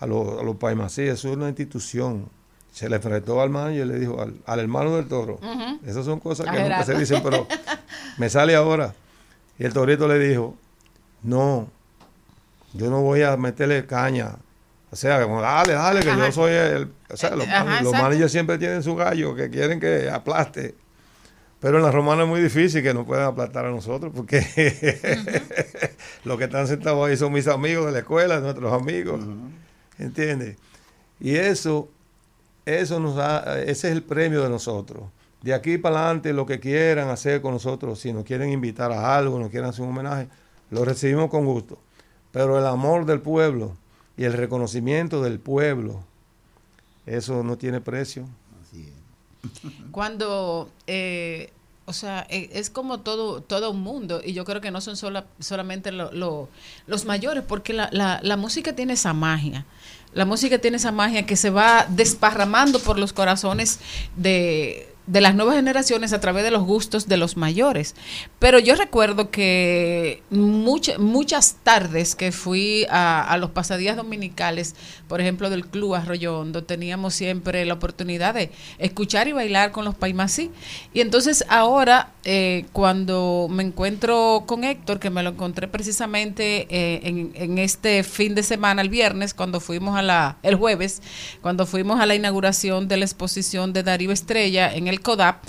[0.01, 0.57] a los, a los
[0.99, 2.25] eso es una institución.
[2.73, 5.39] Se le enfrentó al manager y le dijo al, al hermano del toro.
[5.85, 7.47] Esas son cosas que nunca se dicen, pero
[8.17, 8.95] me sale ahora.
[9.59, 10.55] Y el torito le dijo,
[11.23, 11.69] no,
[12.73, 14.37] yo no voy a meterle caña.
[14.91, 16.27] O sea, como, dale, dale, que Ajá.
[16.27, 16.93] yo soy el...
[17.11, 20.75] O sea, los, Ajá, los managers siempre tienen su gallo que quieren que aplaste.
[21.61, 24.39] Pero en la romana es muy difícil que nos puedan aplastar a nosotros porque
[26.25, 29.21] los que están sentados ahí son mis amigos de la escuela, nuestros amigos.
[29.99, 30.57] ¿Entiendes?
[31.19, 31.89] Y eso,
[32.65, 35.05] eso nos da, ese es el premio de nosotros.
[35.43, 39.17] De aquí para adelante, lo que quieran hacer con nosotros, si nos quieren invitar a
[39.17, 40.29] algo, nos quieren hacer un homenaje,
[40.71, 41.79] lo recibimos con gusto.
[42.31, 43.77] Pero el amor del pueblo
[44.19, 46.05] y el reconocimiento del pueblo,
[47.07, 48.29] eso no tiene precio.
[49.93, 51.51] Cuando, eh,
[51.87, 54.97] o sea, eh, es como todo todo un mundo y yo creo que no son
[54.97, 56.49] sola- solamente lo- lo-
[56.87, 59.65] los mayores, porque la, la, la música tiene esa magia.
[60.13, 63.79] La música tiene esa magia que se va desparramando por los corazones
[64.17, 67.95] de, de las nuevas generaciones a través de los gustos de los mayores.
[68.39, 74.75] Pero yo recuerdo que mucha- muchas tardes que fui a, a los pasadías dominicales,
[75.09, 79.85] por ejemplo, del Club Arroyo Hondo, teníamos siempre la oportunidad de escuchar y bailar con
[79.85, 80.51] los Paimasí.
[80.93, 87.01] Y entonces ahora, eh, cuando me encuentro con Héctor, que me lo encontré precisamente eh,
[87.05, 91.01] en, en este fin de semana, el viernes, cuando fuimos a la, el jueves,
[91.41, 95.43] cuando fuimos a la inauguración de la exposición de Darío Estrella en el CODAP,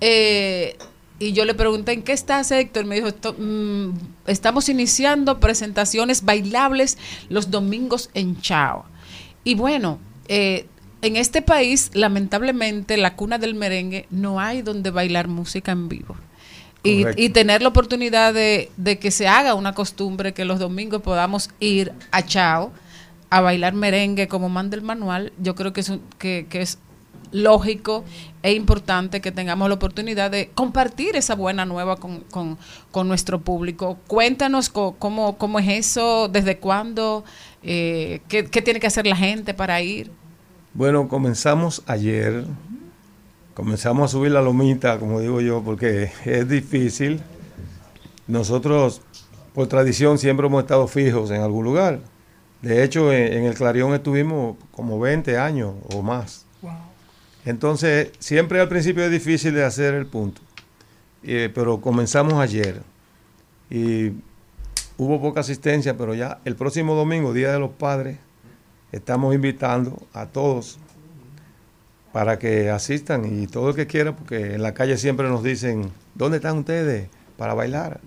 [0.00, 0.76] eh,
[1.18, 2.84] y yo le pregunté, ¿en qué estás, Héctor?
[2.84, 3.90] Me dijo, "Esto- mm,
[4.28, 6.96] estamos iniciando presentaciones bailables
[7.28, 8.84] los domingos en Chao.
[9.42, 9.98] Y bueno,
[10.28, 10.66] eh,
[11.02, 16.16] en este país, lamentablemente, la cuna del merengue, no hay donde bailar música en vivo.
[16.84, 21.50] Y, tener la oportunidad de, de que se haga una costumbre que los domingos podamos
[21.58, 22.72] ir a Chao
[23.30, 26.78] a bailar merengue como manda el manual, yo creo que es, un- que, que es
[27.32, 28.04] lógico
[28.42, 32.58] e importante que tengamos la oportunidad de compartir esa buena nueva con, con-
[33.08, 33.98] nuestro público.
[34.06, 37.24] Cuéntanos cómo, cómo es eso, desde cuándo,
[37.62, 40.10] eh, qué, qué tiene que hacer la gente para ir.
[40.74, 42.44] Bueno, comenzamos ayer.
[43.54, 47.20] Comenzamos a subir la lomita, como digo yo, porque es difícil.
[48.26, 49.00] Nosotros,
[49.54, 52.00] por tradición, siempre hemos estado fijos en algún lugar.
[52.62, 56.44] De hecho, en, en el Clarión estuvimos como 20 años o más.
[57.48, 60.42] Entonces, siempre al principio es difícil de hacer el punto.
[61.22, 62.82] Eh, pero comenzamos ayer.
[63.70, 64.12] Y
[64.98, 68.18] hubo poca asistencia, pero ya el próximo domingo, Día de los Padres,
[68.92, 70.78] estamos invitando a todos
[72.12, 75.90] para que asistan y todo el que quiera, porque en la calle siempre nos dicen,
[76.14, 77.08] ¿dónde están ustedes
[77.38, 78.00] para bailar?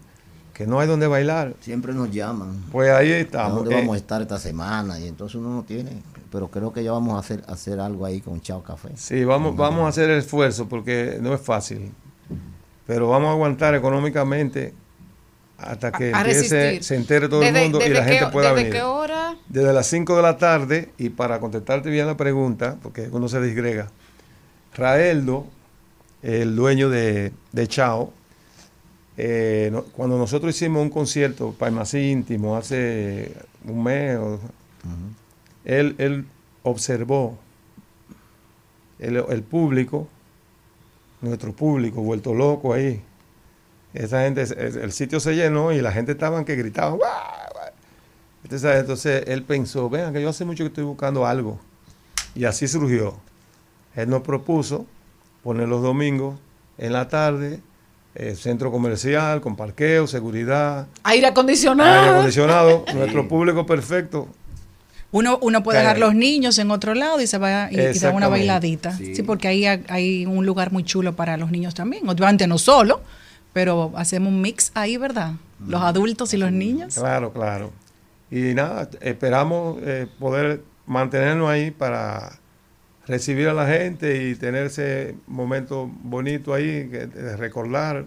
[0.54, 1.56] Que no hay donde bailar.
[1.62, 2.64] Siempre nos llaman.
[2.72, 3.56] Pues ahí ¿A estamos.
[3.56, 5.00] ¿Dónde Eh, vamos a estar esta semana?
[5.00, 8.22] Y entonces uno no tiene pero creo que ya vamos a hacer, hacer algo ahí
[8.22, 8.90] con Chao Café.
[8.96, 11.92] Sí, vamos, vamos a hacer el esfuerzo porque no es fácil.
[12.88, 14.74] Pero vamos a aguantar económicamente
[15.58, 18.14] hasta que A- a empiece, se entere todo ¿Desde- el mundo y desde la qué-
[18.14, 18.74] gente pueda desde venir.
[18.74, 19.36] qué hora?
[19.48, 23.40] Desde las 5 de la tarde, y para contestarte bien la pregunta, porque uno se
[23.42, 23.90] disgrega,
[24.76, 25.46] Raeldo,
[26.24, 28.12] el dueño de, de Chao,
[29.18, 33.36] eh, no- cuando nosotros hicimos un concierto para más íntimo hace
[33.66, 34.40] un mes, o-
[35.66, 36.26] él, él
[36.64, 37.38] observó
[39.00, 40.08] el, el público,
[41.22, 43.02] nuestro público, vuelto loco ahí.
[43.94, 46.98] Esa gente, el, el sitio se llenó y la gente estaban que gritaban.
[46.98, 47.10] "¡Guau,
[47.54, 47.70] guau!".
[48.44, 51.60] Entonces, entonces él pensó, vean que yo hace mucho que estoy buscando algo.
[52.34, 53.16] Y así surgió.
[53.96, 54.86] Él nos propuso
[55.44, 56.40] poner los domingos
[56.78, 57.60] en la tarde,
[58.16, 62.00] eh, centro comercial, con parqueo, seguridad, Aire acondicionado.
[62.00, 64.28] aire acondicionado, nuestro público perfecto.
[65.14, 68.12] Uno, uno puede dejar los niños en otro lado y se va y, y da
[68.12, 68.92] una bailadita.
[68.96, 69.22] Sí.
[69.24, 72.08] porque ahí ha- hay un lugar muy chulo para los niños también.
[72.08, 73.02] Obviamente no solo,
[73.54, 75.34] pero hacemos un mix ahí, ¿verdad?
[75.68, 76.96] Los adultos y los niños.
[76.96, 77.72] Claro, claro.
[78.32, 82.40] Y nada, esperamos eh, poder mantenernos ahí para
[83.06, 88.06] recibir a la gente y tener ese momento bonito ahí, que- de recordar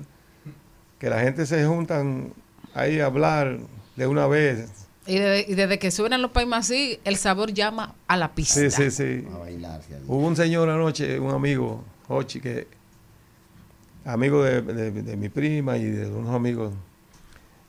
[0.98, 2.32] que la gente se juntan
[2.74, 3.58] ahí a hablar
[3.96, 4.83] de una vez.
[5.06, 8.54] Y, de- y desde que suenan los paimasí, el sabor llama a la pista.
[8.60, 9.26] Sí, sí, sí.
[10.06, 12.66] Hubo un señor anoche, un amigo, Hochi, que
[14.06, 16.72] amigo de, de- de mi prima y de unos amigos.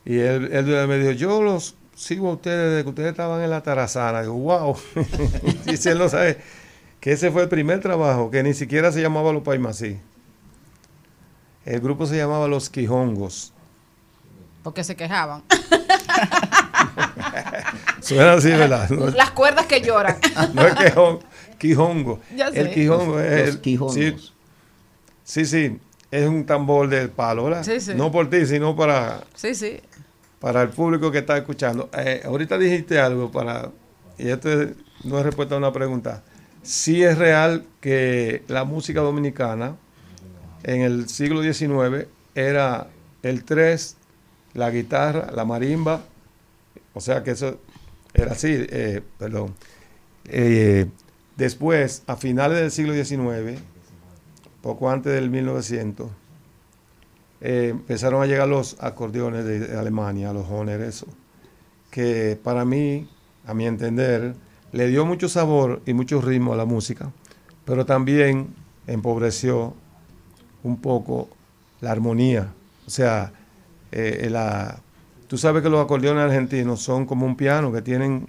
[0.06, 3.50] Y él, él me dijo, yo los sigo a ustedes desde que ustedes estaban en
[3.50, 4.22] la tarazana.
[4.22, 4.78] Digo, wow.
[5.66, 6.38] Dice, él no sabe
[7.00, 9.98] que ese fue el primer trabajo, que ni siquiera se llamaba Los Paimasí.
[11.66, 13.52] El grupo se llamaba Los Quijongos.
[14.64, 15.44] Porque se quejaban.
[18.02, 18.90] Suena así, ¿verdad?
[18.90, 20.18] No Las cuerdas que lloran.
[20.54, 21.20] no es quejón,
[21.58, 22.20] quijongo.
[22.36, 22.62] Ya sé.
[22.62, 23.96] El quijongo Los- es los el- quijongos.
[23.96, 24.16] Sí,
[25.24, 25.80] sí, sí,
[26.12, 27.64] es un tambor del palo, ¿verdad?
[27.64, 27.94] Sí, sí.
[27.96, 29.80] No por ti, sino para, Sí, sí.
[30.40, 31.90] para el público que está escuchando.
[31.98, 33.70] Eh, ahorita dijiste algo para,
[34.18, 34.70] y esto es-
[35.04, 36.24] no es respuesta a una pregunta.
[36.64, 39.76] Sí es real que la música dominicana
[40.64, 42.88] en el siglo XIX era
[43.22, 43.98] el tres,
[44.54, 46.02] la guitarra, la marimba,
[46.96, 47.60] o sea que eso
[48.14, 49.54] era así, eh, perdón.
[50.26, 50.88] Eh,
[51.36, 53.60] después, a finales del siglo XIX,
[54.62, 56.10] poco antes del 1900,
[57.42, 61.06] eh, empezaron a llegar los acordeones de, Alemania, los Honer, eso,
[61.92, 63.10] que para mí,
[63.46, 64.34] a mi entender,
[64.72, 67.12] le dio mucho sabor y mucho ritmo a la música,
[67.66, 68.56] pero también
[68.88, 69.74] empobreció
[70.64, 71.28] un poco
[71.82, 72.54] la armonía.
[72.88, 73.34] O sea,
[73.92, 74.80] la,
[75.36, 78.26] tú sabes que los acordeones argentinos son como un piano que tienen.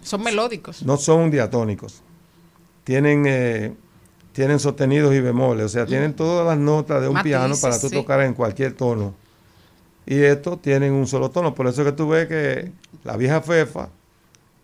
[0.00, 0.82] Son melódicos.
[0.82, 2.00] no son diatónicos.
[2.82, 3.74] Tienen, eh,
[4.32, 7.78] tienen sostenidos y bemoles, o sea, tienen todas las notas de un Matices, piano para
[7.78, 7.94] tú sí.
[7.94, 9.12] tocar en cualquier tono.
[10.06, 12.72] Y estos tienen un solo tono, por eso que tú ves que
[13.04, 13.90] la vieja Fefa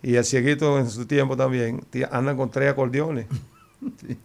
[0.03, 3.27] y el cieguito en su tiempo también andan con tres acordeones.
[4.01, 4.17] Sí.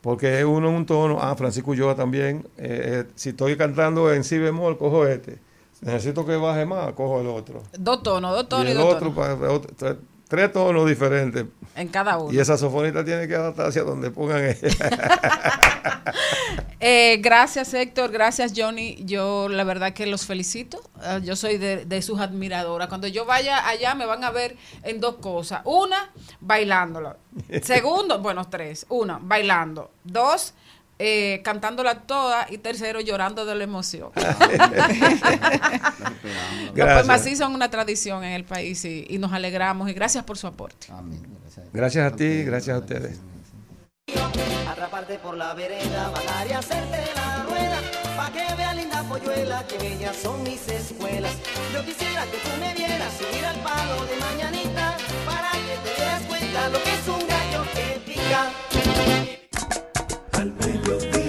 [0.00, 4.24] Porque uno en un tono, ah, Francisco Ulloa también, eh, eh, si estoy cantando en
[4.24, 5.38] si bemol, cojo este.
[5.84, 7.62] Necesito que baje más, cojo el otro.
[7.78, 9.38] Dos tonos, dos tonos y, el dos otro, tonos.
[9.38, 9.98] pa- otro- tre-
[10.28, 11.44] tres tonos diferentes.
[11.76, 12.32] En cada uno.
[12.32, 14.42] Y esa sofonita tiene que adaptarse a donde pongan
[16.80, 18.96] Eh, gracias Héctor, gracias Johnny.
[19.04, 20.80] Yo la verdad que los felicito.
[21.02, 22.88] Eh, yo soy de, de sus admiradoras.
[22.88, 25.62] Cuando yo vaya allá me van a ver en dos cosas.
[25.64, 27.16] Una, bailándola.
[27.62, 28.86] Segundo, bueno, tres.
[28.90, 29.90] Una, bailando.
[30.04, 30.52] Dos,
[31.06, 32.46] eh, cantándola toda.
[32.48, 34.10] Y tercero, llorando de la emoción.
[36.74, 39.90] Los poemas sí son una tradición en el país y, y nos alegramos.
[39.90, 40.86] Y gracias por su aporte.
[41.74, 43.20] Gracias a ti, gracias a ustedes.
[44.68, 47.76] Atraparte por la vereda, bajar y hacerte la rueda,
[48.16, 51.32] pa' que vea linda polluela, que bellas son mis escuelas.
[51.72, 56.22] Yo quisiera que tú me vieras subir al palo de mañanita, para que te dieras
[56.22, 58.50] cuenta lo que es un gallo que pica.
[60.44, 61.23] Al mediodía,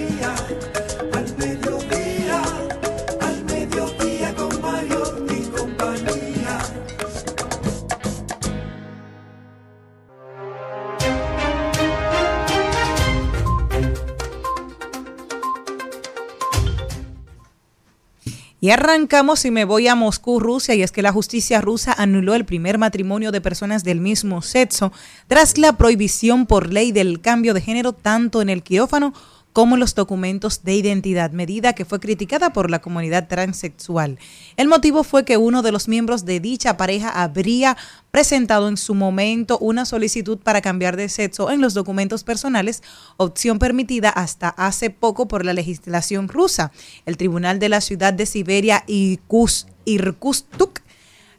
[18.66, 22.34] Y arrancamos y me voy a Moscú, Rusia, y es que la justicia rusa anuló
[22.34, 24.92] el primer matrimonio de personas del mismo sexo
[25.28, 29.14] tras la prohibición por ley del cambio de género tanto en el quirófano
[29.56, 34.18] los documentos de identidad, medida que fue criticada por la comunidad transexual.
[34.58, 37.78] El motivo fue que uno de los miembros de dicha pareja habría
[38.10, 42.82] presentado en su momento una solicitud para cambiar de sexo en los documentos personales,
[43.16, 46.70] opción permitida hasta hace poco por la legislación rusa.
[47.06, 50.82] El Tribunal de la Ciudad de Siberia Irkutsk Irkutsk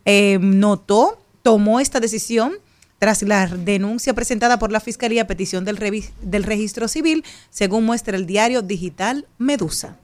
[0.06, 2.54] eh, notó, tomó esta decisión
[3.00, 5.78] tras la denuncia presentada por la Fiscalía a petición del,
[6.22, 9.98] del registro civil, según muestra el diario digital Medusa.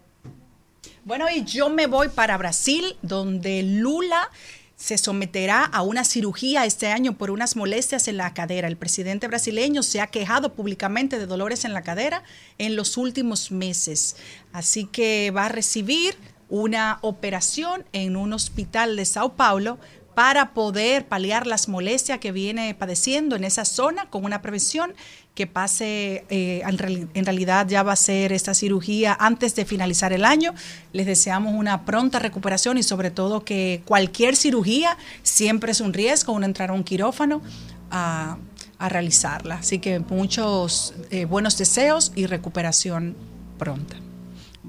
[1.05, 4.29] Bueno, y yo me voy para Brasil, donde Lula
[4.75, 8.67] se someterá a una cirugía este año por unas molestias en la cadera.
[8.67, 12.23] El presidente brasileño se ha quejado públicamente de dolores en la cadera
[12.57, 14.15] en los últimos meses.
[14.51, 16.17] Así que va a recibir
[16.49, 19.79] una operación en un hospital de Sao Paulo
[20.15, 24.93] para poder paliar las molestias que viene padeciendo en esa zona con una prevención
[25.35, 29.65] que pase, eh, en, reali- en realidad ya va a ser esta cirugía antes de
[29.65, 30.53] finalizar el año.
[30.91, 36.33] Les deseamos una pronta recuperación y sobre todo que cualquier cirugía siempre es un riesgo,
[36.33, 37.41] uno entrar a un quirófano
[37.89, 38.37] a,
[38.77, 39.55] a realizarla.
[39.55, 43.15] Así que muchos eh, buenos deseos y recuperación
[43.57, 43.95] pronta.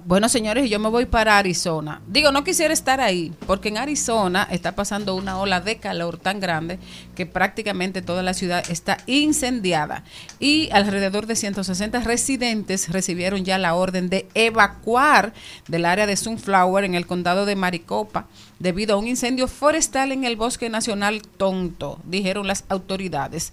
[0.06, 2.02] Bueno, señores, yo me voy para Arizona.
[2.06, 6.40] Digo, no quisiera estar ahí, porque en Arizona está pasando una ola de calor tan
[6.40, 6.78] grande
[7.14, 10.04] que prácticamente toda la ciudad está incendiada.
[10.38, 15.32] Y alrededor de 160 residentes recibieron ya la orden de evacuar
[15.68, 18.26] del área de Sunflower en el condado de Maricopa
[18.58, 23.52] debido a un incendio forestal en el bosque nacional Tonto, dijeron las autoridades.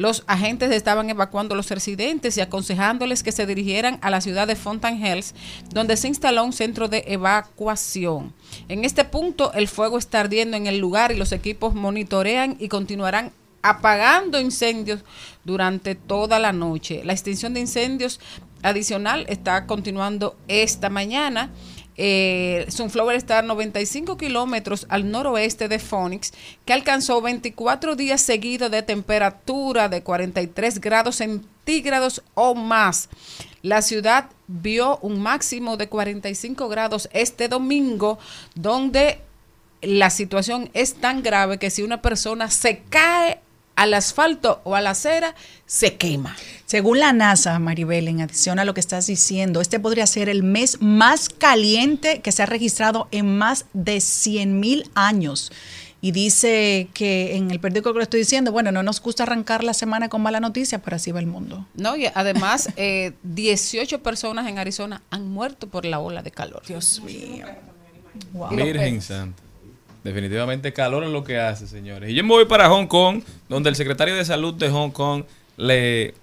[0.00, 4.46] Los agentes estaban evacuando a los residentes y aconsejándoles que se dirigieran a la ciudad
[4.46, 5.34] de Fountain Hills,
[5.74, 8.32] donde se instaló un centro de evacuación.
[8.68, 12.68] En este punto, el fuego está ardiendo en el lugar y los equipos monitorean y
[12.68, 15.04] continuarán apagando incendios
[15.44, 17.02] durante toda la noche.
[17.04, 18.20] La extinción de incendios
[18.62, 21.50] adicional está continuando esta mañana.
[22.02, 26.32] Eh, Sunflower está a 95 kilómetros al noroeste de Phoenix,
[26.64, 33.10] que alcanzó 24 días seguidos de temperatura de 43 grados centígrados o más.
[33.60, 38.18] La ciudad vio un máximo de 45 grados este domingo,
[38.54, 39.20] donde
[39.82, 43.40] la situación es tan grave que si una persona se cae
[43.80, 45.34] al asfalto o a la acera,
[45.64, 46.36] se quema.
[46.66, 50.42] Según la NASA, Maribel, en adición a lo que estás diciendo, este podría ser el
[50.42, 55.50] mes más caliente que se ha registrado en más de 100 mil años.
[56.02, 59.64] Y dice que en el periódico que lo estoy diciendo, bueno, no nos gusta arrancar
[59.64, 61.66] la semana con mala noticia, pero así va el mundo.
[61.72, 66.62] No, y además, eh, 18 personas en Arizona han muerto por la ola de calor.
[66.66, 67.46] Dios mío.
[68.50, 69.49] Virgen Santa.
[70.04, 72.10] Definitivamente calor es lo que hace, señores.
[72.10, 75.24] Y yo me voy para Hong Kong, donde el secretario de Salud de Hong Kong
[75.56, 76.14] le,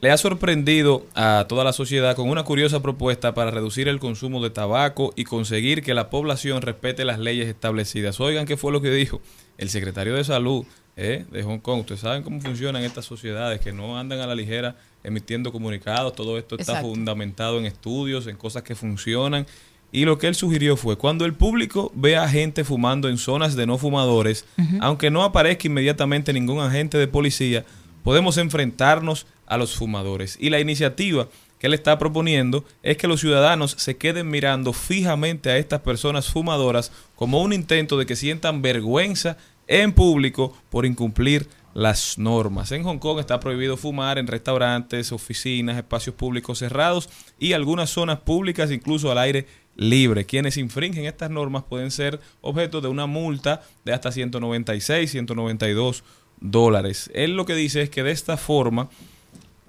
[0.00, 4.42] le ha sorprendido a toda la sociedad con una curiosa propuesta para reducir el consumo
[4.42, 8.20] de tabaco y conseguir que la población respete las leyes establecidas.
[8.20, 9.22] Oigan qué fue lo que dijo
[9.56, 10.66] el secretario de Salud
[10.96, 11.80] eh, de Hong Kong.
[11.80, 16.14] Ustedes saben cómo funcionan estas sociedades, que no andan a la ligera emitiendo comunicados.
[16.14, 16.90] Todo esto está Exacto.
[16.90, 19.46] fundamentado en estudios, en cosas que funcionan.
[19.92, 23.56] Y lo que él sugirió fue, cuando el público vea a gente fumando en zonas
[23.56, 24.44] de no fumadores,
[24.80, 27.64] aunque no aparezca inmediatamente ningún agente de policía,
[28.02, 30.36] podemos enfrentarnos a los fumadores.
[30.40, 35.50] Y la iniciativa que él está proponiendo es que los ciudadanos se queden mirando fijamente
[35.50, 41.48] a estas personas fumadoras como un intento de que sientan vergüenza en público por incumplir
[41.74, 42.72] las normas.
[42.72, 48.20] En Hong Kong está prohibido fumar en restaurantes, oficinas, espacios públicos cerrados y algunas zonas
[48.20, 49.46] públicas incluso al aire
[49.76, 50.24] libre.
[50.24, 56.02] Quienes infringen estas normas pueden ser objeto de una multa de hasta 196, 192
[56.40, 57.10] dólares.
[57.14, 58.88] Él lo que dice es que de esta forma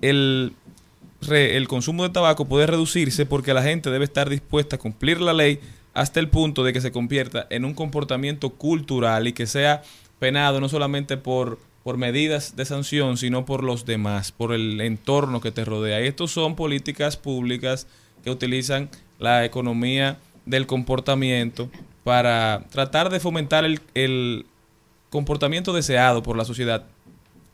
[0.01, 0.53] el,
[1.29, 5.33] el consumo de tabaco puede reducirse porque la gente debe estar dispuesta a cumplir la
[5.33, 5.59] ley
[5.93, 9.81] hasta el punto de que se convierta en un comportamiento cultural y que sea
[10.19, 15.41] penado no solamente por, por medidas de sanción, sino por los demás, por el entorno
[15.41, 16.01] que te rodea.
[16.01, 17.87] Y estos son políticas públicas
[18.23, 18.89] que utilizan
[19.19, 21.69] la economía del comportamiento
[22.03, 24.45] para tratar de fomentar el, el
[25.09, 26.85] comportamiento deseado por la sociedad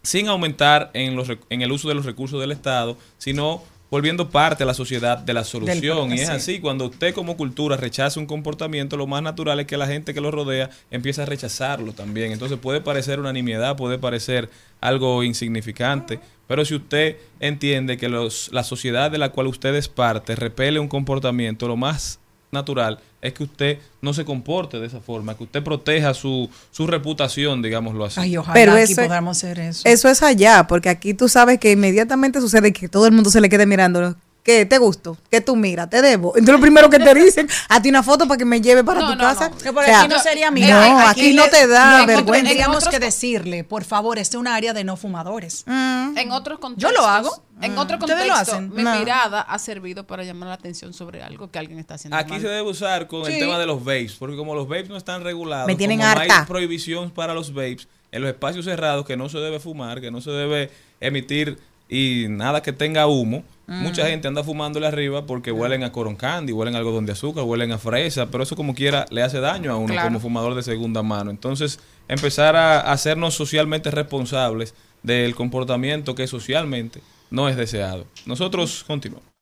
[0.04, 4.64] sin aumentar en, los, en el uso de los recursos del Estado, sino volviendo parte
[4.64, 6.12] a la sociedad de la solución.
[6.12, 6.34] y es sí.
[6.34, 10.14] así, cuando usted como cultura rechaza un comportamiento, lo más natural es que la gente
[10.14, 12.32] que lo rodea empiece a rechazarlo también.
[12.32, 14.50] Entonces puede parecer una nimiedad, puede parecer
[14.82, 19.88] algo insignificante, pero si usted entiende que los, la sociedad de la cual usted es
[19.88, 22.20] parte repele un comportamiento, lo más
[22.52, 26.86] natural es que usted no se comporte de esa forma, que usted proteja su, su
[26.86, 28.20] reputación, digámoslo así.
[28.20, 29.82] Ay, ojalá Pero aquí eso- podamos hacer eso.
[29.88, 33.40] Eso es allá, porque aquí tú sabes que inmediatamente sucede que todo el mundo se
[33.42, 34.16] le quede mirando.
[34.44, 35.18] ¿Qué te gustó?
[35.32, 35.90] ¿Qué tú miras?
[35.90, 36.34] Te debo.
[36.36, 39.12] Entonces lo primero que te dicen, hazte una foto para que me lleve para No,
[39.12, 39.48] tu no, casa.
[39.50, 39.58] no.
[39.58, 41.10] Que por O sea, aquí no sería no, mira.
[41.10, 42.48] aquí, no te da no, vergüenza.
[42.50, 45.64] Tendríamos que decirle, por favor, este es un área de no fumadores.
[45.66, 46.92] En otros contextos.
[46.92, 47.42] Yo lo hago.
[47.62, 47.78] En Mm.
[47.78, 48.74] otro ¿Ustedes lo contexto, hacen?
[48.76, 49.00] mi No.
[49.00, 52.42] mirada ha servido para llamar la atención sobre algo que alguien está haciendo Aquí mal.
[52.42, 55.24] se debe usar con el tema de los vapes, porque como los vapes no están
[55.24, 56.40] regulados, Me tienen como no harta.
[56.42, 60.12] hay prohibición para los vapes, en los espacios cerrados que no se debe fumar, que
[60.12, 61.58] no se debe emitir
[61.88, 63.82] y nada que tenga humo, Mm.
[63.82, 67.46] mucha gente anda fumándole arriba porque huelen a coron candy, huelen a algodón de azúcar,
[67.46, 70.08] huelen a fresa, pero eso como quiera le hace daño a uno Claro.
[70.10, 71.32] como fumador de segunda mano.
[71.32, 71.80] Entonces,
[72.10, 78.06] empezar a hacernos socialmente responsables del comportamiento que socialmente no es deseado.
[78.26, 79.33] Nosotros continuamos.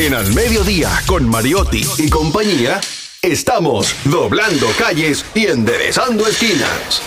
[0.00, 2.80] En Al Mediodía, con Mariotti y compañía,
[3.20, 7.02] estamos doblando calles y enderezando esquinas.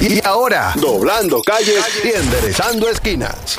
[0.00, 3.58] Y ahora, doblando calles y enderezando esquinas.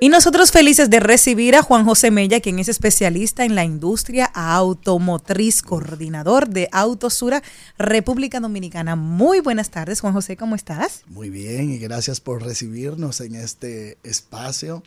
[0.00, 4.26] Y nosotros felices de recibir a Juan José Mella, quien es especialista en la industria
[4.26, 7.42] automotriz, coordinador de Autosura,
[7.78, 8.94] República Dominicana.
[8.94, 11.02] Muy buenas tardes, Juan José, ¿cómo estás?
[11.08, 14.84] Muy bien, y gracias por recibirnos en este espacio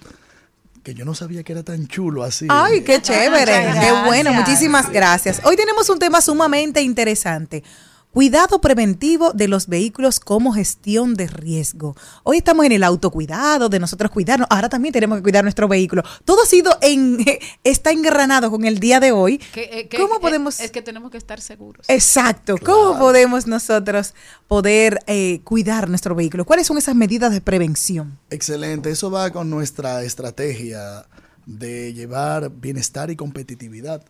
[0.84, 2.48] que yo no sabía que era tan chulo así.
[2.50, 5.42] Ay, qué chévere, qué bueno, muchísimas gracias.
[5.44, 7.64] Hoy tenemos un tema sumamente interesante.
[8.12, 11.96] Cuidado preventivo de los vehículos como gestión de riesgo.
[12.24, 14.48] Hoy estamos en el autocuidado, de nosotros cuidarnos.
[14.52, 16.04] Ahora también tenemos que cuidar nuestro vehículo.
[16.26, 17.26] Todo ha sido en,
[17.64, 19.38] está engranado con el día de hoy.
[19.38, 20.60] Que- eh, que- ¿Cómo podemos?
[20.60, 21.86] Es que tenemos que estar seguros.
[21.88, 22.56] Exacto.
[22.58, 24.14] ¿Cómo podemos nosotros
[24.50, 26.44] poder eh, cuidar nuestro vehículo?
[26.44, 28.20] ¿Cuáles son esas medidas de prevención?
[28.30, 31.06] Excelente, eso va con nuestra estrategia
[31.46, 34.04] de llevar bienestar y competitividad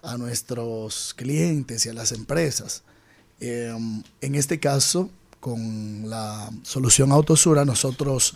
[0.00, 2.84] a nuestros clientes y a las empresas.
[3.44, 3.74] Eh,
[4.20, 5.10] en este caso,
[5.40, 8.34] con la solución Autosura, nosotros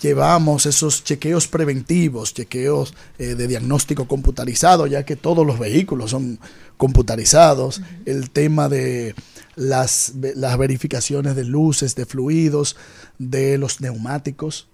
[0.00, 6.40] llevamos esos chequeos preventivos, chequeos eh, de diagnóstico computarizado, ya que todos los vehículos son
[6.78, 9.14] computarizados, el tema de
[9.54, 12.76] las verificaciones de luces, de fluidos,
[13.18, 14.66] de los neumáticos.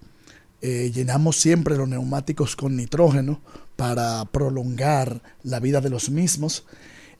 [0.61, 3.41] Eh, llenamos siempre los neumáticos con nitrógeno
[3.75, 6.63] para prolongar la vida de los mismos.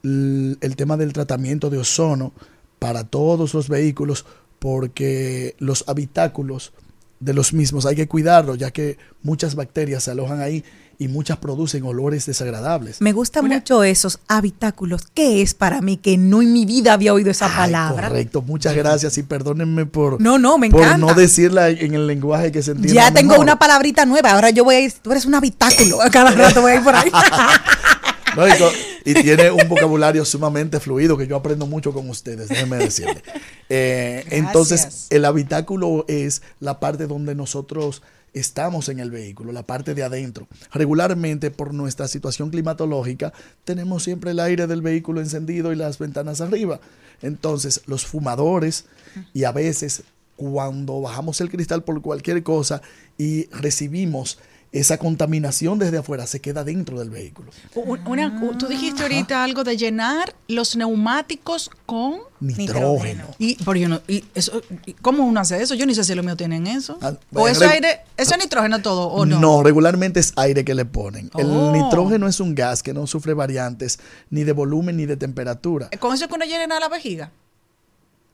[0.04, 2.32] El tema del tratamiento de ozono
[2.80, 4.26] para todos los vehículos,
[4.60, 6.72] porque los habitáculos
[7.20, 10.64] de los mismos hay que cuidarlos, ya que muchas bacterias se alojan ahí
[10.98, 13.00] y muchas producen olores desagradables.
[13.02, 15.04] Me gustan mucho esos habitáculos.
[15.14, 18.10] ¿Qué es para mí que no en mi vida había oído esa palabra?
[18.10, 20.98] Correcto, muchas gracias y perdónenme por, No, no, me por encanta.
[21.06, 22.94] no decirla en el lenguaje que se entiende.
[22.96, 24.32] Ya tengo una palabrita nueva.
[24.32, 24.94] Ahora yo voy a ir.
[25.02, 26.02] Tú eres un habitáculo.
[26.02, 27.10] A cada rato voy a ir por ahí.
[28.36, 28.72] No, y, co-
[29.06, 33.22] y tiene un vocabulario sumamente fluido que yo aprendo mucho con ustedes, déjenme decirle.
[33.70, 38.02] Eh, entonces, el habitáculo es la parte donde nosotros
[38.34, 40.48] estamos en el vehículo, la parte de adentro.
[40.72, 43.34] Regularmente, por nuestra situación climatológica,
[43.66, 46.80] tenemos siempre el aire del vehículo encendido y las ventanas arriba.
[47.22, 48.86] Entonces, los fumadores
[49.34, 50.04] y a veces
[50.36, 52.82] cuando bajamos el cristal por cualquier cosa
[53.18, 54.40] y recibimos
[54.72, 57.50] esa contaminación desde afuera, se queda dentro del vehículo.
[57.74, 63.26] Un- una- tú dijiste ahorita algo de llenar los neumáticos con Nitrógeno.
[63.40, 65.76] Y, pero yo no, y eso, y ¿Cómo uno hace eso?
[65.76, 66.98] Yo ni sé si los míos tienen eso.
[67.02, 69.64] o bueno, eso regu- aire, eso es nitrógeno todo, ¿o no?
[69.64, 71.30] regularmente es aire que le ponen.
[71.38, 71.72] El Oh.
[71.72, 75.90] nitrógeno es un gas que no sufre variantes ni de volumen ni de temperatura.
[76.00, 77.32] ¿Con eso es que uno llena la vejiga?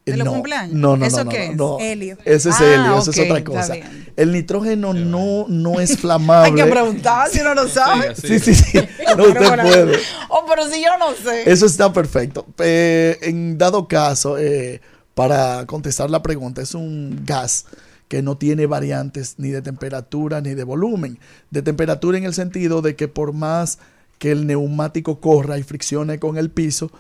[0.05, 0.73] ¿De Eh, los no, cumpleaños?
[0.75, 1.55] No, no, ¿Eso no, no, qué es?
[1.55, 1.77] no.
[1.79, 2.17] Helio.
[2.25, 3.73] Ese es Ah, helio, eso ok, es otra está cosa.
[3.73, 4.13] bien.
[4.15, 6.49] El nitrógeno no, no es flamable.
[6.61, 8.15] Hay que preguntar si uno lo sabe.
[8.15, 8.77] Sí, sí, sí.
[9.17, 9.97] No, usted puede.
[10.29, 11.49] Oh, pero si yo no sé.
[11.49, 12.45] Eso está perfecto.
[12.59, 14.81] Eh, en dado caso, eh,
[15.15, 17.65] para contestar la pregunta, es un gas
[18.07, 21.17] que no tiene variantes ni de temperatura ni de volumen.
[21.49, 23.79] De temperatura en el sentido de que por más
[24.19, 26.91] que el neumático corra y friccione con el piso,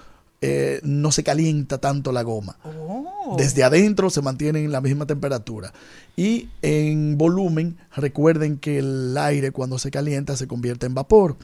[0.41, 2.57] eh, no se calienta tanto la goma.
[3.37, 5.73] Desde adentro se mantiene en la misma temperatura.
[6.15, 11.37] Y en volumen, recuerden que el aire cuando se calienta se convierte en vapor.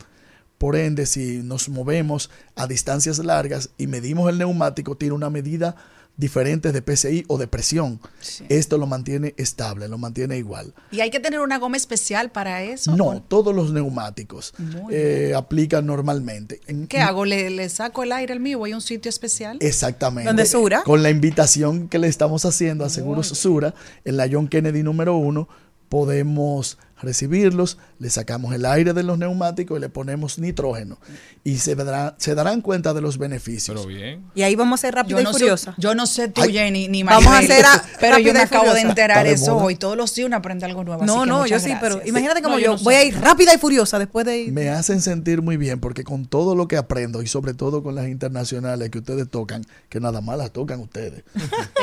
[0.58, 5.76] Por ende, si nos movemos a distancias largas y medimos el neumático, tiene una medida
[6.22, 8.00] diferente de PSI o de presión.
[8.48, 10.74] Esto lo mantiene estable, lo mantiene igual.
[10.92, 12.96] ¿Y hay que tener una goma especial para eso?
[12.96, 14.54] No, todos los neumáticos
[14.92, 16.62] eh, aplican normalmente.
[16.68, 17.26] En- ¿Qué hago?
[17.26, 18.60] ¿Le, le saco el aire al mío?
[18.60, 19.58] ¿Voy a un sitio especial?
[19.60, 20.28] Exactamente.
[20.28, 20.84] ¿Dónde Sura?
[20.84, 23.74] Con la invitación que le estamos haciendo a Seguros Sura
[24.06, 25.50] en la John Kennedy número uno,
[25.90, 30.98] podemos recibirlos, le sacamos el aire de los neumáticos y le ponemos nitrógeno.
[31.44, 33.78] Y se, dará- se darán cuenta de los beneficios.
[33.78, 34.24] Pero bien.
[34.34, 35.76] Y ahí vamos a ser rápida Yo y no, sé, furiosa.
[35.78, 36.52] yo no sé tú, Ay.
[36.54, 39.76] Jenny, ni Vamos a hacer a- pero yo me acabo de enterar de eso hoy.
[39.76, 41.04] Todos los días uno aprende algo nuevo.
[41.04, 41.96] así No, que no, yo muchas sí, gracias.
[41.96, 44.52] pero imagínate como No, yo, no voy a ir rápida y furiosa después de ir.
[44.52, 47.94] Me hacen sentir muy bien porque con todo lo que aprendo y sobre todo con
[47.94, 51.24] las internacionales que ustedes tocan, que nada más las tocan ustedes.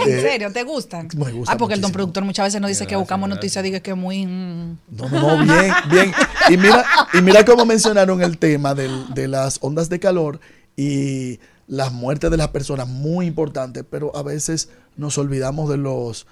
[0.05, 0.53] ¿En Eh, serio?
[0.53, 1.09] ¿Te gustan?
[1.17, 1.93] me gusta ah, porque el don muchísimo.
[1.93, 4.27] productor muchas veces nos dice que buscamos noticias, diga que muy...
[4.27, 4.79] mm.
[4.91, 6.27] No, no, no, bien, bien.
[6.51, 10.41] Y mira, y mira cómo mencionaron el tema del- de las ondas de calor
[10.77, 16.27] y las muertes de las personas, muy importante, pero a veces nos olvidamos de los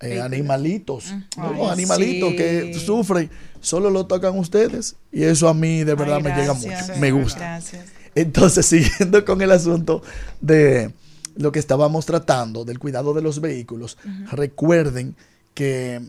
[0.00, 1.50] eh, animalitos, ¿no?
[1.50, 2.36] Ay, los animalitos sí.
[2.36, 3.30] que sufren,
[3.60, 7.12] solo lo tocan ustedes y eso a mí de verdad Ay, me llega mucho, me
[7.12, 7.38] gusta.
[7.38, 7.84] Gracias.
[8.14, 10.02] Entonces, siguiendo con el asunto
[10.40, 10.92] de
[11.36, 13.98] lo que estábamos tratando, del cuidado de los vehículos,
[14.32, 15.14] recuerden
[15.54, 16.00] que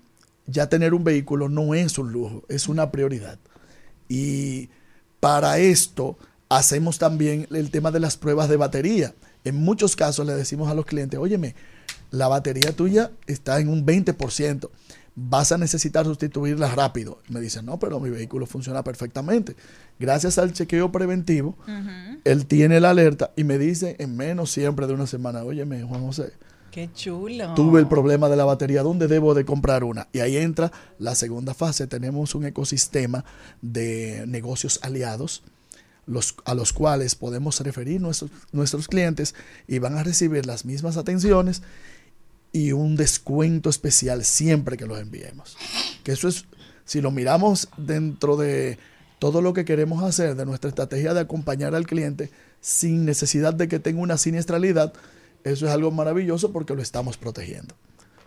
[0.47, 3.39] ya tener un vehículo no es un lujo, es una prioridad.
[4.09, 4.69] Y
[5.19, 6.17] para esto
[6.49, 9.13] hacemos también el tema de las pruebas de batería.
[9.43, 11.55] En muchos casos le decimos a los clientes, óyeme,
[12.11, 14.69] la batería tuya está en un 20%,
[15.15, 17.21] vas a necesitar sustituirla rápido.
[17.29, 19.55] Y me dicen, no, pero mi vehículo funciona perfectamente.
[19.99, 21.57] Gracias al chequeo preventivo,
[22.23, 26.01] él tiene la alerta y me dice en menos siempre de una semana, óyeme, Juan
[26.01, 26.33] José,
[26.71, 27.53] Qué chulo.
[27.53, 30.07] tuve el problema de la batería, ¿dónde debo de comprar una?
[30.13, 31.85] Y ahí entra la segunda fase.
[31.85, 33.25] Tenemos un ecosistema
[33.61, 35.43] de negocios aliados
[36.05, 39.35] los, a los cuales podemos referir nuestros, nuestros clientes
[39.67, 41.61] y van a recibir las mismas atenciones
[42.53, 45.57] y un descuento especial siempre que los enviemos.
[46.03, 46.45] Que eso es,
[46.85, 48.77] si lo miramos dentro de
[49.19, 53.67] todo lo que queremos hacer, de nuestra estrategia de acompañar al cliente sin necesidad de
[53.67, 54.93] que tenga una siniestralidad,
[55.43, 57.75] eso es algo maravilloso porque lo estamos protegiendo,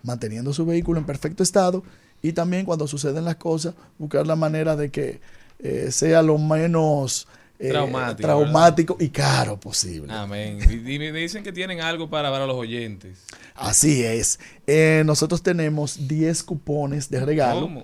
[0.03, 1.83] manteniendo su vehículo en perfecto estado
[2.21, 5.19] y también cuando suceden las cosas, buscar la manera de que
[5.59, 7.27] eh, sea lo menos
[7.57, 10.11] eh, Traumático, traumático y caro posible.
[10.11, 10.59] Amén.
[10.69, 13.19] Y, y me dicen que tienen algo para, para los oyentes.
[13.55, 14.39] Así es.
[14.67, 17.61] Eh, nosotros tenemos 10 cupones de regalo.
[17.61, 17.83] ¿Cómo?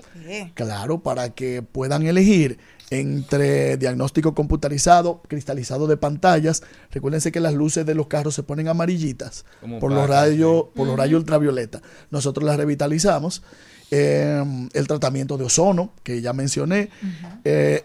[0.55, 2.57] Claro, para que puedan elegir
[2.91, 6.61] entre diagnóstico computarizado, cristalizado de pantallas.
[6.91, 10.85] Recuérdense que las luces de los carros se ponen amarillitas Como por los rayos, por
[10.85, 11.81] los rayos ultravioleta.
[12.11, 13.41] Nosotros las revitalizamos.
[13.89, 16.89] Eh, el tratamiento de ozono, que ya mencioné.
[17.43, 17.83] Eh,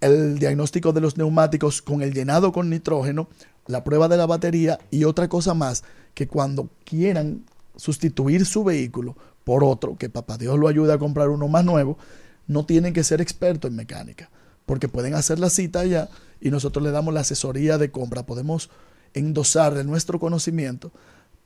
[0.00, 3.28] el diagnóstico de los neumáticos con el llenado con nitrógeno,
[3.66, 7.44] la prueba de la batería y otra cosa más, que cuando quieran
[7.76, 11.98] sustituir su vehículo por otro, que papá Dios lo ayude a comprar uno más nuevo,
[12.46, 14.30] no tienen que ser expertos en mecánica,
[14.68, 18.68] porque pueden hacer la cita allá y nosotros le damos la asesoría de compra, podemos
[19.14, 20.92] endosar de nuestro conocimiento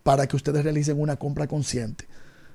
[0.03, 2.05] para que ustedes realicen una compra consciente.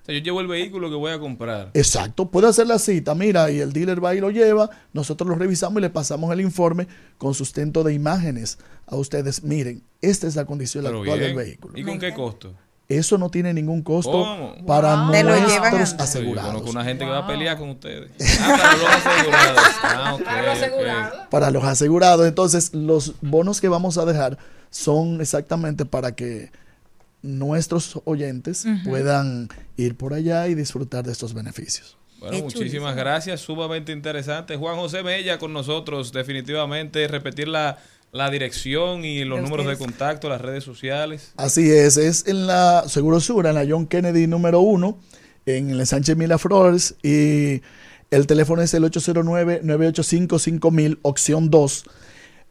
[0.04, 1.72] O sea, yo llevo el vehículo que voy a comprar.
[1.74, 5.36] Exacto, puede hacer la cita, mira, y el dealer va y lo lleva, nosotros lo
[5.36, 6.88] revisamos y le pasamos el informe
[7.18, 8.58] con sustento de imágenes
[8.88, 9.44] a ustedes.
[9.44, 11.78] Miren, esta es la condición Pero actual del vehículo.
[11.80, 12.54] ¿Y con qué costo?
[12.90, 14.56] Eso no tiene ningún costo ¿Cómo?
[14.66, 15.26] para llevan
[15.74, 16.52] nuestros yo asegurados.
[16.52, 18.12] conozco una gente que va a pelear con ustedes.
[18.40, 19.60] Ah, para los asegurados.
[19.84, 21.28] Ah, Para los asegurados.
[21.30, 24.38] Para los asegurados, entonces los bonos que vamos a dejar
[24.70, 26.52] son exactamente para que
[27.22, 31.98] nuestros oyentes puedan ir por allá y disfrutar de estos beneficios.
[32.20, 34.56] Bueno, muchísimas gracias, sumamente interesante.
[34.56, 37.08] Juan José Mella con nosotros, definitivamente.
[37.08, 37.78] Repetir la,
[38.12, 41.34] la dirección y los números de contacto, las redes sociales.
[41.38, 44.98] Así es, es en la Seguro Sur, en la John Kennedy número 1,
[45.46, 47.62] en el Sánchez Mila Flores, y
[48.10, 51.84] el teléfono es el 809-985-5000, opción 2.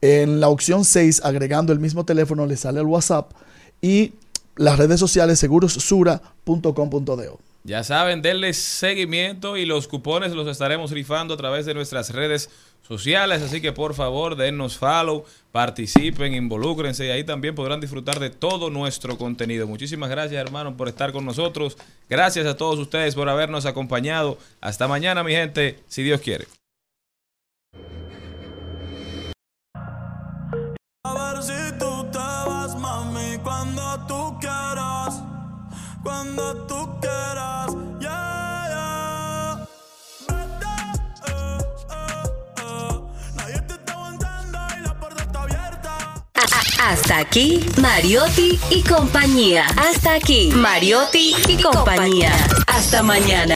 [0.03, 3.33] En la opción 6, agregando el mismo teléfono, le sale el WhatsApp,
[3.81, 4.13] y
[4.57, 7.41] las redes sociales segurosura.com.do.
[7.67, 12.49] Ya saben, denle seguimiento y los cupones los estaremos rifando a través de nuestras redes
[12.87, 13.43] sociales.
[13.43, 18.71] Así que por favor, dennos follow, participen, involúcrense y ahí también podrán disfrutar de todo
[18.71, 19.67] nuestro contenido.
[19.67, 21.77] Muchísimas gracias, hermano, por estar con nosotros.
[22.09, 24.39] Gracias a todos ustedes por habernos acompañado.
[24.61, 26.47] Hasta mañana, mi gente, si Dios quiere.
[45.01, 46.25] Puerta está abierta.
[46.79, 49.67] Hasta aquí, Mariotti y compañía.
[49.77, 52.33] Hasta aquí, Mariotti y compañía.
[52.69, 53.55] Hasta mañana.